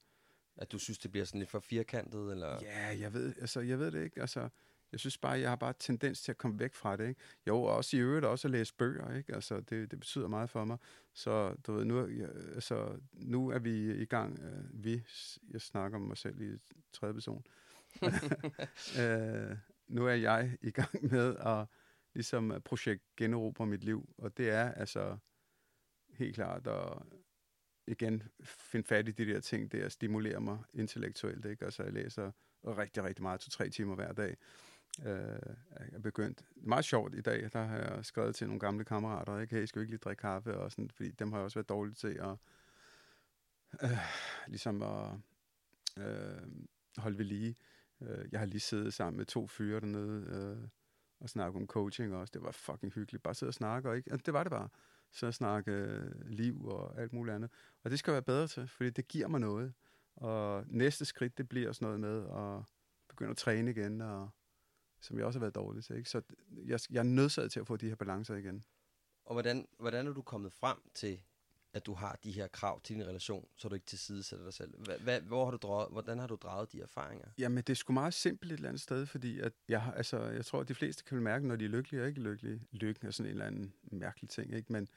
at 0.57 0.73
du 0.73 0.79
synes, 0.79 0.99
det 0.99 1.11
bliver 1.11 1.25
sådan 1.25 1.39
lidt 1.39 1.51
for 1.51 1.61
firkantet? 1.61 2.31
Eller? 2.33 2.59
Ja, 2.63 2.99
jeg 3.01 3.13
ved, 3.13 3.35
altså, 3.41 3.61
jeg 3.61 3.79
ved 3.79 3.91
det 3.91 4.05
ikke. 4.05 4.21
Altså, 4.21 4.49
jeg 4.93 5.01
synes 5.01 5.19
bare, 5.19 5.41
jeg 5.41 5.49
har 5.49 5.57
bare 5.57 5.75
tendens 5.79 6.23
til 6.23 6.33
at 6.33 6.39
komme 6.39 6.59
væk 6.59 6.75
fra 6.75 6.97
det. 6.97 7.09
Ikke? 7.09 7.21
Jo, 7.47 7.63
også 7.63 7.97
i 7.97 8.01
øvrigt 8.01 8.25
også 8.25 8.49
at 8.49 8.53
læse 8.53 8.75
bøger. 8.75 9.17
Ikke? 9.17 9.35
Altså, 9.35 9.61
det, 9.61 9.91
det 9.91 10.01
betyder 10.01 10.29
meget 10.29 10.51
for 10.51 10.65
mig. 10.65 10.79
Så 11.15 11.55
du 11.67 11.73
ved, 11.73 11.85
nu, 11.85 12.07
jeg, 12.07 12.29
altså, 12.55 12.99
nu 13.13 13.49
er 13.49 13.59
vi 13.59 14.03
i 14.03 14.05
gang. 14.05 14.39
Uh, 14.39 14.85
vi, 14.85 15.03
jeg 15.51 15.61
snakker 15.61 15.99
om 15.99 16.03
mig 16.03 16.17
selv 16.17 16.41
i 16.41 16.59
tredje 16.93 17.15
person. 17.15 17.47
uh, 18.03 18.09
nu 19.97 20.07
er 20.07 20.15
jeg 20.15 20.57
i 20.63 20.71
gang 20.71 21.11
med 21.11 21.37
at 21.37 21.67
ligesom 22.15 22.63
projekt 22.65 23.03
generobre 23.17 23.67
mit 23.67 23.85
liv. 23.85 24.09
Og 24.19 24.37
det 24.37 24.51
er 24.51 24.73
altså 24.73 25.17
helt 26.13 26.35
klart 26.35 26.67
at 26.67 27.03
igen 27.87 28.22
finde 28.47 28.87
fat 28.87 29.09
i 29.09 29.11
de 29.11 29.26
der 29.26 29.41
ting, 29.41 29.72
det 29.72 29.80
at 29.80 29.93
stimulere 29.93 30.41
mig 30.41 30.59
intellektuelt. 30.74 31.45
Ikke? 31.45 31.64
Altså 31.64 31.82
jeg 31.82 31.93
læser 31.93 32.30
rigtig, 32.64 33.03
rigtig 33.03 33.22
meget, 33.22 33.41
to-tre 33.41 33.70
timer 33.70 33.95
hver 33.95 34.12
dag 34.12 34.37
øh, 35.05 35.55
jeg 35.78 35.93
er 35.93 35.99
begyndt. 35.99 36.45
Meget 36.57 36.84
sjovt 36.84 37.14
i 37.14 37.20
dag, 37.20 37.51
der 37.53 37.64
har 37.64 37.76
jeg 37.76 38.05
skrevet 38.05 38.34
til 38.34 38.47
nogle 38.47 38.61
gamle 38.61 38.84
kammerater, 38.84 39.41
ikke? 39.41 39.57
Hey, 39.57 39.64
skal 39.64 39.80
vi 39.80 39.82
ikke 39.82 39.93
lige 39.93 39.99
drikke 39.99 40.20
kaffe? 40.20 40.59
Og 40.59 40.72
sådan, 40.72 40.91
fordi 40.91 41.11
dem 41.11 41.32
har 41.32 41.39
jeg 41.39 41.45
også 41.45 41.59
været 41.59 41.68
dårligt 41.68 41.99
til 41.99 42.18
at, 42.20 42.37
øh, 43.82 43.99
ligesom 44.47 44.82
at 44.82 45.11
øh, 45.99 46.47
holde 46.97 47.18
ved 47.18 47.24
lige. 47.24 47.57
Øh, 48.01 48.28
jeg 48.32 48.41
har 48.41 48.47
lige 48.47 48.61
siddet 48.61 48.95
sammen 48.95 49.16
med 49.16 49.26
to 49.26 49.47
fyre 49.47 49.80
dernede 49.80 50.26
øh, 50.30 50.68
og 51.20 51.28
snakke 51.28 51.59
om 51.59 51.66
coaching 51.66 52.14
også. 52.14 52.30
Det 52.34 52.43
var 52.43 52.51
fucking 52.51 52.93
hyggeligt. 52.93 53.22
Bare 53.22 53.34
sidde 53.34 53.51
og 53.51 53.55
snakke, 53.55 53.89
og 53.89 53.97
ikke? 53.97 54.12
Altså, 54.12 54.22
det 54.26 54.34
var 54.34 54.43
det 54.43 54.51
bare. 54.51 54.68
Så 55.13 55.33
snakke 55.33 55.73
øh, 55.73 56.29
liv 56.29 56.65
og 56.65 57.01
alt 57.01 57.13
muligt 57.13 57.35
andet. 57.35 57.51
Og 57.85 57.91
det 57.91 57.99
skal 57.99 58.11
jeg 58.11 58.15
være 58.15 58.23
bedre 58.23 58.47
til, 58.47 58.69
fordi 58.69 58.91
det 58.91 59.09
giver 59.09 59.29
mig 59.29 59.41
noget. 59.41 59.75
Og 60.17 60.65
næste 60.67 61.05
skridt, 61.05 61.39
det 61.39 61.49
bliver 61.49 61.73
sådan 61.73 61.87
noget 61.87 62.01
med 62.01 62.25
at 62.25 62.65
begynde 63.09 63.31
at 63.31 63.37
træne 63.37 63.71
igen 63.71 64.01
og 64.01 64.31
som 65.01 65.19
jeg 65.19 65.27
også 65.27 65.39
har 65.39 65.45
været 65.45 65.55
dårlig 65.55 65.85
til. 65.85 65.97
Ikke? 65.97 66.11
Så 66.11 66.23
jeg, 66.65 66.81
jeg 66.91 66.99
er 66.99 67.03
nødsaget 67.03 67.53
til 67.53 67.61
at 67.61 67.67
få 67.67 67.77
de 67.77 67.89
her 67.89 67.95
balancer 67.95 68.35
igen. 68.35 68.65
Og 69.25 69.35
hvordan, 69.35 69.69
hvordan 69.79 70.07
er 70.07 70.13
du 70.13 70.23
kommet 70.23 70.53
frem 70.53 70.77
til, 70.95 71.23
at 71.77 71.87
du 71.87 71.95
har 71.95 72.18
de 72.24 72.33
her 72.33 72.47
krav 72.47 72.81
til 72.81 72.97
din 72.97 73.07
relation, 73.07 73.49
så 73.57 73.68
du 73.68 73.74
ikke 73.74 73.87
tilsidesætter 73.87 74.45
dig 74.45 74.55
selv? 74.55 74.74
Hva, 75.03 75.20
hvor 75.20 75.45
har 75.45 75.51
du 75.51 75.57
draget, 75.57 75.89
hvordan 75.93 76.18
har 76.18 76.27
du 76.27 76.35
draget 76.43 76.72
de 76.72 76.81
erfaringer? 76.81 77.29
Jamen, 77.39 77.57
det 77.57 77.70
er 77.70 77.74
sgu 77.74 77.93
meget 77.93 78.14
simpelt 78.14 78.53
et 78.53 78.57
eller 78.57 78.68
andet 78.68 78.83
sted, 78.83 79.07
fordi 79.07 79.41
at 79.41 79.53
jeg, 79.68 79.93
altså, 79.97 80.22
jeg 80.22 80.45
tror, 80.45 80.61
at 80.61 80.68
de 80.68 80.74
fleste 80.74 81.05
kan 81.05 81.18
mærke, 81.18 81.47
når 81.47 81.57
de 81.57 81.64
er 81.64 81.68
lykkelige 81.68 82.03
og 82.03 82.09
ikke 82.09 82.20
lykkelige. 82.20 82.62
Lykken 82.72 83.07
er 83.07 83.11
sådan 83.11 83.27
en 83.27 83.31
eller 83.31 83.47
anden 83.47 83.72
mærkelig 83.83 84.31
ting, 84.31 84.55
ikke? 84.55 84.72
Men, 84.72 84.89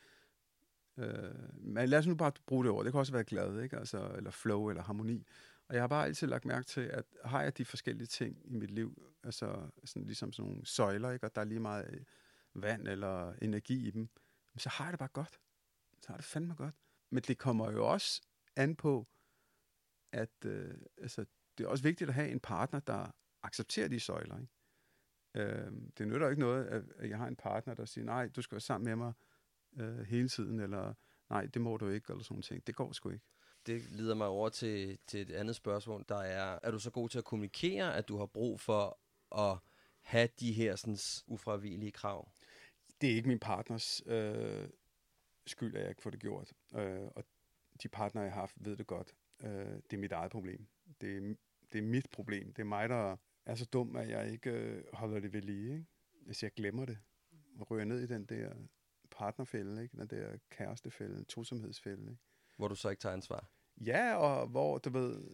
øh, 0.98 1.34
men 1.54 1.90
lad 1.90 2.00
os 2.00 2.08
nu 2.08 2.16
bare 2.16 2.32
bruge 2.46 2.64
det 2.64 2.72
ord. 2.72 2.86
Det 2.86 2.94
kan 2.94 3.00
også 3.00 3.14
være 3.14 3.24
glad, 3.24 3.62
ikke? 3.62 3.78
Altså, 3.78 4.12
eller 4.18 4.32
flow, 4.32 4.70
eller 4.70 4.84
harmoni. 4.84 5.26
Og 5.68 5.76
jeg 5.76 5.84
har 5.84 5.88
bare 5.88 6.06
altid 6.06 6.28
lagt 6.28 6.46
mærke 6.46 6.66
til, 6.66 6.82
at 6.82 7.06
har 7.26 7.42
jeg 7.42 7.58
de 7.58 7.66
forskellige 7.66 8.08
ting 8.08 8.38
i 8.46 8.56
mit 8.56 8.72
liv, 8.72 9.02
altså 9.24 9.70
sådan, 9.86 10.06
ligesom 10.06 10.34
sådan 10.34 10.50
nogle 10.50 10.66
søjler, 10.66 11.12
ikke? 11.12 11.26
og 11.26 11.36
der 11.36 11.42
er 11.42 11.46
lige 11.46 11.60
meget 11.60 11.86
øh, 11.94 12.02
vand 12.64 12.88
eller 12.88 13.34
energi 13.42 13.88
i 13.88 13.92
dem, 13.92 14.10
så 14.58 14.70
har 14.70 14.86
jeg 14.86 14.92
det 14.92 15.00
bare 15.00 15.10
godt. 15.14 15.40
Så 16.02 16.08
har 16.10 16.16
det 16.16 16.26
fandme 16.26 16.56
godt. 16.56 16.76
Men 17.12 17.24
det 17.24 17.38
kommer 17.38 17.72
jo 17.72 17.88
også 17.88 18.22
an 18.56 18.76
på, 18.76 19.08
at 20.12 20.46
øh, 20.46 20.76
altså, 20.98 21.26
det 21.58 21.64
er 21.64 21.68
også 21.68 21.84
vigtigt 21.84 22.10
at 22.10 22.14
have 22.14 22.30
en 22.30 22.40
partner, 22.40 22.80
der 22.80 23.12
accepterer 23.44 23.88
de 23.88 24.00
søjler. 24.00 24.40
Ikke? 24.40 24.54
Øh, 25.36 25.72
det 25.98 26.08
nytter 26.08 26.30
ikke 26.30 26.40
noget, 26.40 26.66
at 26.66 27.10
jeg 27.10 27.18
har 27.18 27.28
en 27.28 27.36
partner, 27.36 27.74
der 27.74 27.86
siger, 27.86 28.06
nej, 28.06 28.28
du 28.28 28.42
skal 28.42 28.56
være 28.56 28.62
sammen 28.62 28.86
med 28.86 28.96
mig 28.96 29.14
øh, 29.80 30.00
hele 30.00 30.30
tiden, 30.30 30.60
eller 30.60 30.94
nej, 31.30 31.46
det 31.46 31.62
må 31.62 31.78
du 31.78 31.90
ikke, 31.90 32.06
eller 32.10 32.24
sådan 32.24 32.44
noget. 32.50 32.68
Det 32.68 32.76
går 32.76 32.92
sgu 32.94 33.10
ikke 33.10 33.26
det 33.66 33.92
leder 33.92 34.16
mig 34.16 34.28
over 34.28 34.50
til, 34.50 35.00
til 35.08 35.22
et 35.22 35.32
andet 35.32 35.56
spørgsmål, 35.56 36.06
der 36.10 36.18
er, 36.18 36.60
er 36.64 36.72
du 36.72 36.80
så 36.80 36.92
god 36.92 37.10
til 37.10 37.18
at 37.18 37.24
kommunikere, 37.24 37.96
at 37.96 38.08
du 38.08 38.18
har 38.18 38.26
brug 38.26 38.60
for 38.60 39.00
at 39.38 39.58
have 40.02 40.30
de 40.40 40.54
her 40.54 40.76
sådan, 40.76 40.98
ufravigelige 41.28 41.92
krav? 41.92 42.32
Det 43.02 43.12
er 43.12 43.16
ikke 43.16 43.28
min 43.28 43.40
partners 43.40 44.02
øh, 44.06 44.70
skyld, 45.50 45.76
at 45.76 45.82
jeg 45.82 45.90
ikke 45.90 46.02
får 46.02 46.10
det 46.10 46.20
gjort. 46.20 46.54
Øh, 46.76 47.08
og 47.16 47.24
de 47.84 47.88
partnere, 47.88 48.24
jeg 48.24 48.34
har 48.34 48.40
haft, 48.40 48.56
ved 48.60 48.78
det 48.78 48.88
godt. 48.88 49.16
Øh, 49.44 49.50
det 49.50 49.94
er 49.94 49.98
mit 49.98 50.12
eget 50.12 50.32
problem. 50.32 50.68
Det 51.02 51.18
er, 51.18 51.36
det 51.74 51.80
er 51.80 51.84
mit 51.84 52.10
problem. 52.12 52.54
Det 52.54 52.60
er 52.60 52.66
mig, 52.66 52.90
der 52.90 53.18
er 53.46 53.56
så 53.56 53.66
dum, 53.66 53.96
at 53.96 54.10
jeg 54.10 54.32
ikke 54.32 54.52
øh, 54.52 54.84
holder 54.94 55.20
det 55.20 55.34
ved 55.34 55.42
lige. 55.42 55.74
Ikke? 55.74 55.86
Hvis 56.26 56.44
jeg 56.44 56.52
glemmer 56.52 56.86
det, 56.86 56.98
og 57.60 57.72
ryger 57.72 57.86
ned 57.86 58.00
i 58.00 58.08
den 58.08 58.26
der 58.26 58.54
partnerfælde, 59.12 59.84
ikke? 59.84 59.98
den 59.98 60.08
der 60.08 60.38
kærestefælde, 60.50 61.24
tosomhedsfælde. 61.24 62.12
Ikke? 62.12 62.24
Hvor 62.58 62.68
du 62.68 62.76
så 62.76 62.90
ikke 62.90 63.02
tager 63.02 63.14
ansvar? 63.14 63.50
Ja, 63.78 64.16
og 64.16 64.48
hvor, 64.48 64.78
du 64.78 64.90
ved, 64.90 65.34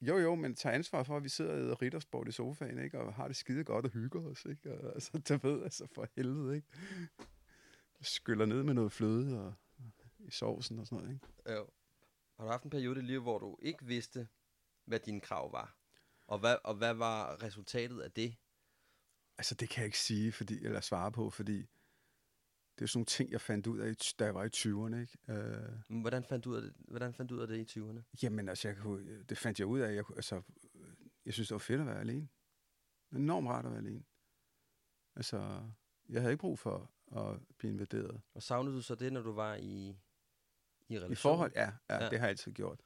jo 0.00 0.18
jo, 0.18 0.34
men 0.34 0.54
tager 0.54 0.74
ansvar 0.74 1.02
for, 1.02 1.16
at 1.16 1.24
vi 1.24 1.28
sidder 1.28 1.56
i 1.56 1.72
riddersport 1.72 2.28
i 2.28 2.32
sofaen, 2.32 2.78
ikke? 2.78 3.00
og 3.00 3.14
har 3.14 3.26
det 3.26 3.36
skide 3.36 3.64
godt 3.64 3.84
og 3.84 3.90
hygger 3.90 4.20
os. 4.20 4.44
Ikke? 4.44 4.72
Og, 4.72 4.94
altså, 4.94 5.18
du 5.28 5.48
ved, 5.48 5.62
altså 5.62 5.86
for 5.86 6.08
helvede, 6.16 6.56
ikke? 6.56 6.68
Skyller 8.00 8.46
ned 8.46 8.62
med 8.62 8.74
noget 8.74 8.92
fløde 8.92 9.40
og, 9.40 9.54
i 10.18 10.30
sovsen 10.30 10.78
og 10.78 10.86
sådan 10.86 11.04
noget. 11.04 11.14
Ikke? 11.14 11.52
Jo. 11.58 11.68
Har 12.36 12.44
du 12.44 12.50
haft 12.50 12.64
en 12.64 12.70
periode 12.70 13.00
i 13.00 13.02
livet, 13.02 13.22
hvor 13.22 13.38
du 13.38 13.58
ikke 13.62 13.84
vidste, 13.84 14.28
hvad 14.84 15.00
dine 15.00 15.20
krav 15.20 15.52
var? 15.52 15.76
Og 16.26 16.38
hvad, 16.38 16.56
og 16.64 16.74
hvad 16.74 16.94
var 16.94 17.42
resultatet 17.42 18.00
af 18.00 18.12
det? 18.12 18.36
Altså, 19.38 19.54
det 19.54 19.68
kan 19.68 19.80
jeg 19.80 19.86
ikke 19.86 19.98
sige, 19.98 20.32
fordi, 20.32 20.64
eller 20.64 20.80
svare 20.80 21.12
på, 21.12 21.30
fordi 21.30 21.66
det 22.78 22.84
er 22.84 22.86
sådan 22.86 22.98
nogle 22.98 23.06
ting, 23.06 23.30
jeg 23.30 23.40
fandt 23.40 23.66
ud 23.66 23.78
af, 23.78 23.96
da 24.18 24.24
jeg 24.24 24.34
var 24.34 24.44
i 24.44 24.50
20'erne. 24.56 24.96
Ikke? 24.96 25.18
Øh, 25.28 26.00
hvordan, 26.00 26.24
fandt 26.24 26.44
du 26.44 26.50
ud 26.50 26.56
af 26.56 26.62
det, 26.62 26.72
hvordan 26.78 27.14
fandt 27.14 27.30
du 27.30 27.36
ud 27.36 27.40
af 27.40 27.48
det 27.48 27.76
i 27.76 27.80
20'erne? 27.80 28.00
Jamen, 28.22 28.48
altså, 28.48 28.68
jeg 28.68 28.76
kunne, 28.76 29.22
det 29.22 29.38
fandt 29.38 29.58
jeg 29.58 29.66
ud 29.66 29.80
af. 29.80 29.94
Jeg, 29.94 30.04
altså, 30.16 30.42
jeg 31.24 31.34
synes, 31.34 31.48
det 31.48 31.54
var 31.54 31.58
fedt 31.58 31.80
at 31.80 31.86
være 31.86 32.00
alene. 32.00 32.28
Enormt 33.12 33.48
rart 33.48 33.64
at 33.64 33.70
være 33.70 33.80
alene. 33.80 34.04
Altså, 35.16 35.70
jeg 36.08 36.20
havde 36.20 36.32
ikke 36.32 36.40
brug 36.40 36.58
for 36.58 36.93
at 37.14 37.40
blive 37.58 37.72
invaderet. 37.72 38.20
Og 38.34 38.42
savnede 38.42 38.76
du 38.76 38.82
så 38.82 38.94
det, 38.94 39.12
når 39.12 39.22
du 39.22 39.32
var 39.32 39.54
i, 39.54 39.96
i 40.88 40.96
relation? 40.96 41.12
I 41.12 41.14
forhold, 41.14 41.52
ja, 41.54 41.72
ja, 41.90 42.04
ja. 42.04 42.10
det 42.10 42.18
har 42.18 42.26
jeg 42.26 42.30
altid 42.30 42.52
gjort. 42.52 42.80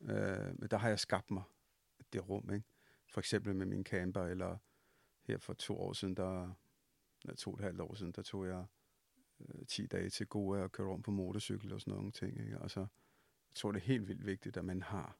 Øh, 0.00 0.60
men 0.60 0.68
der 0.70 0.76
har 0.76 0.88
jeg 0.88 0.98
skabt 0.98 1.30
mig 1.30 1.42
det 2.12 2.28
rum, 2.28 2.50
ikke? 2.54 2.66
For 3.06 3.20
eksempel 3.20 3.54
med 3.54 3.66
min 3.66 3.84
camper, 3.84 4.24
eller 4.24 4.56
her 5.22 5.38
for 5.38 5.54
to 5.54 5.80
år 5.80 5.92
siden, 5.92 6.14
der, 6.14 6.54
eller 7.24 7.36
to 7.36 7.50
og 7.50 7.58
et 7.58 7.64
halvt 7.64 7.80
år 7.80 7.94
siden, 7.94 8.12
der 8.12 8.22
tog 8.22 8.46
jeg 8.46 8.64
øh, 9.40 9.66
10 9.66 9.86
dage 9.86 10.10
til 10.10 10.26
gode 10.26 10.62
og 10.62 10.72
køre 10.72 10.86
rundt 10.86 11.04
på 11.04 11.10
motorcykel 11.10 11.72
og 11.72 11.80
sådan 11.80 11.94
nogle 11.94 12.12
ting. 12.12 12.40
Ikke? 12.40 12.58
Altså, 12.62 12.80
jeg 12.80 13.54
tror, 13.54 13.72
det 13.72 13.80
er 13.80 13.84
helt 13.84 14.08
vildt 14.08 14.26
vigtigt, 14.26 14.56
at 14.56 14.64
man 14.64 14.82
har 14.82 15.18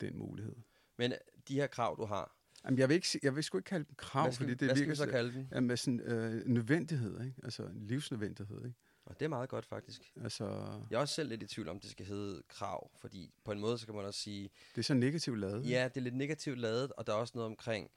den 0.00 0.18
mulighed. 0.18 0.56
Men 0.96 1.12
de 1.48 1.54
her 1.54 1.66
krav, 1.66 1.96
du 1.96 2.04
har, 2.04 2.37
Jamen, 2.64 2.78
jeg 2.78 2.88
vil, 2.88 2.94
ikke, 2.94 3.20
jeg 3.22 3.36
vil 3.36 3.44
sgu 3.44 3.58
ikke 3.58 3.68
kalde 3.68 3.84
dem 3.84 3.94
krav, 3.96 4.24
hvad 4.24 4.32
skal, 4.32 4.44
fordi 4.44 4.54
det 4.54 4.68
hvad 4.68 4.76
virker 4.76 4.90
vi 4.90 4.96
så 4.96 5.06
kalde 5.06 5.32
dem? 5.32 5.46
Jamen, 5.52 5.76
sådan 5.76 6.00
øh, 6.00 6.46
nødvendighed, 6.46 7.24
ikke? 7.24 7.40
Altså 7.44 7.62
en 7.62 7.86
livsnødvendighed, 7.86 8.64
ikke? 8.64 8.78
Og 9.04 9.20
det 9.20 9.24
er 9.24 9.28
meget 9.28 9.48
godt, 9.48 9.66
faktisk. 9.66 10.12
Altså, 10.22 10.44
Jeg 10.90 10.96
er 10.96 11.00
også 11.00 11.14
selv 11.14 11.28
lidt 11.28 11.42
i 11.42 11.46
tvivl 11.46 11.68
om, 11.68 11.80
det 11.80 11.90
skal 11.90 12.06
hedde 12.06 12.42
krav, 12.48 12.90
fordi 12.96 13.32
på 13.44 13.52
en 13.52 13.60
måde, 13.60 13.78
så 13.78 13.86
kan 13.86 13.94
man 13.94 14.04
også 14.04 14.20
sige, 14.20 14.50
det 14.74 14.78
er 14.78 14.82
så 14.82 14.94
negativt 14.94 15.38
lavet. 15.38 15.70
ja, 15.70 15.88
det 15.88 15.96
er 15.96 16.00
lidt 16.00 16.16
negativt 16.16 16.58
lavet, 16.58 16.92
og 16.92 17.06
der 17.06 17.12
er 17.12 17.16
også 17.16 17.32
noget 17.34 17.46
omkring, 17.46 17.90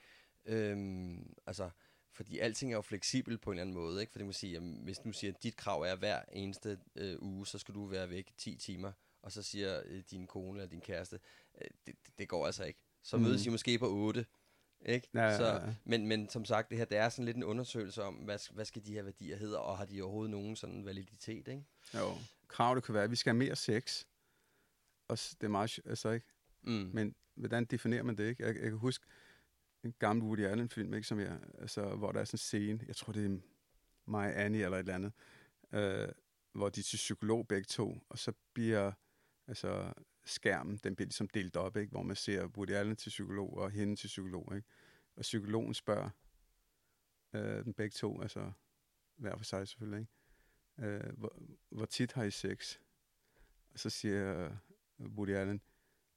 øhm, 0.45 1.33
altså, 1.45 1.69
fordi 2.13 2.39
alting 2.39 2.71
er 2.71 2.75
jo 2.75 2.81
fleksibelt 2.81 3.41
på 3.41 3.51
en 3.51 3.53
eller 3.57 3.61
anden 3.61 3.75
måde, 3.75 4.01
ikke? 4.01 4.11
Fordi 4.11 4.23
man 4.23 4.33
siger, 4.33 4.53
jamen, 4.53 4.79
hvis 4.83 4.97
du 4.97 5.11
siger, 5.11 5.33
at 5.33 5.43
dit 5.43 5.55
krav 5.55 5.81
er 5.81 5.95
hver 5.95 6.21
eneste 6.31 6.77
øh, 6.95 7.17
uge, 7.21 7.47
så 7.47 7.57
skal 7.57 7.75
du 7.75 7.85
være 7.85 8.09
væk 8.09 8.31
10 8.37 8.55
timer, 8.55 8.91
og 9.21 9.31
så 9.31 9.41
siger 9.41 9.81
øh, 9.85 10.03
din 10.11 10.27
kone 10.27 10.59
eller 10.59 10.69
din 10.69 10.81
kæreste, 10.81 11.19
øh, 11.61 11.67
det, 11.87 11.95
det, 12.19 12.29
går 12.29 12.45
altså 12.45 12.63
ikke. 12.63 12.79
Så 13.03 13.17
mødes 13.17 13.45
I 13.45 13.49
måske 13.49 13.79
på 13.79 13.89
8, 13.89 14.25
ikke? 14.85 15.07
Ja, 15.13 15.23
ja, 15.23 15.37
så. 15.37 15.73
Men, 15.85 16.07
men 16.07 16.29
som 16.29 16.45
sagt, 16.45 16.69
det 16.69 16.77
her, 16.77 16.85
det 16.85 16.97
er 16.97 17.09
sådan 17.09 17.25
lidt 17.25 17.37
en 17.37 17.43
undersøgelse 17.43 18.03
om, 18.03 18.15
hvad, 18.15 18.53
hvad 18.53 18.65
skal 18.65 18.85
de 18.85 18.93
her 18.93 19.03
værdier 19.03 19.37
hedde, 19.37 19.59
og 19.59 19.77
har 19.77 19.85
de 19.85 20.01
overhovedet 20.01 20.31
nogen 20.31 20.55
sådan 20.55 20.85
validitet, 20.85 21.47
ikke? 21.47 21.63
Jo. 21.93 22.07
Krav, 22.47 22.75
det 22.75 22.83
kan 22.83 22.93
være, 22.93 23.03
at 23.03 23.11
vi 23.11 23.15
skal 23.15 23.33
have 23.33 23.39
mere 23.39 23.55
sex. 23.55 24.05
Og 25.07 25.17
det 25.17 25.43
er 25.43 25.47
meget, 25.47 25.79
altså 25.85 26.09
ikke? 26.09 26.27
Mm. 26.61 26.89
Men 26.93 27.15
hvordan 27.35 27.65
definerer 27.65 28.03
man 28.03 28.17
det, 28.17 28.29
ikke? 28.29 28.43
Jeg, 28.43 28.55
jeg 28.55 28.63
kan 28.63 28.77
huske 28.77 29.05
en 29.83 29.93
gammel 29.99 30.25
Woody 30.25 30.45
Allen-film, 30.45 30.93
ikke? 30.93 31.07
Som 31.07 31.19
jeg, 31.19 31.39
altså, 31.59 31.95
hvor 31.95 32.11
der 32.11 32.19
er 32.19 32.23
sådan 32.23 32.35
en 32.35 32.37
scene, 32.37 32.79
jeg 32.87 32.95
tror, 32.95 33.13
det 33.13 33.25
er 33.25 33.37
mig, 34.05 34.37
Annie 34.37 34.63
eller 34.63 34.77
et 34.77 34.79
eller 34.79 34.95
andet, 34.95 35.13
øh, 35.71 36.09
hvor 36.53 36.69
de 36.69 36.79
er 36.79 36.83
til 36.83 36.97
psykolog 36.97 37.47
begge 37.47 37.65
to, 37.65 37.97
og 38.09 38.17
så 38.17 38.33
bliver 38.53 38.91
altså, 39.47 39.93
skærmen, 40.25 40.77
den 40.77 40.95
bliver 40.95 41.05
ligesom 41.05 41.27
delt 41.27 41.55
op, 41.55 41.77
ikke? 41.77 41.91
hvor 41.91 42.03
man 42.03 42.15
ser 42.15 42.45
Woody 42.45 42.71
Allen 42.71 42.95
til 42.95 43.09
psykolog 43.09 43.57
og 43.57 43.71
hende 43.71 43.95
til 43.95 44.07
psykolog. 44.07 44.55
Ikke? 44.55 44.67
Og 45.15 45.21
psykologen 45.21 45.73
spørger 45.73 46.09
øh, 47.33 47.63
den 47.63 47.73
begge 47.73 47.93
to, 47.93 48.21
altså 48.21 48.51
hver 49.15 49.37
for 49.37 49.43
sig 49.43 49.67
selvfølgelig, 49.67 49.99
ikke? 49.99 50.11
Øh, 50.89 51.17
hvor, 51.17 51.37
hvor 51.69 51.85
tit 51.85 52.11
har 52.11 52.23
I 52.23 52.31
sex? 52.31 52.77
Og 53.73 53.79
så 53.79 53.89
siger 53.89 54.45
øh, 54.45 54.51
Woody 54.99 55.29
Allen, 55.29 55.61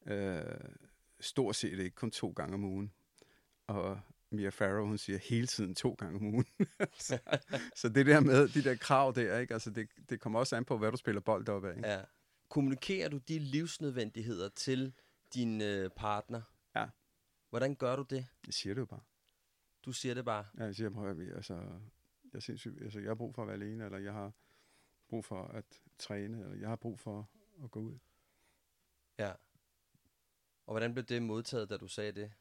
øh, 0.06 0.44
stort 1.20 1.56
set 1.56 1.78
ikke, 1.78 1.94
kun 1.94 2.10
to 2.10 2.30
gange 2.30 2.54
om 2.54 2.64
ugen. 2.64 2.92
Og 3.66 4.00
Mia 4.30 4.48
Farrow, 4.48 4.86
hun 4.86 4.98
siger 4.98 5.18
hele 5.18 5.46
tiden 5.46 5.74
to 5.74 5.94
gange 5.98 6.16
om 6.16 6.26
ugen. 6.26 6.46
så, 6.98 7.18
så 7.74 7.88
det 7.88 8.06
der 8.06 8.20
med, 8.20 8.48
de 8.48 8.64
der 8.64 8.76
krav 8.76 9.12
der, 9.14 9.38
ikke? 9.38 9.54
Altså 9.54 9.70
det, 9.70 9.88
det 10.08 10.20
kommer 10.20 10.38
også 10.38 10.56
an 10.56 10.64
på, 10.64 10.78
hvad 10.78 10.90
du 10.90 10.96
spiller 10.96 11.20
bold 11.20 11.48
op 11.48 11.64
af. 11.64 11.76
Ikke? 11.76 11.88
Ja. 11.88 12.02
Kommunikerer 12.54 13.08
du 13.08 13.18
de 13.18 13.38
livsnødvendigheder 13.38 14.48
til 14.48 14.92
din 15.34 15.60
øh, 15.60 15.90
partner? 15.90 16.42
Ja. 16.76 16.88
Hvordan 17.50 17.74
gør 17.74 17.96
du 17.96 18.02
det? 18.02 18.26
Jeg 18.46 18.54
siger 18.54 18.74
det 18.74 18.80
jo 18.80 18.86
bare. 18.86 19.00
Du 19.84 19.92
siger 19.92 20.14
det 20.14 20.24
bare. 20.24 20.44
Ja, 20.58 20.64
jeg 20.64 20.74
siger, 20.74 20.90
prøv 20.90 21.10
at 21.10 21.34
altså, 21.36 21.54
jeg, 21.54 22.34
er 22.34 22.40
sindssygt, 22.40 22.82
altså, 22.82 22.98
jeg 23.00 23.10
har 23.10 23.14
brug 23.14 23.34
for 23.34 23.42
at 23.42 23.48
være 23.48 23.56
alene, 23.56 23.84
eller 23.84 23.98
jeg 23.98 24.12
har 24.12 24.32
brug 25.08 25.24
for 25.24 25.44
at 25.44 25.64
træne, 25.98 26.40
eller 26.40 26.56
jeg 26.56 26.68
har 26.68 26.76
brug 26.76 27.00
for 27.00 27.30
at 27.64 27.70
gå 27.70 27.80
ud. 27.80 27.98
Ja. 29.18 29.32
Og 30.66 30.72
hvordan 30.72 30.92
blev 30.94 31.04
det 31.04 31.22
modtaget, 31.22 31.70
da 31.70 31.76
du 31.76 31.88
sagde 31.88 32.12
det? 32.12 32.32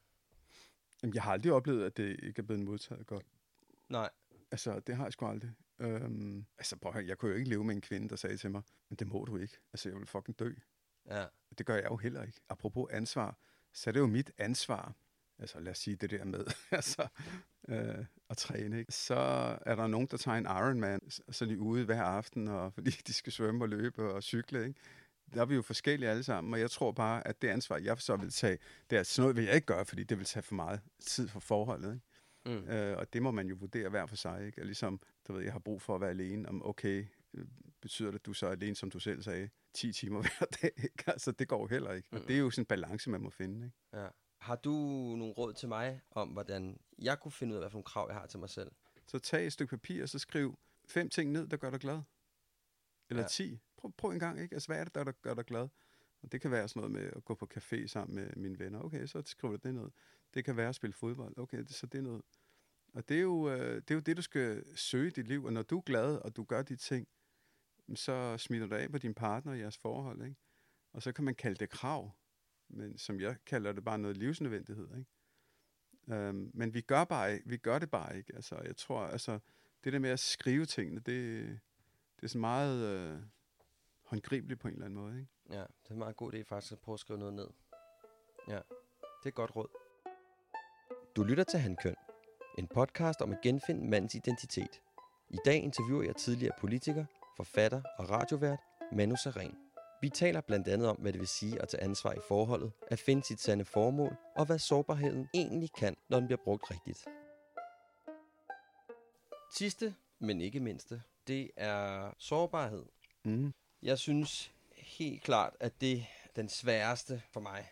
Jamen, 1.04 1.14
jeg 1.14 1.24
har 1.24 1.32
aldrig 1.32 1.54
oplevet, 1.54 1.86
at 1.86 1.98
det 1.98 2.20
ikke 2.24 2.40
er 2.40 2.44
blevet 2.44 2.64
modtaget 2.64 3.08
godt. 3.08 3.26
Nej. 3.90 4.10
Altså, 4.54 4.80
det 4.80 4.96
har 4.96 5.04
jeg 5.04 5.14
sgu 5.14 5.26
aldrig. 5.26 5.52
Øhm, 5.80 6.46
altså, 6.58 6.76
prøv 6.78 7.02
jeg 7.02 7.18
kunne 7.18 7.32
jo 7.32 7.38
ikke 7.38 7.50
leve 7.50 7.64
med 7.64 7.76
en 7.76 7.82
kvinde, 7.82 8.10
der 8.10 8.16
sagde 8.16 8.38
til 8.38 8.52
mig, 8.52 8.62
men 8.90 8.98
det 8.98 9.08
må 9.08 9.26
du 9.26 9.38
ikke. 9.38 9.58
Altså, 9.74 9.90
jeg 9.90 9.98
vil 9.98 10.08
fucking 10.08 10.40
dø. 10.40 10.54
Ja. 11.06 11.26
Det 11.58 11.66
gør 11.66 11.76
jeg 11.76 11.86
jo 11.86 11.98
heller 11.98 12.24
ikke. 12.24 12.40
Apropos 12.50 12.92
ansvar, 12.92 13.38
så 13.74 13.90
er 13.90 13.92
det 13.92 14.00
jo 14.00 14.08
mit 14.08 14.32
ansvar, 14.38 14.96
altså 15.40 15.60
lad 15.60 15.72
os 15.72 15.78
sige 15.78 15.96
det 15.96 16.10
der 16.10 16.26
med, 16.26 16.46
altså 16.72 17.08
øh, 17.68 18.06
at 18.30 18.38
træne, 18.38 18.80
ikke? 18.80 18.92
Så 18.92 19.16
er 19.62 19.76
der 19.76 19.88
nogen, 19.88 20.08
der 20.08 20.18
tager 20.18 20.38
en 20.38 20.46
Ironman, 20.46 21.00
så 21.10 21.46
er 21.46 21.50
de 21.50 21.60
ude 21.60 21.86
hver 21.86 22.04
aften, 22.04 22.48
og 22.48 22.74
fordi 22.74 22.92
de 23.08 23.14
skal 23.14 23.34
svømme 23.34 23.64
og 23.64 23.70
løbe 23.70 24.14
og 24.14 24.24
cykle, 24.24 24.68
ikke? 24.68 24.80
Der 25.34 25.42
er 25.42 25.46
vi 25.46 25.56
jo 25.56 25.62
forskellige 25.62 26.10
alle 26.10 26.24
sammen, 26.24 26.54
og 26.54 26.60
jeg 26.60 26.72
tror 26.72 26.92
bare, 26.92 27.28
at 27.28 27.42
det 27.42 27.48
ansvar, 27.48 27.78
jeg 27.78 28.02
så 28.02 28.16
vil 28.16 28.32
tage, 28.32 28.58
det 28.90 28.98
er 28.98 29.04
sådan 29.04 29.24
noget, 29.24 29.36
vil 29.36 29.46
jeg 29.46 29.56
ikke 29.56 29.68
gøre, 29.68 29.86
fordi 29.86 30.04
det 30.04 30.18
vil 30.18 30.26
tage 30.26 30.44
for 30.44 30.56
meget 30.56 30.82
tid 31.00 31.28
for 31.28 31.40
forholdet, 31.40 31.94
ikke? 31.94 32.06
Mm. 32.46 32.70
Øh, 32.70 32.98
og 32.98 33.14
det 33.14 33.22
må 33.22 33.32
man 33.32 33.48
jo 33.48 33.56
vurdere 33.60 33.90
hver 33.90 34.06
for 34.06 34.16
sig, 34.16 34.46
ikke? 34.46 34.62
Og 34.62 34.66
ligesom, 34.66 35.02
du 35.28 35.34
ved, 35.34 35.44
jeg 35.44 35.52
har 35.52 35.60
brug 35.60 35.82
for 35.82 35.96
at 35.96 36.02
være 36.02 36.10
alene, 36.10 36.50
om 36.50 36.66
okay, 36.66 37.06
øh, 37.34 37.46
betyder 37.82 38.12
det, 38.12 38.20
at 38.20 38.26
du 38.26 38.34
så 38.34 38.48
er 38.48 38.52
alene, 38.52 38.76
som 38.76 38.92
du 38.92 39.00
selv 39.00 39.22
sagde, 39.22 39.50
10 39.74 39.94
timer 39.94 40.22
hver 40.22 40.48
dag, 40.62 40.72
ikke? 40.78 41.04
Altså, 41.08 41.32
det 41.32 41.48
går 41.48 41.68
heller 41.68 41.92
ikke. 41.92 42.08
Og 42.12 42.20
det 42.28 42.36
er 42.36 42.40
jo 42.40 42.50
sådan 42.50 42.62
en 42.62 42.66
balance, 42.66 43.10
man 43.10 43.22
må 43.22 43.30
finde, 43.30 43.66
ikke? 43.66 43.78
ja. 43.94 44.08
Har 44.40 44.56
du 44.56 44.72
nogle 45.18 45.34
råd 45.34 45.54
til 45.54 45.68
mig 45.68 46.02
om, 46.12 46.30
hvordan 46.30 46.80
jeg 47.00 47.20
kunne 47.20 47.32
finde 47.32 47.52
ud 47.52 47.56
af, 47.56 47.62
hvad 47.62 47.70
for 47.70 47.78
nogle 47.78 47.84
krav 47.84 48.08
jeg 48.10 48.20
har 48.20 48.26
til 48.26 48.40
mig 48.40 48.50
selv? 48.50 48.72
Så 49.08 49.20
tag 49.20 49.46
et 49.46 49.54
stykke 49.54 49.70
papir, 49.70 50.04
og 50.04 50.10
så 50.10 50.20
skriv 50.20 50.60
fem 50.88 51.10
ting 51.10 51.32
ned, 51.32 51.48
der 51.48 51.58
gør 51.58 51.70
dig 51.70 51.80
glad. 51.80 52.02
Eller 53.10 53.24
ja. 53.24 53.28
ti. 53.28 53.60
Prøv, 53.78 53.92
prøv 53.98 54.12
en 54.12 54.20
gang, 54.20 54.40
ikke? 54.42 54.56
Altså, 54.56 54.68
hvad 54.68 54.80
er 54.80 54.84
det, 54.84 54.96
der, 54.96 55.04
der 55.04 55.12
gør 55.12 55.34
dig 55.34 55.46
glad? 55.46 55.68
Og 56.24 56.32
det 56.32 56.42
kan 56.42 56.52
være 56.52 56.68
sådan 56.68 56.80
noget 56.80 56.92
med 56.92 57.12
at 57.16 57.26
gå 57.26 57.36
på 57.36 57.48
café 57.58 57.88
sammen 57.88 58.16
med 58.16 58.36
mine 58.36 58.60
venner. 58.60 58.80
Okay, 58.80 59.06
så 59.06 59.22
skriver 59.26 59.58
du 59.58 59.68
det 59.68 59.76
ned. 59.76 59.90
Det 60.34 60.46
kan 60.46 60.58
være 60.58 60.70
at 60.70 60.76
spille 60.76 60.94
fodbold. 60.94 61.38
Okay, 61.38 61.58
det, 61.58 61.74
så 61.74 61.86
det 61.86 61.98
er 61.98 62.02
noget. 62.02 62.22
Og 62.94 63.10
det 63.10 63.18
er, 63.18 63.22
jo, 63.22 63.50
øh, 63.50 63.76
det 63.76 63.92
er 63.92 63.96
jo 63.96 64.02
det, 64.02 64.18
du 64.18 64.22
skal 64.22 64.78
søge 64.78 65.08
i 65.08 65.12
dit 65.12 65.28
liv. 65.28 65.44
Og 65.44 65.54
når 65.54 65.62
du 65.62 65.78
er 65.78 65.82
glad, 65.82 66.16
og 66.16 66.36
du 66.36 66.44
gør 66.44 66.62
de 66.62 66.76
ting, 66.76 67.08
så 67.96 68.38
smitter 68.38 68.68
du 68.68 68.76
af 68.76 68.92
på 68.92 68.98
din 68.98 69.14
partner 69.14 69.52
og 69.52 69.60
jeres 69.60 69.78
forhold. 69.78 70.22
Ikke? 70.22 70.36
Og 70.94 71.02
så 71.02 71.12
kan 71.12 71.26
man 71.26 71.36
kalde 71.36 71.56
det 71.56 71.70
krav. 71.70 72.12
Men 72.70 72.98
som 72.98 73.20
jeg 73.20 73.36
kalder 73.46 73.72
det 73.72 73.84
bare 73.84 74.00
noget 74.00 74.18
livsnødvendighed. 74.18 74.88
Ikke? 74.98 75.10
Øhm, 76.08 76.52
men 76.54 76.74
vi 76.74 76.82
gør, 76.82 77.04
bare, 77.04 77.40
vi 77.46 77.58
gør 77.58 77.80
det 77.80 77.92
bare 77.92 78.18
ikke. 78.18 78.36
Altså, 78.36 78.56
jeg 78.56 78.78
tror, 78.78 79.00
altså, 79.00 79.40
det 79.84 79.94
der 79.94 80.00
med 80.00 80.10
at 80.10 80.20
skrive 80.20 80.66
tingene, 80.66 81.00
det, 81.00 81.46
det 82.16 82.24
er 82.24 82.28
så 82.28 82.38
meget 82.38 82.86
øh, 82.86 83.20
håndgribeligt 84.02 84.60
på 84.60 84.68
en 84.68 84.74
eller 84.74 84.86
anden 84.86 85.00
måde. 85.00 85.20
Ikke? 85.20 85.32
Ja, 85.50 85.60
det 85.60 85.90
er 85.90 85.92
en 85.92 86.00
meget 86.00 86.16
god 86.16 86.34
idé 86.34 86.44
faktisk 86.44 86.72
at 86.72 86.80
prøve 86.80 86.94
at 86.94 87.00
skrive 87.00 87.20
noget 87.20 87.34
ned. 87.34 87.50
Ja, 88.48 88.60
det 89.00 89.26
er 89.26 89.28
et 89.28 89.34
godt 89.34 89.56
råd. 89.56 89.68
Du 91.16 91.24
lytter 91.24 91.44
til 91.44 91.60
Handkøn, 91.60 91.96
en 92.58 92.68
podcast 92.68 93.22
om 93.22 93.32
at 93.32 93.42
genfinde 93.42 93.90
mandens 93.90 94.16
identitet. 94.16 94.82
I 95.30 95.38
dag 95.46 95.64
interviewer 95.64 96.04
jeg 96.04 96.16
tidligere 96.16 96.54
politiker, 96.60 97.06
forfatter 97.38 97.82
og 97.98 98.10
radiovært 98.10 98.60
Manu 98.92 99.16
Saren. 99.16 99.58
Vi 100.02 100.10
taler 100.10 100.42
blandt 100.42 100.68
andet 100.68 100.88
om, 100.88 100.96
hvad 100.96 101.14
det 101.14 101.20
vil 101.20 101.28
sige 101.28 101.62
at 101.62 101.68
tage 101.68 101.84
ansvar 101.84 102.14
i 102.14 102.20
forholdet, 102.28 102.72
at 102.88 103.00
finde 103.00 103.24
sit 103.24 103.40
sande 103.40 103.66
formål, 103.66 104.16
og 104.36 104.46
hvad 104.46 104.60
sårbarheden 104.60 105.30
egentlig 105.34 105.74
kan, 105.74 105.96
når 106.10 106.18
den 106.20 106.28
bliver 106.28 106.42
brugt 106.44 106.72
rigtigt. 106.72 107.06
Sidste, 109.52 109.96
men 110.20 110.42
ikke 110.42 110.60
mindste, 110.60 111.02
det 111.28 111.52
er 111.58 112.14
sårbarhed. 112.18 112.86
Mm. 113.26 113.54
Jeg 113.82 114.00
synes 114.00 114.54
helt 114.86 115.24
klart, 115.24 115.54
at 115.60 115.82
det 115.82 116.06
den 116.36 116.50
sværeste 116.50 117.22
for 117.32 117.40
mig 117.40 117.70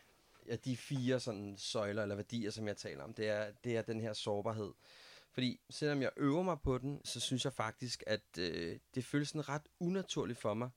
af 0.49 0.59
de 0.59 0.77
fire 0.77 1.19
sådan 1.19 1.57
søjler 1.57 2.01
eller 2.01 2.15
værdier, 2.15 2.51
som 2.51 2.67
jeg 2.67 2.77
taler 2.77 3.03
om, 3.03 3.13
det 3.13 3.27
er, 3.27 3.51
det 3.63 3.77
er 3.77 3.81
den 3.81 4.01
her 4.01 4.13
sårbarhed. 4.13 4.73
Fordi 5.31 5.59
selvom 5.69 6.01
jeg 6.01 6.11
øver 6.17 6.43
mig 6.43 6.57
på 6.63 6.77
den, 6.77 7.01
så 7.05 7.19
synes 7.19 7.45
jeg 7.45 7.53
faktisk, 7.53 8.03
at 8.07 8.37
øh, 8.39 8.79
det 8.95 9.05
føles 9.05 9.29
sådan 9.29 9.49
ret 9.49 9.67
unaturligt 9.79 10.39
for 10.39 10.53
mig 10.53 10.69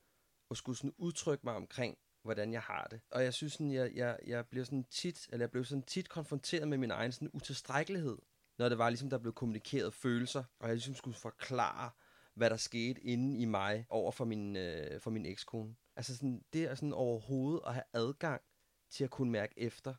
at 0.50 0.56
skulle 0.56 0.78
sådan 0.78 0.94
udtrykke 0.98 1.46
mig 1.46 1.54
omkring, 1.54 1.98
hvordan 2.22 2.52
jeg 2.52 2.60
har 2.62 2.86
det. 2.90 3.00
Og 3.10 3.24
jeg 3.24 3.34
synes 3.34 3.52
sådan, 3.52 3.72
jeg, 3.72 3.92
jeg, 3.94 4.18
jeg 4.26 4.46
bliver 4.46 4.64
sådan 4.64 4.84
tit, 4.84 5.28
eller 5.32 5.42
jeg 5.42 5.50
blev 5.50 5.64
sådan 5.64 5.82
tit 5.82 6.08
konfronteret 6.08 6.68
med 6.68 6.78
min 6.78 6.90
egen 6.90 7.12
sådan 7.12 7.30
utilstrækkelighed, 7.32 8.18
når 8.58 8.68
det 8.68 8.78
var 8.78 8.90
ligesom, 8.90 9.10
der 9.10 9.18
blev 9.18 9.32
kommunikeret 9.32 9.94
følelser, 9.94 10.44
og 10.58 10.68
jeg 10.68 10.74
ligesom 10.74 10.94
skulle 10.94 11.16
forklare, 11.16 11.90
hvad 12.34 12.50
der 12.50 12.56
skete 12.56 13.00
inde 13.00 13.38
i 13.38 13.44
mig 13.44 13.86
over 13.88 14.12
for 14.12 14.24
min, 14.24 14.56
øh, 14.56 15.00
for 15.00 15.10
min 15.10 15.26
ekskone. 15.26 15.74
Altså 15.96 16.16
sådan, 16.16 16.44
det 16.52 16.64
er 16.64 16.74
sådan 16.74 16.92
overhovedet 16.92 17.60
at 17.66 17.74
have 17.74 17.84
adgang 17.92 18.42
til 18.90 19.04
at 19.04 19.10
kunne 19.10 19.30
mærke 19.30 19.54
efter, 19.56 19.94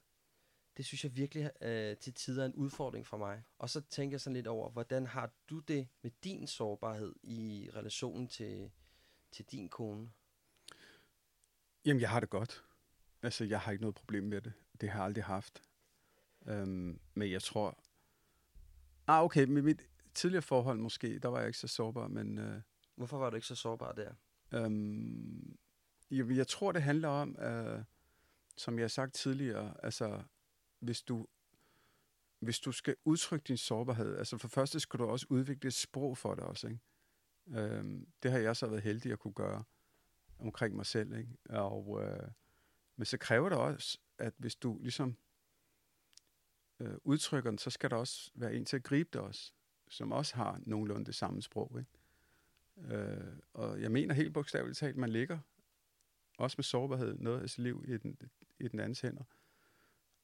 det 0.78 0.86
synes 0.86 1.04
jeg 1.04 1.16
virkelig 1.16 1.52
øh, 1.62 1.98
til 1.98 2.14
tider 2.14 2.42
er 2.42 2.46
en 2.46 2.56
udfordring 2.56 3.08
for 3.08 3.18
mig. 3.18 3.44
Og 3.58 3.70
så 3.70 3.82
tænker 3.82 4.14
jeg 4.14 4.22
sådan 4.22 4.36
lidt 4.36 4.48
over, 4.48 4.70
hvordan 4.70 5.06
har 5.06 5.34
du 5.50 5.60
det 5.60 5.88
med 6.02 6.12
din 6.24 6.48
sårbarhed 6.48 7.16
i 7.24 7.70
relationen 7.76 8.28
til, 8.28 8.72
til 9.32 9.46
din 9.46 9.70
kone? 9.70 10.12
Jamen, 11.86 12.02
jeg 12.02 12.10
har 12.10 12.20
det 12.20 12.30
godt. 12.30 12.64
Altså, 13.22 13.44
jeg 13.44 13.60
har 13.60 13.72
ikke 13.72 13.82
noget 13.82 13.96
problem 13.96 14.24
med 14.24 14.42
det. 14.42 14.54
Det 14.82 14.90
har 14.90 15.00
jeg 15.00 15.06
aldrig 15.06 15.24
haft. 15.24 15.64
Øhm, 16.48 17.00
men 17.14 17.32
jeg 17.32 17.42
tror... 17.42 17.80
Ah, 19.08 19.24
okay, 19.24 19.46
med 19.46 19.62
mit 19.62 19.90
tidligere 20.14 20.42
forhold 20.42 20.80
måske, 20.80 21.20
der 21.20 21.30
var 21.30 21.40
jeg 21.40 21.48
ikke 21.48 21.60
så 21.60 21.68
sårbar, 21.68 22.08
men... 22.08 22.38
Øh, 22.38 22.62
Hvorfor 22.96 23.18
var 23.18 23.30
du 23.30 23.36
ikke 23.36 23.48
så 23.48 23.56
sårbar 23.56 23.92
der? 23.92 24.14
øhm, 24.54 25.58
jeg, 26.12 26.30
jeg 26.30 26.48
tror, 26.48 26.72
det 26.72 26.82
handler 26.82 27.08
om, 27.08 27.40
øh, 27.40 27.84
som 28.58 28.78
jeg 28.78 28.84
har 28.84 28.88
sagt 28.88 29.14
tidligere, 29.14 29.74
altså, 29.84 30.24
hvis 30.80 31.02
du, 31.02 31.28
hvis 32.40 32.60
du 32.60 32.72
skal 32.72 32.96
udtrykke 33.06 33.44
din 33.48 33.58
sårbarhed, 33.58 34.18
altså 34.18 34.38
for 34.38 34.48
første 34.48 34.80
skal 34.80 35.00
du 35.00 35.06
også 35.06 35.26
udvikle 35.30 35.68
et 35.68 35.74
sprog 35.74 36.18
for 36.18 36.36
det 36.36 36.44
også, 36.44 36.68
ikke? 36.68 36.80
Øh, 37.48 38.02
det 38.24 38.32
har 38.32 38.40
jeg 38.40 38.56
så 38.56 38.68
været 38.68 38.82
heldig 38.82 39.12
at 39.12 39.20
kunne 39.20 39.34
gøre 39.34 39.64
omkring 40.40 40.76
mig 40.76 40.86
selv, 40.86 41.18
ikke? 41.18 41.38
Og, 41.50 42.04
øh, 42.04 42.30
men 42.96 43.06
så 43.06 43.18
kræver 43.18 43.50
det 43.50 43.58
også, 43.58 44.00
at 44.18 44.34
hvis 44.38 44.56
du 44.56 44.80
ligesom 44.82 45.18
øh, 46.80 46.98
udtrykker 47.04 47.50
den, 47.50 47.58
så 47.58 47.70
skal 47.70 47.90
der 47.90 47.96
også 47.96 48.32
være 48.36 48.56
en 48.56 48.66
til 48.66 48.76
at 48.76 48.84
gribe 48.84 49.10
det 49.14 49.22
også, 49.22 49.54
som 49.90 50.12
også 50.12 50.36
har 50.36 50.60
nogenlunde 50.66 51.06
det 51.06 51.16
samme 51.16 51.42
sprog, 51.42 51.80
ikke? 51.80 51.92
Øh, 52.78 53.38
og 53.54 53.82
jeg 53.82 53.92
mener 53.92 54.14
helt 54.14 54.34
bogstaveligt 54.34 54.78
talt, 54.78 54.98
man 54.98 55.10
ligger 55.10 55.40
også 56.38 56.56
med 56.58 56.64
sårbarhed 56.64 57.18
noget 57.18 57.42
af 57.42 57.50
sit 57.50 57.60
liv 57.60 57.84
i 57.88 57.98
den, 57.98 58.18
i 58.60 58.68
den 58.68 58.80
andens 58.80 59.02
hænder. 59.02 59.24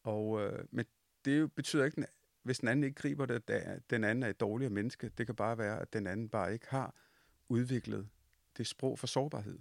Og, 0.04 0.42
øh, 0.42 0.66
men 0.72 0.86
det 1.26 1.54
betyder 1.54 1.86
ikke, 1.86 2.06
hvis 2.44 2.60
den 2.60 2.68
anden 2.68 2.84
ikke 2.84 2.96
griber 2.96 3.26
det, 3.26 3.50
at 3.50 3.90
den 3.90 4.04
anden 4.04 4.24
er 4.24 4.28
et 4.28 4.40
dårligere 4.40 4.74
menneske. 4.74 5.10
Det 5.10 5.26
kan 5.26 5.36
bare 5.36 5.58
være, 5.58 5.80
at 5.80 5.94
den 5.94 6.08
anden 6.08 6.30
bare 6.30 6.54
ikke 6.54 6.68
har 6.70 6.96
udviklet 7.50 8.10
det 8.58 8.68
sprog 8.68 9.00
for 9.00 9.08
sårbarhed. 9.08 9.60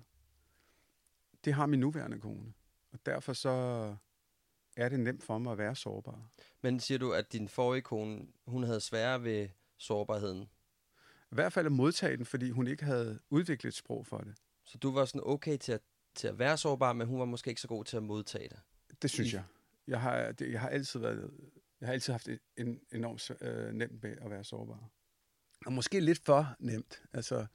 Det 1.44 1.54
har 1.54 1.66
min 1.66 1.80
nuværende 1.80 2.20
kone. 2.20 2.52
Og 2.92 3.06
derfor 3.06 3.32
så 3.32 3.50
er 4.76 4.88
det 4.88 5.00
nemt 5.00 5.22
for 5.22 5.38
mig 5.38 5.52
at 5.52 5.58
være 5.58 5.76
sårbar. 5.76 6.30
Men 6.62 6.80
siger 6.80 6.98
du, 6.98 7.12
at 7.12 7.32
din 7.32 7.48
forrige 7.48 7.82
kone, 7.82 8.26
hun 8.46 8.62
havde 8.62 8.80
sværere 8.80 9.22
ved 9.22 9.48
sårbarheden? 9.76 10.48
I 11.32 11.34
hvert 11.34 11.52
fald 11.52 11.66
at 11.66 11.72
modtage 11.72 12.16
den, 12.16 12.26
fordi 12.26 12.50
hun 12.50 12.66
ikke 12.66 12.84
havde 12.84 13.20
udviklet 13.30 13.68
et 13.68 13.76
sprog 13.76 14.06
for 14.06 14.18
det. 14.18 14.34
Så 14.64 14.78
du 14.78 14.92
var 14.92 15.04
sådan 15.04 15.22
okay 15.24 15.56
til 15.56 15.72
at, 15.72 15.82
til 16.14 16.28
at 16.28 16.38
være 16.38 16.56
sårbar, 16.56 16.92
men 16.92 17.06
hun 17.06 17.18
var 17.18 17.24
måske 17.24 17.48
ikke 17.48 17.60
så 17.60 17.68
god 17.68 17.84
til 17.84 17.96
at 17.96 18.02
modtage 18.02 18.48
det? 18.48 18.60
Det 19.02 19.10
synes 19.10 19.32
jeg. 19.32 19.44
Jeg 19.86 20.00
har, 20.00 20.32
det, 20.32 20.52
jeg 20.52 20.60
har 20.60 20.68
altid 20.68 21.00
været, 21.00 21.30
jeg 21.80 21.86
har 21.86 21.92
altid 21.92 22.12
haft 22.12 22.28
en 22.56 22.80
enormt 22.92 23.30
øh, 23.40 23.72
nemt 23.72 24.02
med 24.02 24.16
at 24.20 24.30
være 24.30 24.44
sårbar. 24.44 24.90
Og 25.66 25.72
måske 25.72 26.00
lidt 26.00 26.18
for 26.24 26.56
nemt, 26.58 27.02
altså, 27.12 27.46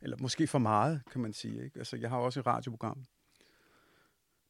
eller 0.00 0.16
måske 0.16 0.46
for 0.46 0.58
meget, 0.58 1.02
kan 1.10 1.20
man 1.20 1.32
sige. 1.32 1.64
Ikke? 1.64 1.78
Altså, 1.78 1.96
jeg 1.96 2.10
har 2.10 2.18
også 2.18 2.40
et 2.40 2.46
radioprogram 2.46 3.04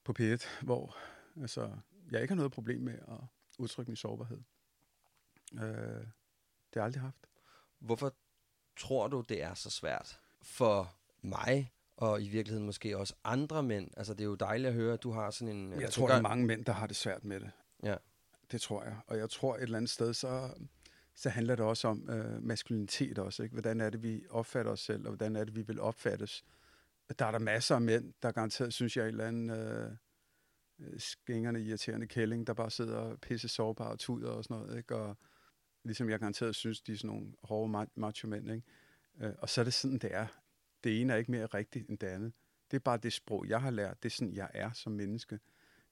på 0.04 0.14
P1, 0.18 0.46
hvor 0.62 0.96
altså, 1.40 1.70
jeg 2.10 2.22
ikke 2.22 2.32
har 2.32 2.36
noget 2.36 2.52
problem 2.52 2.80
med 2.80 2.94
at 2.94 3.18
udtrykke 3.58 3.90
min 3.90 3.96
sårbarhed. 3.96 4.42
Øh, 5.54 5.60
det 5.60 6.74
har 6.74 6.80
jeg 6.80 6.84
aldrig 6.84 7.02
haft. 7.02 7.26
Hvorfor 7.78 8.14
tror 8.76 9.08
du, 9.08 9.20
det 9.28 9.42
er 9.42 9.54
så 9.54 9.70
svært 9.70 10.20
for 10.42 10.96
mig, 11.22 11.72
og 12.02 12.22
i 12.22 12.28
virkeligheden 12.28 12.66
måske 12.66 12.98
også 12.98 13.14
andre 13.24 13.62
mænd? 13.62 13.90
Altså, 13.96 14.14
det 14.14 14.20
er 14.20 14.24
jo 14.24 14.34
dejligt 14.34 14.68
at 14.68 14.74
høre, 14.74 14.94
at 14.94 15.02
du 15.02 15.10
har 15.10 15.30
sådan 15.30 15.56
en... 15.56 15.72
Jeg 15.72 15.82
altså, 15.82 16.00
tror, 16.00 16.06
gør... 16.06 16.14
der 16.14 16.18
er 16.18 16.22
mange 16.22 16.46
mænd, 16.46 16.64
der 16.64 16.72
har 16.72 16.86
det 16.86 16.96
svært 16.96 17.24
med 17.24 17.40
det. 17.40 17.50
Ja. 17.82 17.96
Det 18.52 18.60
tror 18.60 18.84
jeg. 18.84 18.96
Og 19.06 19.18
jeg 19.18 19.30
tror 19.30 19.56
et 19.56 19.62
eller 19.62 19.76
andet 19.76 19.90
sted, 19.90 20.14
så, 20.14 20.50
så 21.14 21.28
handler 21.28 21.56
det 21.56 21.64
også 21.64 21.88
om 21.88 22.10
øh, 22.10 22.42
maskulinitet 22.42 23.18
også. 23.18 23.42
Ikke? 23.42 23.52
Hvordan 23.52 23.80
er 23.80 23.90
det, 23.90 24.02
vi 24.02 24.24
opfatter 24.30 24.72
os 24.72 24.80
selv, 24.80 25.00
og 25.06 25.08
hvordan 25.08 25.36
er 25.36 25.44
det, 25.44 25.56
vi 25.56 25.62
vil 25.62 25.80
opfattes. 25.80 26.44
Der 27.18 27.26
er 27.26 27.30
der 27.30 27.38
masser 27.38 27.74
af 27.74 27.80
mænd, 27.80 28.12
der 28.22 28.32
garanteret 28.32 28.74
synes 28.74 28.96
jeg 28.96 29.02
er 29.02 29.06
et 29.06 29.12
eller 29.12 29.26
andet 29.26 29.98
øh, 30.78 31.00
skængerne, 31.00 31.60
irriterende 31.60 32.06
kælling, 32.06 32.46
der 32.46 32.54
bare 32.54 32.70
sidder 32.70 32.96
og 32.96 33.20
pisse 33.20 33.48
sårbare 33.48 33.90
og 33.90 33.98
tuder 33.98 34.30
og 34.30 34.44
sådan 34.44 34.56
noget. 34.56 34.76
Ikke? 34.76 34.96
Og 34.96 35.16
ligesom 35.84 36.10
jeg 36.10 36.18
garanteret 36.18 36.54
synes, 36.54 36.82
de 36.82 36.92
er 36.92 36.96
sådan 36.96 37.08
nogle 37.08 37.32
hårde 37.42 37.88
macho 37.96 38.28
mænd. 38.28 38.50
Ikke? 38.50 38.66
Øh, 39.20 39.32
og 39.38 39.48
så 39.48 39.60
er 39.60 39.64
det 39.64 39.74
sådan, 39.74 39.98
det 39.98 40.14
er. 40.14 40.26
Det 40.84 41.00
ene 41.00 41.12
er 41.12 41.16
ikke 41.16 41.30
mere 41.30 41.46
rigtigt 41.46 41.88
end 41.88 41.98
det 41.98 42.06
andet. 42.06 42.32
Det 42.70 42.76
er 42.76 42.80
bare 42.80 42.96
det 42.96 43.12
sprog, 43.12 43.48
jeg 43.48 43.60
har 43.60 43.70
lært. 43.70 44.02
Det 44.02 44.08
er 44.08 44.14
sådan, 44.14 44.34
jeg 44.34 44.50
er 44.54 44.72
som 44.72 44.92
menneske. 44.92 45.38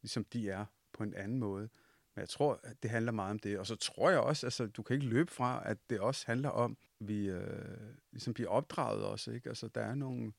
Ligesom 0.03 0.25
de 0.25 0.51
er 0.51 0.65
på 0.93 1.03
en 1.03 1.15
anden 1.15 1.39
måde. 1.39 1.69
Men 2.15 2.21
jeg 2.21 2.29
tror, 2.29 2.61
at 2.65 2.83
det 2.83 2.91
handler 2.91 3.13
meget 3.13 3.31
om 3.31 3.39
det. 3.39 3.59
Og 3.59 3.67
så 3.67 3.77
tror 3.77 4.11
jeg 4.11 4.21
også, 4.21 4.47
altså, 4.47 4.67
du 4.67 4.83
kan 4.83 4.95
ikke 4.95 5.07
løbe 5.07 5.33
fra, 5.33 5.63
at 5.65 5.79
det 5.91 6.01
også 6.01 6.27
handler 6.27 6.49
om, 6.49 6.77
at 7.01 7.09
vi 7.09 7.29
øh, 7.29 7.95
ligesom 8.13 8.35
bliver 8.35 8.51
opdraget 8.51 9.05
også. 9.05 9.31
Ikke? 9.31 9.49
Altså, 9.49 9.69
der 9.69 9.81
er 9.81 9.95
nogle... 9.95 10.33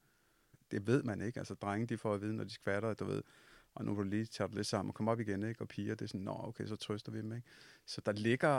Det 0.71 0.87
ved 0.87 1.03
man 1.03 1.21
ikke. 1.21 1.39
Altså, 1.39 1.53
drenge, 1.53 1.87
de 1.87 1.97
får 1.97 2.13
at 2.13 2.21
vide, 2.21 2.35
når 2.35 2.43
de 2.43 2.53
skvatter, 2.53 2.93
du 2.93 3.05
ved, 3.05 3.23
og 3.73 3.85
nu 3.85 3.93
vil 3.93 4.05
du 4.05 4.09
lige 4.09 4.25
tage 4.25 4.47
det 4.47 4.55
lidt 4.55 4.67
sammen 4.67 4.89
og 4.89 4.95
komme 4.95 5.11
op 5.11 5.19
igen, 5.19 5.43
ikke? 5.43 5.61
Og 5.61 5.67
piger, 5.67 5.95
det 5.95 6.05
er 6.05 6.07
sådan, 6.07 6.21
nå, 6.21 6.35
okay, 6.43 6.65
så 6.65 6.75
trøster 6.75 7.11
vi 7.11 7.17
dem, 7.17 7.31
ikke? 7.31 7.47
Så 7.85 8.01
der 8.05 8.11
ligger, 8.11 8.49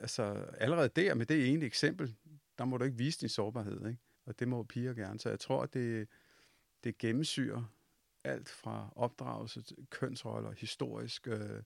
altså, 0.00 0.22
allerede 0.58 0.88
der, 0.88 1.14
med 1.14 1.26
det 1.26 1.52
ene 1.52 1.64
eksempel, 1.64 2.16
der 2.58 2.64
må 2.64 2.78
du 2.78 2.84
ikke 2.84 2.96
vise 2.96 3.20
din 3.20 3.28
sårbarhed, 3.28 3.86
ikke? 3.86 4.00
Og 4.26 4.38
det 4.38 4.48
må 4.48 4.62
piger 4.62 4.94
gerne. 4.94 5.20
Så 5.20 5.28
jeg 5.28 5.40
tror, 5.40 5.62
at 5.62 5.74
det, 5.74 6.08
det 6.84 6.98
gennemsyrer 6.98 7.64
alt 8.24 8.48
fra 8.48 8.92
opdragelse 8.96 9.62
til 9.62 9.76
kønsroller, 9.90 10.50
historisk, 10.52 11.28
øh, 11.28 11.62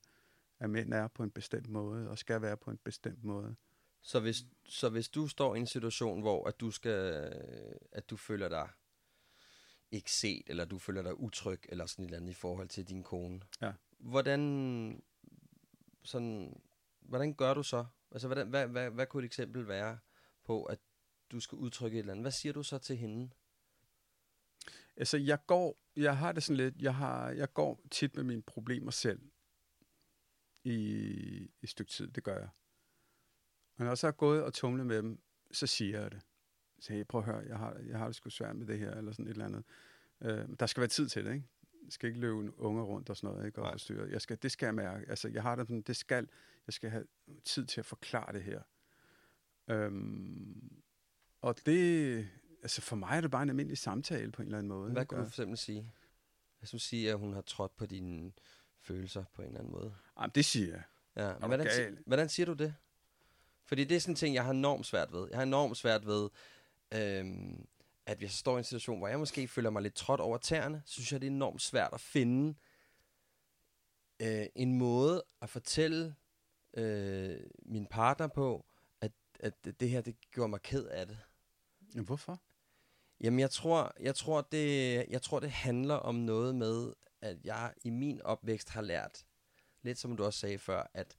at 0.59 0.71
mænd 0.71 0.93
er 0.93 1.09
på 1.09 1.23
en 1.23 1.31
bestemt 1.31 1.69
måde, 1.69 2.11
og 2.11 2.19
skal 2.19 2.43
være 2.43 2.57
på 2.57 2.71
en 2.71 2.79
bestemt 2.85 3.25
måde. 3.25 3.57
Så 4.03 4.21
hvis, 4.21 4.37
så 4.65 4.89
hvis 4.89 5.09
du 5.09 5.29
står 5.29 5.55
i 5.55 5.59
en 5.59 5.67
situation, 5.67 6.21
hvor 6.21 6.49
at 6.49 6.61
du 6.61 6.71
skal, 6.71 7.33
at 7.93 8.11
du 8.11 8.17
føler 8.17 8.49
dig 8.49 8.69
ikke 9.91 10.13
set, 10.13 10.43
eller 10.47 10.65
du 10.65 10.79
føler 10.79 11.03
dig 11.03 11.21
utryg, 11.21 11.61
eller 11.69 11.87
sådan 11.87 12.05
et 12.05 12.07
eller 12.07 12.17
andet 12.17 12.31
i 12.31 12.35
forhold 12.35 12.69
til 12.69 12.89
din 12.89 13.03
kone, 13.03 13.41
ja. 13.61 13.73
hvordan, 13.99 15.03
sådan, 16.05 16.63
hvordan 17.01 17.35
gør 17.35 17.55
du 17.55 17.63
så? 17.63 17.85
Altså, 18.11 18.29
hvordan, 18.29 18.49
hvad, 18.49 18.67
hvad, 18.67 18.91
hvad 18.91 19.07
kunne 19.07 19.23
et 19.23 19.27
eksempel 19.27 19.69
være 19.69 19.99
på, 20.45 20.65
at 20.65 20.79
du 21.33 21.41
skal 21.41 21.57
udtrykke 21.57 21.95
et 21.95 22.01
eller 22.01 22.13
andet? 22.13 22.25
Hvad 22.25 22.33
siger 22.33 22.53
du 22.53 22.63
så 22.63 22.79
til 22.79 22.97
hende? 22.97 23.31
Altså, 24.97 25.17
jeg 25.17 25.47
går, 25.47 25.79
jeg 25.97 26.19
har 26.19 26.33
det 26.33 26.43
sådan 26.43 26.57
lidt, 26.57 26.83
jeg, 26.83 26.95
har, 26.95 27.31
jeg 27.31 27.53
går 27.55 27.81
tit 27.91 28.17
med 28.17 28.25
mine 28.25 28.43
problemer 28.43 28.91
selv 28.91 29.21
i, 30.65 30.73
i 30.73 31.51
et 31.63 31.69
stykke 31.69 31.93
tid, 31.93 32.09
det 32.09 32.25
gør 32.25 32.39
jeg. 32.39 32.49
Og 33.77 33.85
når 33.85 33.87
jeg 33.87 33.99
så 33.99 34.07
har 34.07 34.13
gået 34.13 34.45
og 34.45 34.55
tumlet 34.55 34.87
med 34.87 34.97
dem, 34.97 35.21
så 35.51 35.67
siger 35.67 36.01
jeg 36.01 36.11
det. 36.11 36.21
Så 36.81 36.93
hey, 36.93 37.05
prøv 37.05 37.19
at 37.19 37.25
høre, 37.25 37.39
jeg 37.39 37.59
har, 37.59 37.79
jeg 37.87 37.99
har 37.99 38.07
det 38.07 38.17
sgu 38.17 38.31
svært 38.31 38.57
med 38.57 38.67
det 38.67 38.79
her, 38.79 38.95
eller 38.95 39.13
sådan 39.13 39.27
et 39.27 39.31
eller 39.31 39.45
andet. 39.45 39.65
Øh, 40.21 40.49
der 40.61 40.67
skal 40.67 40.81
være 40.81 40.89
tid 40.89 41.09
til 41.09 41.25
det, 41.25 41.35
ikke? 41.35 41.49
Jeg 41.85 41.93
skal 41.93 42.09
ikke 42.09 42.21
løbe 42.21 42.59
unge 42.59 42.83
rundt 42.83 43.11
og 43.11 43.17
sådan 43.17 43.35
noget, 43.35 43.47
ikke? 43.47 43.63
Og 43.63 43.73
forstyrre. 43.73 44.09
Jeg 44.11 44.21
skal, 44.21 44.39
det 44.43 44.53
skal 44.53 44.67
jeg 44.67 44.75
mærke. 44.75 45.11
Altså, 45.11 45.29
jeg 45.29 45.43
har 45.43 45.57
det 45.57 45.67
sådan, 45.67 45.83
det 45.83 45.97
skal, 45.97 46.29
jeg 46.67 46.73
skal 46.73 46.91
have 46.91 47.07
tid 47.45 47.67
til 47.67 47.81
at 47.81 47.87
forklare 47.87 48.33
det 48.33 48.43
her. 48.43 48.63
Øhm, 49.69 50.83
og 51.41 51.67
det, 51.67 52.29
altså 52.63 52.81
for 52.83 52.97
mig 52.97 53.17
er 53.17 53.21
det 53.21 53.31
bare 53.31 53.43
en 53.43 53.49
almindelig 53.49 53.79
samtale 53.79 54.33
på 54.33 54.43
en 54.43 54.49
eller 54.49 54.59
anden 54.59 54.69
måde. 54.69 54.93
Hvad 54.93 55.07
kunne 55.07 55.19
du 55.19 55.25
for 55.25 55.31
eksempel 55.31 55.59
sige? 55.59 55.93
Hvis 56.59 56.71
du 56.71 56.79
siger, 56.79 57.13
at 57.13 57.19
hun 57.19 57.33
har 57.33 57.41
trådt 57.41 57.77
på 57.77 57.87
dine 57.87 58.33
følelser 58.81 59.25
på 59.35 59.43
en 59.43 59.49
eller 59.49 59.61
anden 59.61 59.73
måde. 59.73 59.95
Jamen, 60.21 60.31
det 60.35 60.45
siger 60.45 60.71
jeg. 60.71 60.83
Ja, 61.17 61.33
men 61.39 61.49
hvordan, 61.49 61.67
gal. 61.67 61.99
hvordan 62.07 62.29
siger 62.29 62.47
du 62.47 62.53
det? 62.53 62.75
Fordi 63.65 63.85
det 63.85 63.97
er 63.97 64.01
sådan 64.01 64.13
en 64.13 64.17
ting, 64.17 64.35
jeg 64.35 64.45
har 64.45 64.51
enormt 64.51 64.87
svært 64.87 65.13
ved. 65.13 65.29
Jeg 65.31 65.39
har 65.39 65.43
enormt 65.43 65.77
svært 65.77 66.07
ved, 66.07 66.29
øhm, 66.95 67.67
at 68.07 68.19
hvis 68.19 68.27
jeg 68.27 68.31
står 68.31 68.57
i 68.57 68.59
en 68.59 68.65
situation, 68.65 68.99
hvor 68.99 69.09
jeg 69.09 69.19
måske 69.19 69.49
føler 69.49 69.71
mig 69.71 69.83
lidt 69.83 69.95
trådt 69.95 70.21
over 70.21 70.39
tæerne, 70.39 70.83
så 70.87 70.93
synes 70.93 71.13
jeg, 71.13 71.21
det 71.21 71.27
er 71.27 71.31
enormt 71.31 71.63
svært 71.63 71.93
at 71.93 72.01
finde 72.01 72.55
øh, 74.21 74.47
en 74.55 74.79
måde 74.79 75.25
at 75.43 75.51
fortælle 75.51 76.15
øh, 76.75 77.41
min 77.63 77.87
partner 77.87 78.27
på, 78.27 78.67
at, 79.01 79.13
at 79.41 79.81
det 79.81 79.91
her, 79.91 80.01
det 80.01 80.17
gjorde 80.31 80.49
mig 80.49 80.63
ked 80.63 80.87
af 80.87 81.07
det. 81.07 81.19
Men 81.95 82.05
hvorfor? 82.05 82.41
Jamen, 83.21 83.41
jeg 83.41 83.51
tror, 83.51 83.93
jeg, 84.01 84.15
tror, 84.15 84.41
det, 84.41 85.05
jeg 85.11 85.23
tror, 85.23 85.41
det 85.41 85.51
handler 85.51 85.95
om 85.95 86.15
noget 86.15 86.55
med, 86.55 86.93
at 87.21 87.37
jeg 87.45 87.73
i 87.85 87.91
min 87.91 88.23
opvækst 88.23 88.71
har 88.71 88.83
lært, 88.83 89.25
lidt 89.83 89.99
som 89.99 90.17
du 90.17 90.25
også 90.25 90.39
sagde 90.39 90.59
før, 90.59 90.91
at 90.95 91.17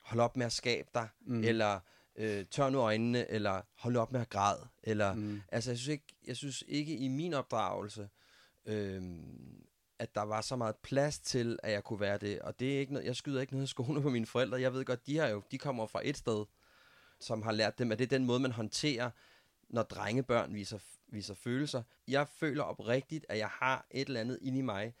hold 0.00 0.20
op 0.20 0.36
med 0.36 0.46
at 0.46 0.52
skabe 0.52 0.88
dig, 0.94 1.08
mm. 1.20 1.44
eller 1.44 1.80
øh, 2.16 2.46
tør 2.46 2.70
nu 2.70 2.78
øjnene, 2.78 3.30
eller 3.30 3.62
hold 3.78 3.96
op 3.96 4.12
med 4.12 4.20
at 4.20 4.28
græde. 4.28 4.68
Eller, 4.82 5.14
mm. 5.14 5.42
Altså, 5.48 5.70
jeg 5.70 5.78
synes, 5.78 5.88
ikke, 5.88 6.16
jeg 6.26 6.36
synes 6.36 6.64
ikke 6.68 6.96
i 6.96 7.08
min 7.08 7.34
opdragelse, 7.34 8.08
øh, 8.66 9.02
at 9.98 10.14
der 10.14 10.22
var 10.22 10.40
så 10.40 10.56
meget 10.56 10.76
plads 10.76 11.18
til, 11.18 11.58
at 11.62 11.72
jeg 11.72 11.84
kunne 11.84 12.00
være 12.00 12.18
det. 12.18 12.38
Og 12.38 12.60
det 12.60 12.74
er 12.74 12.78
ikke 12.78 12.92
noget, 12.92 13.06
jeg 13.06 13.16
skyder 13.16 13.40
ikke 13.40 13.52
noget 13.52 13.68
skoene 13.68 14.02
på 14.02 14.10
mine 14.10 14.26
forældre. 14.26 14.60
Jeg 14.60 14.72
ved 14.72 14.84
godt, 14.84 15.06
de 15.06 15.16
har 15.16 15.28
jo, 15.28 15.42
de 15.50 15.58
kommer 15.58 15.86
fra 15.86 16.00
et 16.04 16.16
sted, 16.16 16.44
som 17.20 17.42
har 17.42 17.52
lært 17.52 17.78
dem, 17.78 17.92
at 17.92 17.98
det 17.98 18.04
er 18.04 18.18
den 18.18 18.24
måde, 18.24 18.40
man 18.40 18.52
håndterer, 18.52 19.10
når 19.72 19.82
drengebørn 19.82 20.54
viser, 20.54 20.78
viser 21.06 21.34
følelser. 21.34 21.82
Jeg 22.08 22.28
føler 22.28 22.62
oprigtigt, 22.62 23.26
at 23.28 23.38
jeg 23.38 23.48
har 23.48 23.86
et 23.90 24.06
eller 24.06 24.20
andet 24.20 24.38
inde 24.42 24.58
i 24.58 24.62
mig, 24.62 24.94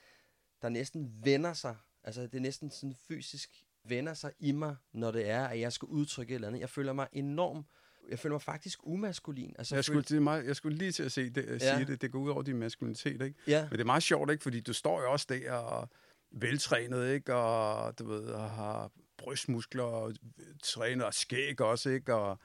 der 0.62 0.68
næsten 0.68 1.12
vender 1.24 1.52
sig. 1.52 1.76
Altså, 2.04 2.22
det 2.22 2.34
er 2.34 2.40
næsten 2.40 2.70
sådan 2.70 2.96
fysisk 3.08 3.64
vender 3.84 4.14
sig 4.14 4.32
i 4.38 4.52
mig, 4.52 4.76
når 4.92 5.10
det 5.10 5.28
er, 5.28 5.46
at 5.46 5.60
jeg 5.60 5.72
skal 5.72 5.86
udtrykke 5.86 6.30
et 6.30 6.34
eller 6.34 6.48
andet. 6.48 6.60
Jeg 6.60 6.70
føler 6.70 6.92
mig 6.92 7.08
enormt 7.12 7.66
jeg 8.10 8.18
føler 8.18 8.34
mig 8.34 8.42
faktisk 8.42 8.78
umaskulin. 8.82 9.54
Altså, 9.58 9.74
jeg, 9.74 9.84
skulle, 9.84 10.02
det 10.02 10.16
er 10.16 10.20
meget, 10.20 10.46
jeg 10.46 10.56
skulle 10.56 10.78
lige 10.78 10.92
til 10.92 11.02
at 11.02 11.12
se 11.12 11.30
det, 11.30 11.42
at 11.42 11.62
ja. 11.62 11.76
sige 11.76 11.86
det. 11.86 12.02
Det 12.02 12.12
går 12.12 12.18
ud 12.18 12.30
over 12.30 12.42
din 12.42 12.58
maskulinitet, 12.58 13.22
ikke? 13.22 13.34
Ja. 13.46 13.62
Men 13.62 13.72
det 13.72 13.80
er 13.80 13.84
meget 13.84 14.02
sjovt, 14.02 14.30
ikke? 14.30 14.42
Fordi 14.42 14.60
du 14.60 14.72
står 14.72 15.02
jo 15.02 15.12
også 15.12 15.26
der 15.28 15.52
og 15.52 15.88
veltrænet, 16.30 17.12
ikke? 17.12 17.34
Og 17.34 17.98
du 17.98 18.08
ved, 18.08 18.24
og 18.24 18.50
har 18.50 18.90
brystmuskler 19.18 19.82
og 19.82 20.14
træner 20.62 21.04
og 21.04 21.14
skæg 21.14 21.60
også, 21.60 21.90
ikke? 21.90 22.14
Og 22.14 22.38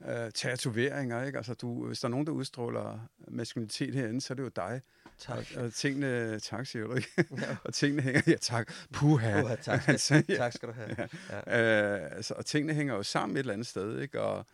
uh, 0.00 0.30
tatoveringer, 0.34 1.24
ikke? 1.24 1.36
Altså, 1.36 1.54
du, 1.54 1.86
hvis 1.86 2.00
der 2.00 2.08
er 2.08 2.10
nogen, 2.10 2.26
der 2.26 2.32
udstråler 2.32 2.98
maskulinitet 3.28 3.94
herinde, 3.94 4.20
så 4.20 4.32
er 4.32 4.34
det 4.34 4.42
jo 4.42 4.48
dig. 4.48 4.80
Tak. 5.18 5.46
Og, 5.56 5.62
og 5.62 5.72
tingene, 5.72 6.40
tak 6.40 6.66
siger 6.66 6.86
du 6.86 6.94
ikke? 6.94 7.08
Ja. 7.18 7.56
og 7.64 7.74
tingene 7.74 8.02
hænger, 8.02 8.20
ja 8.26 8.36
tak, 8.36 8.72
puha. 8.92 9.40
puha 9.40 9.56
tak, 9.56 9.80
skal, 9.82 9.92
altså, 9.92 10.22
ja. 10.28 10.36
tak 10.36 10.52
skal 10.52 10.68
du 10.68 10.72
have. 10.74 10.96
Ja. 10.98 11.06
Ja. 11.46 12.04
Uh, 12.04 12.16
altså, 12.16 12.34
og 12.34 12.46
tingene 12.46 12.74
hænger 12.74 12.94
jo 12.94 13.02
sammen 13.02 13.36
et 13.36 13.40
eller 13.40 13.52
andet 13.52 13.66
sted, 13.66 14.00
ikke? 14.00 14.20
Og, 14.20 14.46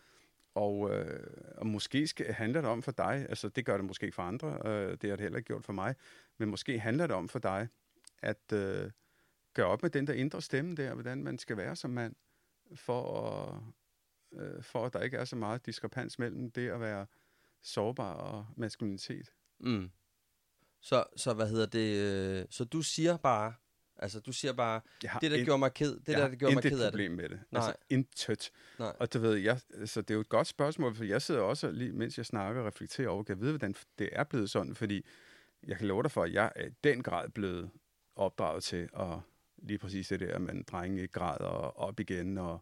og, 0.55 0.89
øh, 0.91 1.27
og 1.57 1.67
måske 1.67 2.07
skal, 2.07 2.33
handler 2.33 2.61
det 2.61 2.69
om 2.69 2.81
for 2.81 2.91
dig, 2.91 3.25
altså 3.29 3.49
det 3.49 3.65
gør 3.65 3.77
det 3.77 3.85
måske 3.85 4.03
ikke 4.03 4.15
for 4.15 4.23
andre, 4.23 4.57
øh, 4.65 4.97
det 5.01 5.09
har 5.09 5.17
det 5.17 5.19
heller 5.19 5.37
ikke 5.37 5.47
gjort 5.47 5.65
for 5.65 5.73
mig, 5.73 5.95
men 6.37 6.49
måske 6.49 6.79
handler 6.79 7.07
det 7.07 7.15
om 7.15 7.29
for 7.29 7.39
dig, 7.39 7.67
at 8.21 8.53
øh, 8.53 8.91
gøre 9.53 9.65
op 9.65 9.81
med 9.81 9.89
den 9.89 10.07
der 10.07 10.13
indre 10.13 10.41
stemme 10.41 10.75
der, 10.75 10.93
hvordan 10.93 11.23
man 11.23 11.37
skal 11.37 11.57
være 11.57 11.75
som 11.75 11.89
mand, 11.89 12.15
for, 12.75 13.27
at, 13.29 13.61
øh, 14.39 14.63
for 14.63 14.85
at 14.85 14.93
der 14.93 15.01
ikke 15.01 15.17
er 15.17 15.25
så 15.25 15.35
meget 15.35 15.65
diskrepans 15.65 16.19
mellem 16.19 16.51
det 16.51 16.69
at 16.69 16.79
være 16.81 17.05
sårbar 17.61 18.13
og 18.13 18.45
maskulinitet. 18.57 19.33
Mm. 19.59 19.91
Så, 20.81 21.03
så 21.15 21.33
hvad 21.33 21.49
hedder 21.49 21.65
det, 21.65 21.95
øh, 21.95 22.45
så 22.49 22.63
du 22.65 22.81
siger 22.81 23.17
bare, 23.17 23.53
Altså, 24.01 24.19
du 24.19 24.31
siger 24.31 24.53
bare, 24.53 24.81
det 25.01 25.31
der 25.31 25.37
in, 25.37 25.45
gjorde 25.45 25.59
mig 25.59 25.73
ked, 25.73 25.95
det 25.95 26.07
der, 26.07 26.27
der 26.27 26.35
gjorde 26.35 26.55
mig 26.55 26.63
ked 26.63 26.71
af 26.71 26.77
det. 26.77 26.91
problem 26.91 27.11
med 27.11 27.29
det. 27.29 27.39
Nej. 27.51 27.59
Altså, 27.59 27.73
intet. 27.89 28.51
Nej. 28.79 28.95
Og 28.99 29.13
du 29.13 29.19
ved, 29.19 29.35
jeg, 29.35 29.59
så 29.85 30.01
det 30.01 30.11
er 30.11 30.15
jo 30.15 30.21
et 30.21 30.29
godt 30.29 30.47
spørgsmål, 30.47 30.95
for 30.95 31.03
jeg 31.03 31.21
sidder 31.21 31.41
også, 31.41 31.71
lige, 31.71 31.91
mens 31.91 32.17
jeg 32.17 32.25
snakker 32.25 32.61
og 32.61 32.67
reflekterer 32.67 33.09
over, 33.09 33.23
kan 33.23 33.35
jeg 33.35 33.41
vide, 33.41 33.51
hvordan 33.51 33.75
det 33.99 34.09
er 34.11 34.23
blevet 34.23 34.49
sådan, 34.49 34.75
fordi 34.75 35.05
jeg 35.67 35.77
kan 35.77 35.87
love 35.87 36.03
dig 36.03 36.11
for, 36.11 36.23
at 36.23 36.33
jeg 36.33 36.51
er 36.55 36.65
i 36.65 36.69
den 36.83 37.03
grad 37.03 37.29
blevet 37.29 37.69
opdraget 38.15 38.63
til 38.63 38.89
at 38.93 39.19
lige 39.57 39.77
præcis 39.77 40.07
det 40.07 40.19
der, 40.19 40.35
at 40.35 40.41
man 40.41 40.63
drenge 40.63 41.01
ikke 41.01 41.11
græder 41.11 41.79
op 41.79 41.99
igen, 41.99 42.37
og 42.37 42.61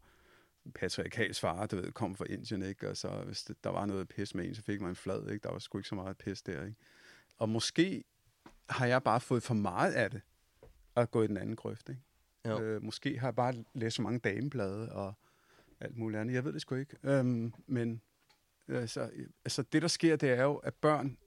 patriarkals 0.76 1.39
far, 1.39 1.66
du 1.66 1.76
ved, 1.76 1.91
kom 1.91 2.16
fra 2.16 2.26
Indien, 2.30 2.62
ikke? 2.62 2.89
og 2.89 2.97
så 2.97 3.24
hvis 3.26 3.43
det, 3.43 3.64
der 3.64 3.70
var 3.70 3.86
noget 3.86 4.07
pis 4.07 4.36
med 4.36 4.45
en, 4.45 4.55
så 4.55 4.62
fik 4.62 4.82
man 4.82 4.89
en 4.89 4.95
flad, 4.95 5.30
ikke? 5.30 5.43
der 5.43 5.51
var 5.51 5.60
sgu 5.60 5.78
ikke 5.78 5.89
så 5.89 5.95
meget 5.95 6.18
pis 6.18 6.41
der. 6.41 6.66
Ikke? 6.66 6.78
Og 7.38 7.49
måske 7.49 8.03
har 8.70 8.86
jeg 8.86 9.03
bare 9.03 9.20
fået 9.20 9.43
for 9.43 9.53
meget 9.53 9.93
af 9.93 10.12
det, 10.12 10.22
at 10.95 11.12
gå 11.12 11.24
i 11.24 11.28
den 11.28 11.38
anden 11.38 11.55
grøft. 11.55 11.89
Ikke? 11.89 12.01
Jo. 12.47 12.62
Øh, 12.62 12.84
måske 12.84 13.20
har 13.20 13.28
jeg 13.28 13.36
bare 13.36 13.53
læst 13.74 13.95
så 13.95 14.01
mange 14.01 14.20
dameblade 14.20 14.91
og 14.91 15.14
alt 15.80 15.97
muligt 15.97 16.22
andet. 16.22 16.34
Jeg 16.34 16.45
ved 16.45 16.53
det 16.53 16.62
sgu 16.62 16.76
ikke. 16.76 16.97
Øhm, 17.03 17.53
men 17.68 18.01
altså, 18.68 19.12
altså, 19.45 19.64
det, 19.64 19.82
der 19.82 19.88
sker, 19.88 20.16
det 20.16 20.30
er 20.30 20.43
jo, 20.43 20.55
at 20.55 20.74
børn 20.74 21.18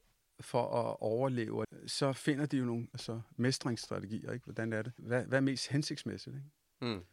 for 0.41 0.63
at 0.63 0.97
overleve, 1.01 1.65
så 1.87 2.13
finder 2.13 2.47
de 2.47 2.57
jo 2.57 2.65
nogle 2.65 2.89
altså, 2.93 3.21
mestringsstrategier. 3.37 4.33
Ikke? 4.33 4.45
Hvordan 4.45 4.73
er 4.73 4.83
det? 4.83 4.93
Hvad, 4.97 5.25
hvad 5.25 5.39
er 5.39 5.43
mest 5.43 5.69
hensigtsmæssigt? 5.69 6.37
Ikke? 6.37 6.95
Mm. 6.95 7.05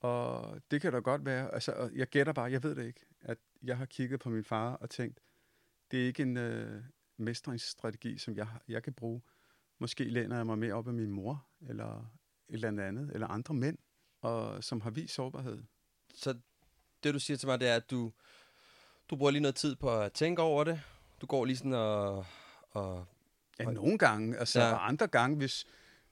Og 0.00 0.60
det 0.70 0.80
kan 0.80 0.92
da 0.92 0.98
godt 0.98 1.24
være, 1.24 1.54
altså, 1.54 1.90
jeg 1.94 2.06
gætter 2.06 2.32
bare, 2.32 2.50
jeg 2.52 2.62
ved 2.62 2.74
det 2.74 2.86
ikke, 2.86 3.06
at 3.20 3.38
jeg 3.62 3.76
har 3.76 3.84
kigget 3.84 4.20
på 4.20 4.28
min 4.30 4.44
far 4.44 4.74
og 4.74 4.90
tænkt, 4.90 5.20
det 5.90 6.02
er 6.02 6.06
ikke 6.06 6.22
en 6.22 6.36
øh, 6.36 6.82
mestringsstrategi, 7.16 8.18
som 8.18 8.36
jeg, 8.36 8.48
jeg 8.68 8.82
kan 8.82 8.92
bruge. 8.92 9.22
Måske 9.78 10.04
læner 10.04 10.36
jeg 10.36 10.46
mig 10.46 10.58
mere 10.58 10.74
op 10.74 10.88
af 10.88 10.94
min 10.94 11.10
mor, 11.10 11.46
eller 11.68 12.12
et 12.48 12.64
eller 12.64 12.86
andet, 12.86 13.10
eller 13.14 13.26
andre 13.26 13.54
mænd, 13.54 13.78
og, 14.20 14.64
som 14.64 14.80
har 14.80 14.90
vist 14.90 15.14
sårbarhed. 15.14 15.62
Så 16.14 16.38
det, 17.02 17.14
du 17.14 17.18
siger 17.18 17.36
til 17.36 17.48
mig, 17.48 17.60
det 17.60 17.68
er, 17.68 17.76
at 17.76 17.90
du, 17.90 18.12
du 19.10 19.16
bruger 19.16 19.30
lige 19.30 19.42
noget 19.42 19.54
tid 19.54 19.76
på 19.76 20.00
at 20.00 20.12
tænke 20.12 20.42
over 20.42 20.64
det. 20.64 20.82
Du 21.20 21.26
går 21.26 21.44
lige 21.44 21.56
sådan 21.56 21.72
og... 21.72 22.26
og 22.70 23.06
ja, 23.58 23.64
nogle 23.64 23.98
gange. 23.98 24.38
Altså, 24.38 24.60
ja. 24.60 24.88
andre 24.88 25.06
gange, 25.06 25.36
hvis 25.36 25.66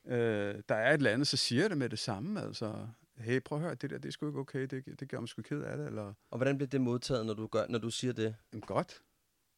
øh, 0.04 0.62
der 0.68 0.74
er 0.74 0.90
et 0.90 0.94
eller 0.94 1.10
andet, 1.10 1.28
så 1.28 1.36
siger 1.36 1.62
jeg 1.62 1.70
det 1.70 1.78
med 1.78 1.88
det 1.88 1.98
samme. 1.98 2.42
Altså, 2.42 2.88
hey, 3.18 3.40
prøv 3.40 3.58
at 3.58 3.64
høre, 3.64 3.74
det 3.74 3.90
der, 3.90 3.98
det 3.98 4.08
er 4.08 4.12
sgu 4.12 4.26
ikke 4.26 4.38
okay, 4.38 4.62
det, 4.62 5.00
det 5.00 5.08
gør 5.08 5.20
mig 5.20 5.28
sgu 5.28 5.42
ked 5.42 5.62
af 5.62 5.76
det. 5.76 5.86
Eller... 5.86 6.14
Og 6.30 6.38
hvordan 6.38 6.56
bliver 6.56 6.68
det 6.68 6.80
modtaget, 6.80 7.26
når 7.26 7.34
du, 7.34 7.46
gør, 7.46 7.66
når 7.68 7.78
du 7.78 7.90
siger 7.90 8.12
det? 8.12 8.36
Godt. 8.66 9.02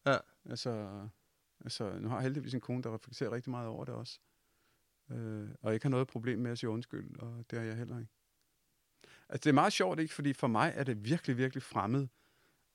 Ja. 0.07 0.17
Altså, 0.45 1.01
altså, 1.61 1.99
nu 1.99 2.09
har 2.09 2.17
jeg 2.17 2.23
heldigvis 2.23 2.55
en 2.55 2.61
kone, 2.61 2.83
der 2.83 2.95
reflekterer 2.95 3.33
rigtig 3.33 3.51
meget 3.51 3.69
over 3.69 3.85
det 3.85 3.95
også 3.95 4.21
øh, 5.11 5.49
og 5.63 5.75
ikke 5.75 5.85
har 5.85 5.91
noget 5.91 6.09
problem 6.09 6.39
med 6.39 6.51
at 6.51 6.59
sige 6.59 6.71
undskyld, 6.71 7.19
og 7.19 7.45
det 7.51 7.59
har 7.59 7.67
jeg 7.67 7.77
heller 7.77 7.99
ikke. 7.99 8.13
Altså, 9.29 9.45
det 9.45 9.47
er 9.47 9.55
meget 9.55 9.73
sjovt, 9.73 10.01
ikke? 10.01 10.15
Fordi 10.15 10.33
for 10.33 10.47
mig 10.47 10.73
er 10.77 10.85
det 10.85 11.05
virkelig, 11.05 11.37
virkelig 11.37 11.63
fremmed, 11.63 12.09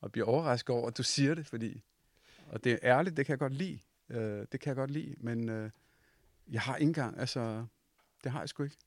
og 0.01 0.11
bliver 0.11 0.27
overrasket 0.27 0.75
over, 0.75 0.87
at 0.87 0.97
du 0.97 1.03
siger 1.03 1.35
det, 1.35 1.47
fordi... 1.47 1.83
Og 2.47 2.63
det 2.63 2.71
er 2.71 2.77
ærligt, 2.83 3.17
det 3.17 3.25
kan 3.25 3.33
jeg 3.33 3.39
godt 3.39 3.53
lide. 3.53 3.79
Øh, 4.09 4.45
det 4.51 4.59
kan 4.59 4.67
jeg 4.67 4.75
godt 4.75 4.91
lide, 4.91 5.15
men 5.17 5.49
øh, 5.49 5.71
jeg 6.47 6.61
har 6.61 6.75
ikke 6.75 6.87
engang, 6.87 7.19
altså... 7.19 7.65
Det 8.23 8.31
har 8.31 8.39
jeg 8.39 8.49
sgu 8.49 8.63
ikke. 8.63 8.77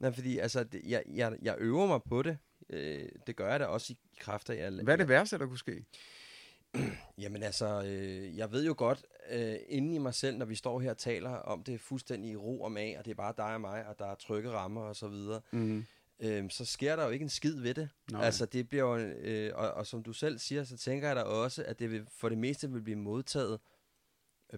Nej, 0.00 0.12
fordi 0.12 0.38
altså, 0.38 0.64
det, 0.64 0.82
jeg, 0.84 1.02
jeg, 1.14 1.32
jeg 1.42 1.56
øver 1.58 1.86
mig 1.86 2.00
på 2.02 2.22
det. 2.22 2.38
Øh, 2.70 3.08
det 3.26 3.36
gør 3.36 3.50
jeg 3.50 3.60
da 3.60 3.64
også 3.64 3.92
i 3.92 3.96
kræfter. 4.20 4.54
Jeg, 4.54 4.70
Hvad 4.70 4.94
er 4.94 4.96
det 4.96 5.08
værste, 5.08 5.38
der 5.38 5.46
kunne 5.46 5.58
ske? 5.58 5.84
Jamen 7.22 7.42
altså, 7.42 7.82
øh, 7.82 8.36
jeg 8.36 8.52
ved 8.52 8.66
jo 8.66 8.74
godt, 8.78 9.04
øh, 9.30 9.54
inden 9.68 9.94
i 9.94 9.98
mig 9.98 10.14
selv, 10.14 10.36
når 10.36 10.46
vi 10.46 10.54
står 10.54 10.80
her 10.80 10.90
og 10.90 10.98
taler 10.98 11.30
om 11.30 11.62
det 11.62 11.80
fuldstændig 11.80 12.30
i 12.30 12.36
ro 12.36 12.62
og 12.62 12.72
mag, 12.72 12.98
og 12.98 13.04
det 13.04 13.10
er 13.10 13.14
bare 13.14 13.34
dig 13.36 13.54
og 13.54 13.60
mig, 13.60 13.86
og 13.86 13.98
der 13.98 14.06
er 14.06 14.14
trygge 14.14 14.50
rammer 14.50 14.80
og 14.80 14.96
så 14.96 15.08
videre, 15.08 15.40
mm. 15.50 15.84
øh, 16.20 16.50
så 16.50 16.64
sker 16.64 16.96
der 16.96 17.04
jo 17.04 17.10
ikke 17.10 17.22
en 17.22 17.28
skid 17.28 17.60
ved 17.60 17.74
det. 17.74 17.88
Nej. 18.12 18.24
Altså 18.24 18.46
det 18.46 18.68
bliver 18.68 18.84
jo, 18.84 18.96
øh, 18.98 19.52
og, 19.54 19.70
og 19.70 19.86
som 19.86 20.02
du 20.02 20.12
selv 20.12 20.38
siger, 20.38 20.64
så 20.64 20.76
tænker 20.76 21.06
jeg 21.06 21.16
da 21.16 21.22
også, 21.22 21.64
at 21.64 21.78
det 21.78 21.90
vil, 21.90 22.06
for 22.10 22.28
det 22.28 22.38
meste 22.38 22.70
vil 22.70 22.82
blive 22.82 22.98
modtaget 22.98 23.60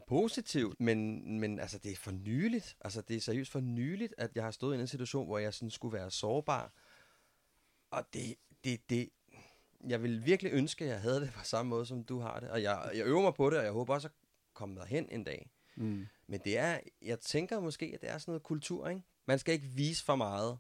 positivt, 0.09 0.81
men, 0.81 1.41
men 1.41 1.61
altså 1.61 1.79
det 1.79 1.93
er 1.93 1.97
for 1.97 2.11
nyligt, 2.11 2.77
altså 2.81 3.03
det 3.03 3.17
er 3.17 3.21
seriøst 3.21 3.51
for 3.51 3.61
nyligt, 3.61 4.15
at 4.19 4.31
jeg 4.35 4.45
har 4.45 4.51
stået 4.51 4.77
i 4.77 4.81
en 4.81 4.87
situation, 4.87 5.27
hvor 5.27 5.39
jeg 5.39 5.55
sådan 5.55 5.71
skulle 5.71 5.99
være 5.99 6.11
sårbar, 6.11 6.73
og 7.91 8.05
det, 8.13 8.35
det, 8.65 8.91
det, 8.91 9.11
jeg 9.87 10.03
vil 10.03 10.25
virkelig 10.25 10.53
ønske, 10.53 10.85
at 10.85 10.91
jeg 10.91 11.01
havde 11.01 11.21
det 11.21 11.33
på 11.33 11.45
samme 11.45 11.71
måde, 11.71 11.87
som 11.87 12.05
du 12.05 12.21
har 12.21 12.41
det. 12.41 12.51
Og 12.51 12.63
jeg, 12.63 12.91
jeg 12.95 13.07
øver 13.07 13.23
mig 13.23 13.35
på 13.35 13.51
det, 13.51 13.59
og 13.59 13.65
jeg 13.65 13.73
håber 13.73 13.95
også 13.95 14.09
at 14.09 14.15
komme 14.55 14.77
derhen 14.77 15.09
en 15.11 15.25
dag. 15.25 15.51
Mm. 15.77 16.07
Men 16.27 16.41
det 16.45 16.59
er, 16.59 16.81
jeg 17.03 17.21
tænker 17.21 17.61
måske, 17.61 17.91
at 17.95 18.01
det 18.01 18.11
er 18.11 18.19
sådan 18.19 18.33
noget 18.33 18.43
kultur, 18.43 18.89
ikke? 18.89 19.03
Man 19.27 19.39
skal 19.39 19.55
ikke 19.55 19.67
vise 19.67 20.05
for 20.05 20.17
meget 20.17 20.59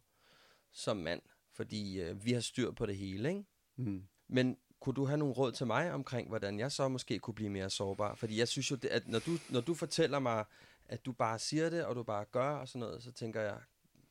som 0.73 0.97
mand, 0.97 1.23
fordi 1.53 2.01
øh, 2.01 2.25
vi 2.25 2.33
har 2.33 2.41
styr 2.41 2.71
på 2.71 2.87
det 2.87 2.97
hele, 2.97 3.29
ikke? 3.29 3.45
Mm. 3.77 4.09
Men 4.29 4.57
kunne 4.81 4.95
du 4.95 5.05
have 5.05 5.19
nogle 5.19 5.35
råd 5.35 5.53
til 5.53 5.67
mig 5.67 5.93
omkring, 5.93 6.29
hvordan 6.29 6.59
jeg 6.59 6.73
så 6.73 6.89
måske 6.89 7.19
kunne 7.19 7.35
blive 7.35 7.51
mere 7.51 7.71
sårbar? 7.71 8.15
Fordi 8.15 8.39
jeg 8.39 8.49
synes 8.49 8.71
jo, 8.71 8.79
at 8.91 9.09
når 9.09 9.19
du, 9.19 9.31
når 9.51 9.61
du 9.61 9.75
fortæller 9.75 10.19
mig, 10.19 10.45
at 10.87 11.07
du 11.07 11.13
bare 11.13 11.39
siger 11.39 11.71
det, 11.71 11.85
og 11.85 11.97
du 11.97 12.03
bare 12.03 12.25
gør 12.25 12.51
og 12.51 12.69
sådan 12.69 12.81
noget, 12.81 13.03
så 13.03 13.13
tænker 13.13 13.41
jeg, 13.41 13.61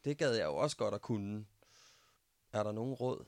det 0.05 0.17
gad 0.17 0.35
jeg 0.35 0.45
jo 0.45 0.55
også 0.55 0.77
godt 0.77 0.93
at 0.93 1.01
kunne. 1.01 1.45
Er 2.51 2.63
der 2.63 2.71
nogen 2.71 2.93
råd? 2.93 3.25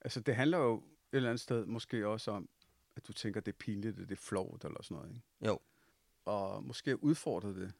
Altså, 0.00 0.20
det 0.20 0.36
handler 0.36 0.58
jo 0.58 0.76
et 0.76 0.82
eller 1.12 1.28
andet 1.28 1.40
sted 1.40 1.66
måske 1.66 2.06
også 2.06 2.30
om, 2.30 2.48
at 2.96 3.08
du 3.08 3.12
tænker, 3.12 3.40
det 3.40 3.52
er 3.52 3.56
pinligt, 3.58 3.96
det 3.96 4.10
er 4.10 4.16
flot 4.16 4.64
eller 4.64 4.82
sådan 4.82 4.96
noget, 4.96 5.10
ikke? 5.10 5.22
Jo. 5.46 5.58
Og 6.24 6.64
måske 6.64 7.04
udfordre 7.04 7.48
det, 7.48 7.72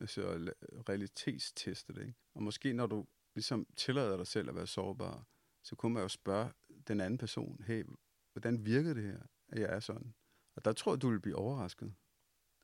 altså 0.00 0.52
realitetsteste 0.88 1.92
det, 1.92 2.00
ikke? 2.00 2.14
Og 2.34 2.42
måske 2.42 2.72
når 2.72 2.86
du 2.86 3.06
ligesom 3.34 3.66
tillader 3.76 4.16
dig 4.16 4.26
selv 4.26 4.48
at 4.48 4.54
være 4.54 4.66
sårbar, 4.66 5.24
så 5.62 5.76
kunne 5.76 5.94
man 5.94 6.02
jo 6.02 6.08
spørge 6.08 6.50
den 6.90 7.00
anden 7.00 7.18
person, 7.18 7.62
hey, 7.66 7.84
hvordan 8.32 8.64
virkede 8.64 8.94
det 8.94 9.02
her, 9.02 9.20
at 9.48 9.60
jeg 9.60 9.74
er 9.74 9.80
sådan? 9.80 10.14
Og 10.54 10.64
der 10.64 10.72
tror 10.72 10.92
jeg, 10.92 11.02
du 11.02 11.10
vil 11.10 11.20
blive 11.20 11.36
overrasket. 11.36 11.94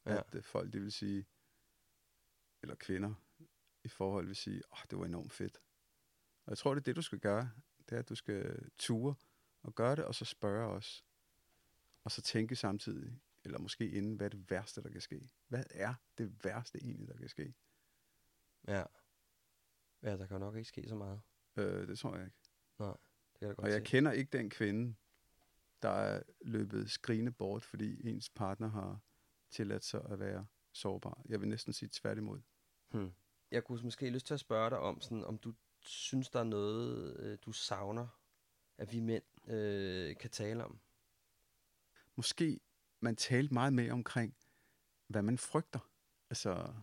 Ja. 0.06 0.18
At 0.18 0.34
øh, 0.34 0.42
folk, 0.42 0.72
de 0.72 0.80
vil 0.80 0.92
sige, 0.92 1.26
eller 2.62 2.74
kvinder 2.74 3.14
i 3.84 3.88
forhold 3.88 4.26
vil 4.26 4.36
sige, 4.36 4.62
åh, 4.72 4.78
oh, 4.78 4.84
det 4.90 4.98
var 4.98 5.04
enormt 5.04 5.32
fedt. 5.32 5.58
Og 6.44 6.50
jeg 6.50 6.58
tror, 6.58 6.74
det 6.74 6.80
er 6.80 6.84
det, 6.84 6.96
du 6.96 7.02
skal 7.02 7.18
gøre. 7.18 7.50
Det 7.88 7.94
er, 7.94 7.98
at 7.98 8.08
du 8.08 8.14
skal 8.14 8.70
ture 8.78 9.14
og 9.62 9.74
gøre 9.74 9.96
det, 9.96 10.04
og 10.04 10.14
så 10.14 10.24
spørge 10.24 10.68
os. 10.68 11.04
Og 12.04 12.10
så 12.10 12.22
tænke 12.22 12.56
samtidig, 12.56 13.20
eller 13.44 13.58
måske 13.58 13.90
inden, 13.90 14.16
hvad 14.16 14.26
er 14.26 14.30
det 14.30 14.50
værste, 14.50 14.82
der 14.82 14.90
kan 14.90 15.00
ske? 15.00 15.28
Hvad 15.48 15.64
er 15.70 15.94
det 16.18 16.44
værste 16.44 16.78
egentlig, 16.78 17.08
der 17.08 17.16
kan 17.16 17.28
ske? 17.28 17.54
Ja. 18.68 18.84
Ja, 20.02 20.16
der 20.16 20.26
kan 20.26 20.40
nok 20.40 20.56
ikke 20.56 20.68
ske 20.68 20.88
så 20.88 20.94
meget. 20.94 21.20
Øh, 21.56 21.88
det 21.88 21.98
tror 21.98 22.16
jeg 22.16 22.24
ikke. 22.24 22.36
Nej, 22.78 22.92
det 22.92 23.15
kan 23.38 23.48
jeg 23.48 23.56
godt 23.56 23.64
Og 23.66 23.72
jeg 23.72 23.80
se. 23.80 23.84
kender 23.90 24.12
ikke 24.12 24.38
den 24.38 24.50
kvinde, 24.50 24.94
der 25.82 25.88
er 25.88 26.22
løbet 26.40 26.90
skrigende 26.90 27.32
bort, 27.32 27.64
fordi 27.64 28.08
ens 28.08 28.30
partner 28.30 28.68
har 28.68 29.00
tilladt 29.50 29.84
sig 29.84 30.04
at 30.10 30.18
være 30.20 30.46
sårbar. 30.72 31.22
Jeg 31.28 31.40
vil 31.40 31.48
næsten 31.48 31.72
sige 31.72 31.88
tværtimod. 31.92 32.40
Hmm. 32.90 33.12
Jeg 33.50 33.64
kunne 33.64 33.82
måske 33.82 34.10
lyst 34.10 34.26
til 34.26 34.34
at 34.34 34.40
spørge 34.40 34.70
dig 34.70 34.78
om, 34.78 35.00
sådan, 35.00 35.24
om 35.24 35.38
du 35.38 35.54
synes, 35.80 36.30
der 36.30 36.40
er 36.40 36.44
noget, 36.44 37.16
øh, 37.20 37.38
du 37.42 37.52
savner, 37.52 38.06
at 38.78 38.92
vi 38.92 39.00
mænd 39.00 39.50
øh, 39.50 40.16
kan 40.16 40.30
tale 40.30 40.64
om. 40.64 40.80
Måske 42.16 42.60
man 43.00 43.16
talte 43.16 43.54
meget 43.54 43.72
mere 43.72 43.92
omkring, 43.92 44.36
hvad 45.06 45.22
man 45.22 45.38
frygter. 45.38 45.90
Altså, 46.30 46.74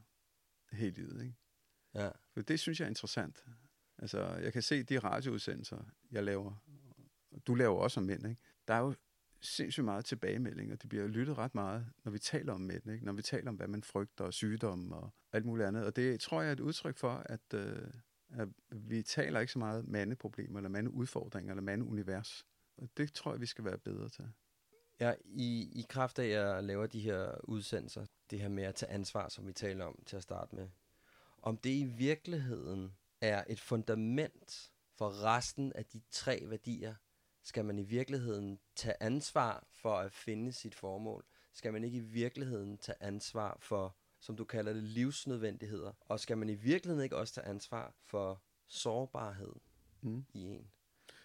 helt 0.71 0.97
livet, 0.97 1.21
ikke? 1.21 1.35
Ja. 1.93 2.09
For 2.33 2.41
det 2.41 2.59
synes 2.59 2.79
jeg 2.79 2.85
er 2.85 2.89
interessant. 2.89 3.45
Altså, 3.97 4.19
jeg 4.19 4.53
kan 4.53 4.61
se 4.61 4.83
de 4.83 4.99
radioudsendelser, 4.99 5.77
jeg 6.11 6.23
laver, 6.23 6.63
og 7.31 7.47
du 7.47 7.55
laver 7.55 7.79
også 7.79 7.99
om 7.99 8.05
mænd, 8.05 8.27
ikke? 8.27 8.41
Der 8.67 8.73
er 8.73 8.79
jo 8.79 8.95
sindssygt 9.41 9.85
meget 9.85 10.05
tilbagemelding, 10.05 10.71
og 10.71 10.81
det 10.81 10.89
bliver 10.89 11.07
lyttet 11.07 11.37
ret 11.37 11.55
meget, 11.55 11.87
når 12.03 12.11
vi 12.11 12.19
taler 12.19 12.53
om 12.53 12.61
mænd, 12.61 12.91
ikke? 12.91 13.05
Når 13.05 13.13
vi 13.13 13.21
taler 13.21 13.49
om, 13.49 13.55
hvad 13.55 13.67
man 13.67 13.83
frygter, 13.83 14.25
og 14.25 14.33
sygdomme 14.33 14.95
og 14.95 15.13
alt 15.31 15.45
muligt 15.45 15.67
andet. 15.67 15.85
Og 15.85 15.95
det 15.95 16.19
tror 16.19 16.41
jeg 16.41 16.49
er 16.49 16.53
et 16.53 16.59
udtryk 16.59 16.97
for, 16.97 17.23
at, 17.25 17.53
øh, 17.53 17.87
at 18.29 18.47
vi 18.71 19.01
taler 19.01 19.39
ikke 19.39 19.53
så 19.53 19.59
meget 19.59 19.87
mandeproblemer, 19.87 20.59
eller 20.59 20.69
mandeudfordringer, 20.69 21.51
eller 21.51 21.63
mandeunivers. 21.63 22.45
Og 22.77 22.89
det 22.97 23.13
tror 23.13 23.31
jeg, 23.31 23.41
vi 23.41 23.45
skal 23.45 23.65
være 23.65 23.77
bedre 23.77 24.09
til. 24.09 24.25
Ja, 24.99 25.13
i, 25.25 25.71
i 25.79 25.85
kraft 25.89 26.19
af, 26.19 26.25
at 26.25 26.31
jeg 26.31 26.63
laver 26.63 26.87
de 26.87 26.99
her 26.99 27.35
udsendelser, 27.43 28.05
det 28.29 28.39
her 28.39 28.49
med 28.49 28.63
at 28.63 28.75
tage 28.75 28.91
ansvar, 28.91 29.29
som 29.29 29.47
vi 29.47 29.53
taler 29.53 29.85
om 29.85 30.03
til 30.05 30.15
at 30.15 30.23
starte 30.23 30.55
med, 30.55 30.69
om 31.41 31.57
det 31.57 31.69
i 31.69 31.83
virkeligheden 31.83 32.95
er 33.23 33.43
et 33.47 33.59
fundament 33.59 34.71
for 34.97 35.23
resten 35.23 35.73
af 35.73 35.85
de 35.85 36.01
tre 36.11 36.43
værdier, 36.45 36.95
skal 37.43 37.65
man 37.65 37.79
i 37.79 37.83
virkeligheden 37.83 38.59
tage 38.75 38.95
ansvar 38.99 39.67
for 39.71 39.97
at 39.97 40.13
finde 40.13 40.51
sit 40.51 40.75
formål? 40.75 41.25
Skal 41.53 41.73
man 41.73 41.83
ikke 41.83 41.97
i 41.97 42.01
virkeligheden 42.01 42.77
tage 42.77 42.95
ansvar 42.99 43.57
for, 43.59 43.97
som 44.19 44.35
du 44.35 44.43
kalder 44.43 44.73
det, 44.73 44.83
livsnødvendigheder? 44.83 45.93
Og 45.99 46.19
skal 46.19 46.37
man 46.37 46.49
i 46.49 46.55
virkeligheden 46.55 47.03
ikke 47.03 47.17
også 47.17 47.33
tage 47.33 47.47
ansvar 47.47 47.93
for 48.03 48.43
sårbarhed 48.67 49.53
Mm. 50.01 50.25
i 50.33 50.39
en? 50.39 50.71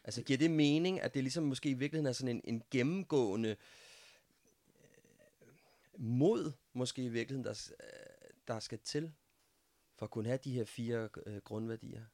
Altså 0.05 0.22
giver 0.22 0.38
det 0.38 0.51
mening, 0.51 1.01
at 1.01 1.14
det 1.14 1.22
ligesom 1.22 1.44
måske 1.44 1.70
i 1.70 1.74
virkeligheden 1.74 2.07
er 2.07 2.12
sådan 2.12 2.36
en, 2.36 2.40
en 2.44 2.62
gennemgående 2.70 3.49
øh, 3.49 3.57
mod, 5.99 6.53
måske 6.72 7.05
i 7.05 7.09
virkeligheden, 7.09 7.44
der, 7.44 7.70
øh, 7.80 8.30
der 8.49 8.59
skal 8.59 8.78
til, 8.78 9.12
for 9.99 10.07
at 10.07 10.11
kunne 10.11 10.28
have 10.28 10.38
de 10.44 10.53
her 10.53 10.64
fire 10.64 11.09
øh, 11.26 11.36
grundværdier? 11.36 12.05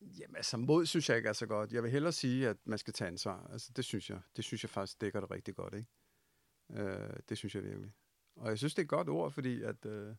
Jamen, 0.00 0.36
altså 0.36 0.56
mod 0.56 0.86
synes 0.86 1.08
jeg 1.08 1.16
ikke 1.16 1.28
er 1.28 1.32
så 1.32 1.46
godt. 1.46 1.72
Jeg 1.72 1.82
vil 1.82 1.90
hellere 1.90 2.12
sige, 2.12 2.48
at 2.48 2.56
man 2.64 2.78
skal 2.78 2.94
tage 2.94 3.08
ansvar. 3.08 3.48
Altså, 3.52 3.72
det 3.76 3.84
synes 3.84 4.10
jeg. 4.10 4.20
Det 4.36 4.44
synes 4.44 4.64
jeg 4.64 4.70
faktisk 4.70 5.00
dækker 5.00 5.20
det 5.20 5.30
rigtig 5.30 5.54
godt, 5.54 5.74
ikke? 5.74 5.88
Øh, 6.82 7.16
det 7.28 7.38
synes 7.38 7.54
jeg 7.54 7.64
virkelig. 7.64 7.92
Og 8.36 8.48
jeg 8.48 8.58
synes, 8.58 8.74
det 8.74 8.82
er 8.82 8.84
et 8.84 8.88
godt 8.88 9.08
ord, 9.08 9.32
fordi 9.32 9.62
at... 9.62 9.86
Øh, 9.86 10.14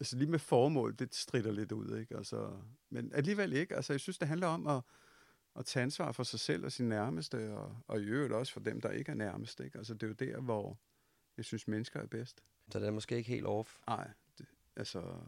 altså 0.00 0.16
lige 0.16 0.30
med 0.30 0.38
formål, 0.38 0.94
det 0.98 1.14
strider 1.14 1.52
lidt 1.52 1.72
ud, 1.72 1.98
ikke? 1.98 2.16
Altså, 2.16 2.60
men 2.90 3.12
alligevel 3.12 3.52
ikke. 3.52 3.76
Altså, 3.76 3.92
jeg 3.92 4.00
synes, 4.00 4.18
det 4.18 4.28
handler 4.28 4.46
om 4.46 4.66
at, 4.66 4.82
at 5.56 5.66
tage 5.66 5.82
ansvar 5.82 6.12
for 6.12 6.22
sig 6.22 6.40
selv 6.40 6.64
og 6.64 6.72
sin 6.72 6.88
nærmeste, 6.88 7.54
og, 7.54 7.76
og 7.86 8.00
i 8.00 8.04
øvrigt 8.04 8.32
også 8.32 8.52
for 8.52 8.60
dem, 8.60 8.80
der 8.80 8.90
ikke 8.90 9.10
er 9.10 9.16
nærmest, 9.16 9.60
ikke? 9.60 9.78
Altså, 9.78 9.94
det 9.94 10.02
er 10.02 10.06
jo 10.06 10.12
der, 10.12 10.40
hvor 10.40 10.78
jeg 11.36 11.44
synes, 11.44 11.68
mennesker 11.68 12.00
er 12.00 12.06
bedst. 12.06 12.44
Så 12.70 12.78
det 12.78 12.86
er 12.86 12.90
måske 12.90 13.16
ikke 13.16 13.30
helt 13.30 13.46
off. 13.46 13.78
Nej, 13.86 14.10
altså... 14.76 15.20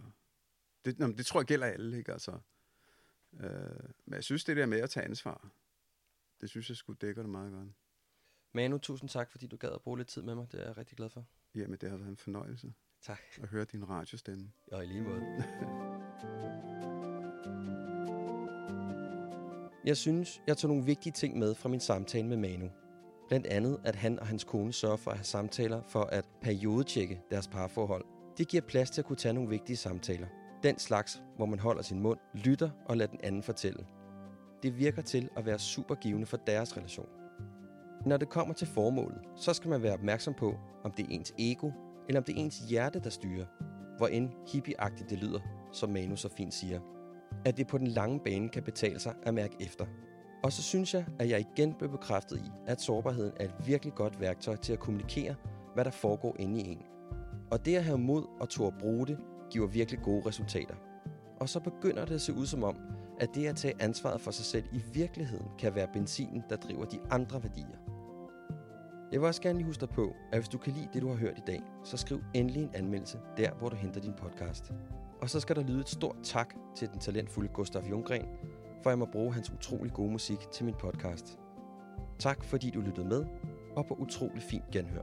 Det, 0.85 0.99
nå, 0.99 1.07
det 1.07 1.27
tror 1.27 1.41
jeg 1.41 1.47
gælder 1.47 1.67
alle, 1.67 1.99
ikke? 1.99 2.13
Altså, 2.13 2.39
øh, 3.41 3.91
men 4.05 4.15
jeg 4.15 4.25
synes, 4.25 4.45
det 4.45 4.57
der 4.57 4.67
med 4.67 4.81
at 4.81 4.91
tage 4.91 5.05
ansvar, 5.05 5.51
det 6.41 6.51
synes 6.51 6.69
jeg 6.69 6.77
skulle 6.77 6.99
dække 7.01 7.23
det 7.23 7.31
meget 7.31 7.53
godt. 7.53 7.69
Manu, 8.53 8.79
tusind 8.79 9.11
tak, 9.11 9.31
fordi 9.31 9.47
du 9.47 9.57
gad 9.57 9.71
at 9.71 9.83
bruge 9.83 9.99
lidt 9.99 10.09
tid 10.09 10.23
med 10.23 10.35
mig. 10.35 10.47
Det 10.53 10.61
er 10.61 10.67
jeg 10.67 10.77
rigtig 10.77 10.97
glad 10.97 11.11
for. 11.11 11.27
Jamen, 11.55 11.79
det 11.81 11.91
har 11.91 11.97
været 11.97 12.11
en 12.11 12.17
fornøjelse 12.17 12.75
Tak. 13.03 13.21
at 13.43 13.49
høre 13.49 13.65
din 13.65 13.89
radiostemme. 13.89 14.53
Og 14.73 14.85
i 14.85 14.87
lige 14.87 15.03
måde. 15.03 15.23
Jeg 19.85 19.97
synes, 19.97 20.43
jeg 20.47 20.57
tog 20.57 20.69
nogle 20.69 20.85
vigtige 20.85 21.13
ting 21.13 21.39
med 21.39 21.55
fra 21.55 21.69
min 21.69 21.81
samtale 21.81 22.29
med 22.29 22.37
Manu. 22.37 22.71
Blandt 23.29 23.47
andet, 23.47 23.81
at 23.85 23.95
han 23.95 24.19
og 24.19 24.27
hans 24.27 24.45
kone 24.45 24.73
sørger 24.73 24.97
for 24.97 25.11
at 25.11 25.17
have 25.17 25.25
samtaler 25.25 25.83
for 25.83 26.03
at 26.03 26.25
periodetjekke 26.43 27.23
deres 27.31 27.49
parforhold. 27.49 28.05
Det 28.39 28.49
giver 28.49 28.63
plads 28.69 28.91
til 28.91 29.01
at 29.01 29.05
kunne 29.05 29.17
tage 29.17 29.33
nogle 29.33 29.51
vigtige 29.51 29.77
samtaler. 29.77 30.27
Den 30.63 30.79
slags, 30.79 31.23
hvor 31.37 31.47
man 31.47 31.59
holder 31.59 31.83
sin 31.83 32.01
mund, 32.01 32.19
lytter 32.35 32.71
og 32.87 32.97
lader 32.97 33.11
den 33.11 33.21
anden 33.23 33.43
fortælle. 33.43 33.87
Det 34.63 34.79
virker 34.79 35.03
til 35.03 35.29
at 35.37 35.47
være 35.47 35.59
super 35.59 35.95
givende 35.95 36.27
for 36.27 36.37
deres 36.37 36.77
relation. 36.77 37.09
Når 38.07 38.17
det 38.17 38.29
kommer 38.29 38.55
til 38.55 38.67
formålet, 38.67 39.21
så 39.37 39.53
skal 39.53 39.71
man 39.71 39.83
være 39.83 39.93
opmærksom 39.93 40.35
på, 40.35 40.55
om 40.85 40.91
det 40.91 41.07
er 41.07 41.09
ens 41.11 41.35
ego, 41.39 41.71
eller 42.09 42.21
om 42.21 42.25
det 42.25 42.35
er 42.37 42.41
ens 42.41 42.59
hjerte, 42.59 43.01
der 43.01 43.11
styrer. 43.11 43.47
Hvor 43.97 44.07
end 44.07 44.31
hippieagtigt 44.53 45.11
det 45.11 45.19
lyder, 45.19 45.41
som 45.73 45.91
Manu 45.91 46.17
så 46.17 46.29
fint 46.29 46.55
siger. 46.55 46.81
At 47.45 47.57
det 47.57 47.67
på 47.67 47.79
den 47.79 47.87
lange 47.87 48.21
bane 48.21 48.49
kan 48.49 48.63
betale 48.63 48.99
sig 48.99 49.15
at 49.23 49.35
mærke 49.35 49.57
efter. 49.61 49.87
Og 50.45 50.53
så 50.53 50.63
synes 50.63 50.95
jeg, 50.95 51.05
at 51.19 51.31
jeg 51.31 51.41
igen 51.41 51.75
blev 51.75 51.91
bekræftet 51.91 52.39
i, 52.39 52.51
at 52.67 52.81
sårbarheden 52.81 53.33
er 53.41 53.45
et 53.45 53.55
virkelig 53.67 53.95
godt 53.95 54.21
værktøj 54.21 54.57
til 54.57 54.73
at 54.73 54.79
kommunikere, 54.79 55.35
hvad 55.75 55.85
der 55.85 55.91
foregår 55.91 56.37
inde 56.39 56.61
i 56.61 56.71
en. 56.71 56.83
Og 57.51 57.65
det 57.65 57.77
at 57.77 57.85
have 57.85 57.99
mod 57.99 58.25
og 58.41 58.49
turde 58.49 58.77
bruge 58.81 59.07
det, 59.07 59.19
giver 59.51 59.67
virkelig 59.67 60.01
gode 60.03 60.29
resultater. 60.29 60.75
Og 61.41 61.49
så 61.49 61.61
begynder 61.61 62.05
det 62.05 62.15
at 62.15 62.21
se 62.21 62.33
ud 62.33 62.47
som 62.47 62.65
om, 62.65 62.77
at 63.21 63.35
det 63.35 63.47
at 63.47 63.57
tage 63.57 63.75
ansvaret 63.81 64.21
for 64.21 64.31
sig 64.31 64.45
selv 64.45 64.65
i 64.73 64.83
virkeligheden 64.93 65.47
kan 65.59 65.75
være 65.75 65.89
benzinen, 65.93 66.43
der 66.51 66.57
driver 66.57 66.85
de 66.85 66.99
andre 67.11 67.43
værdier. 67.43 67.77
Jeg 69.13 69.21
vil 69.21 69.27
også 69.27 69.43
gerne 69.43 69.59
lige 69.59 69.67
huske 69.67 69.81
dig 69.81 69.89
på, 69.89 70.13
at 70.33 70.39
hvis 70.39 70.49
du 70.49 70.59
kan 70.59 70.73
lide 70.73 70.89
det, 70.93 71.03
du 71.03 71.09
har 71.09 71.17
hørt 71.17 71.39
i 71.39 71.43
dag, 71.47 71.63
så 71.85 71.97
skriv 71.97 72.21
endelig 72.35 72.63
en 72.63 72.71
anmeldelse 72.75 73.19
der, 73.37 73.51
hvor 73.55 73.69
du 73.69 73.77
henter 73.77 74.01
din 74.01 74.13
podcast. 74.13 74.73
Og 75.21 75.31
så 75.31 75.41
skal 75.41 75.57
der 75.57 75.63
lyde 75.63 75.81
et 75.81 75.89
stort 75.89 76.17
tak 76.23 76.55
til 76.77 76.89
den 76.89 76.99
talentfulde 76.99 77.49
Gustav 77.49 77.83
Junggren, 77.91 78.27
for 78.83 78.91
jeg 78.91 78.99
må 78.99 79.07
bruge 79.13 79.35
hans 79.35 79.51
utrolig 79.51 79.93
gode 79.93 80.11
musik 80.11 80.39
til 80.53 80.65
min 80.65 80.75
podcast. 80.75 81.39
Tak 82.19 82.45
fordi 82.45 82.71
du 82.71 82.81
lyttede 82.81 83.09
med, 83.09 83.25
og 83.77 83.87
på 83.87 83.95
utrolig 83.95 84.43
fint 84.43 84.71
genhør. 84.73 85.03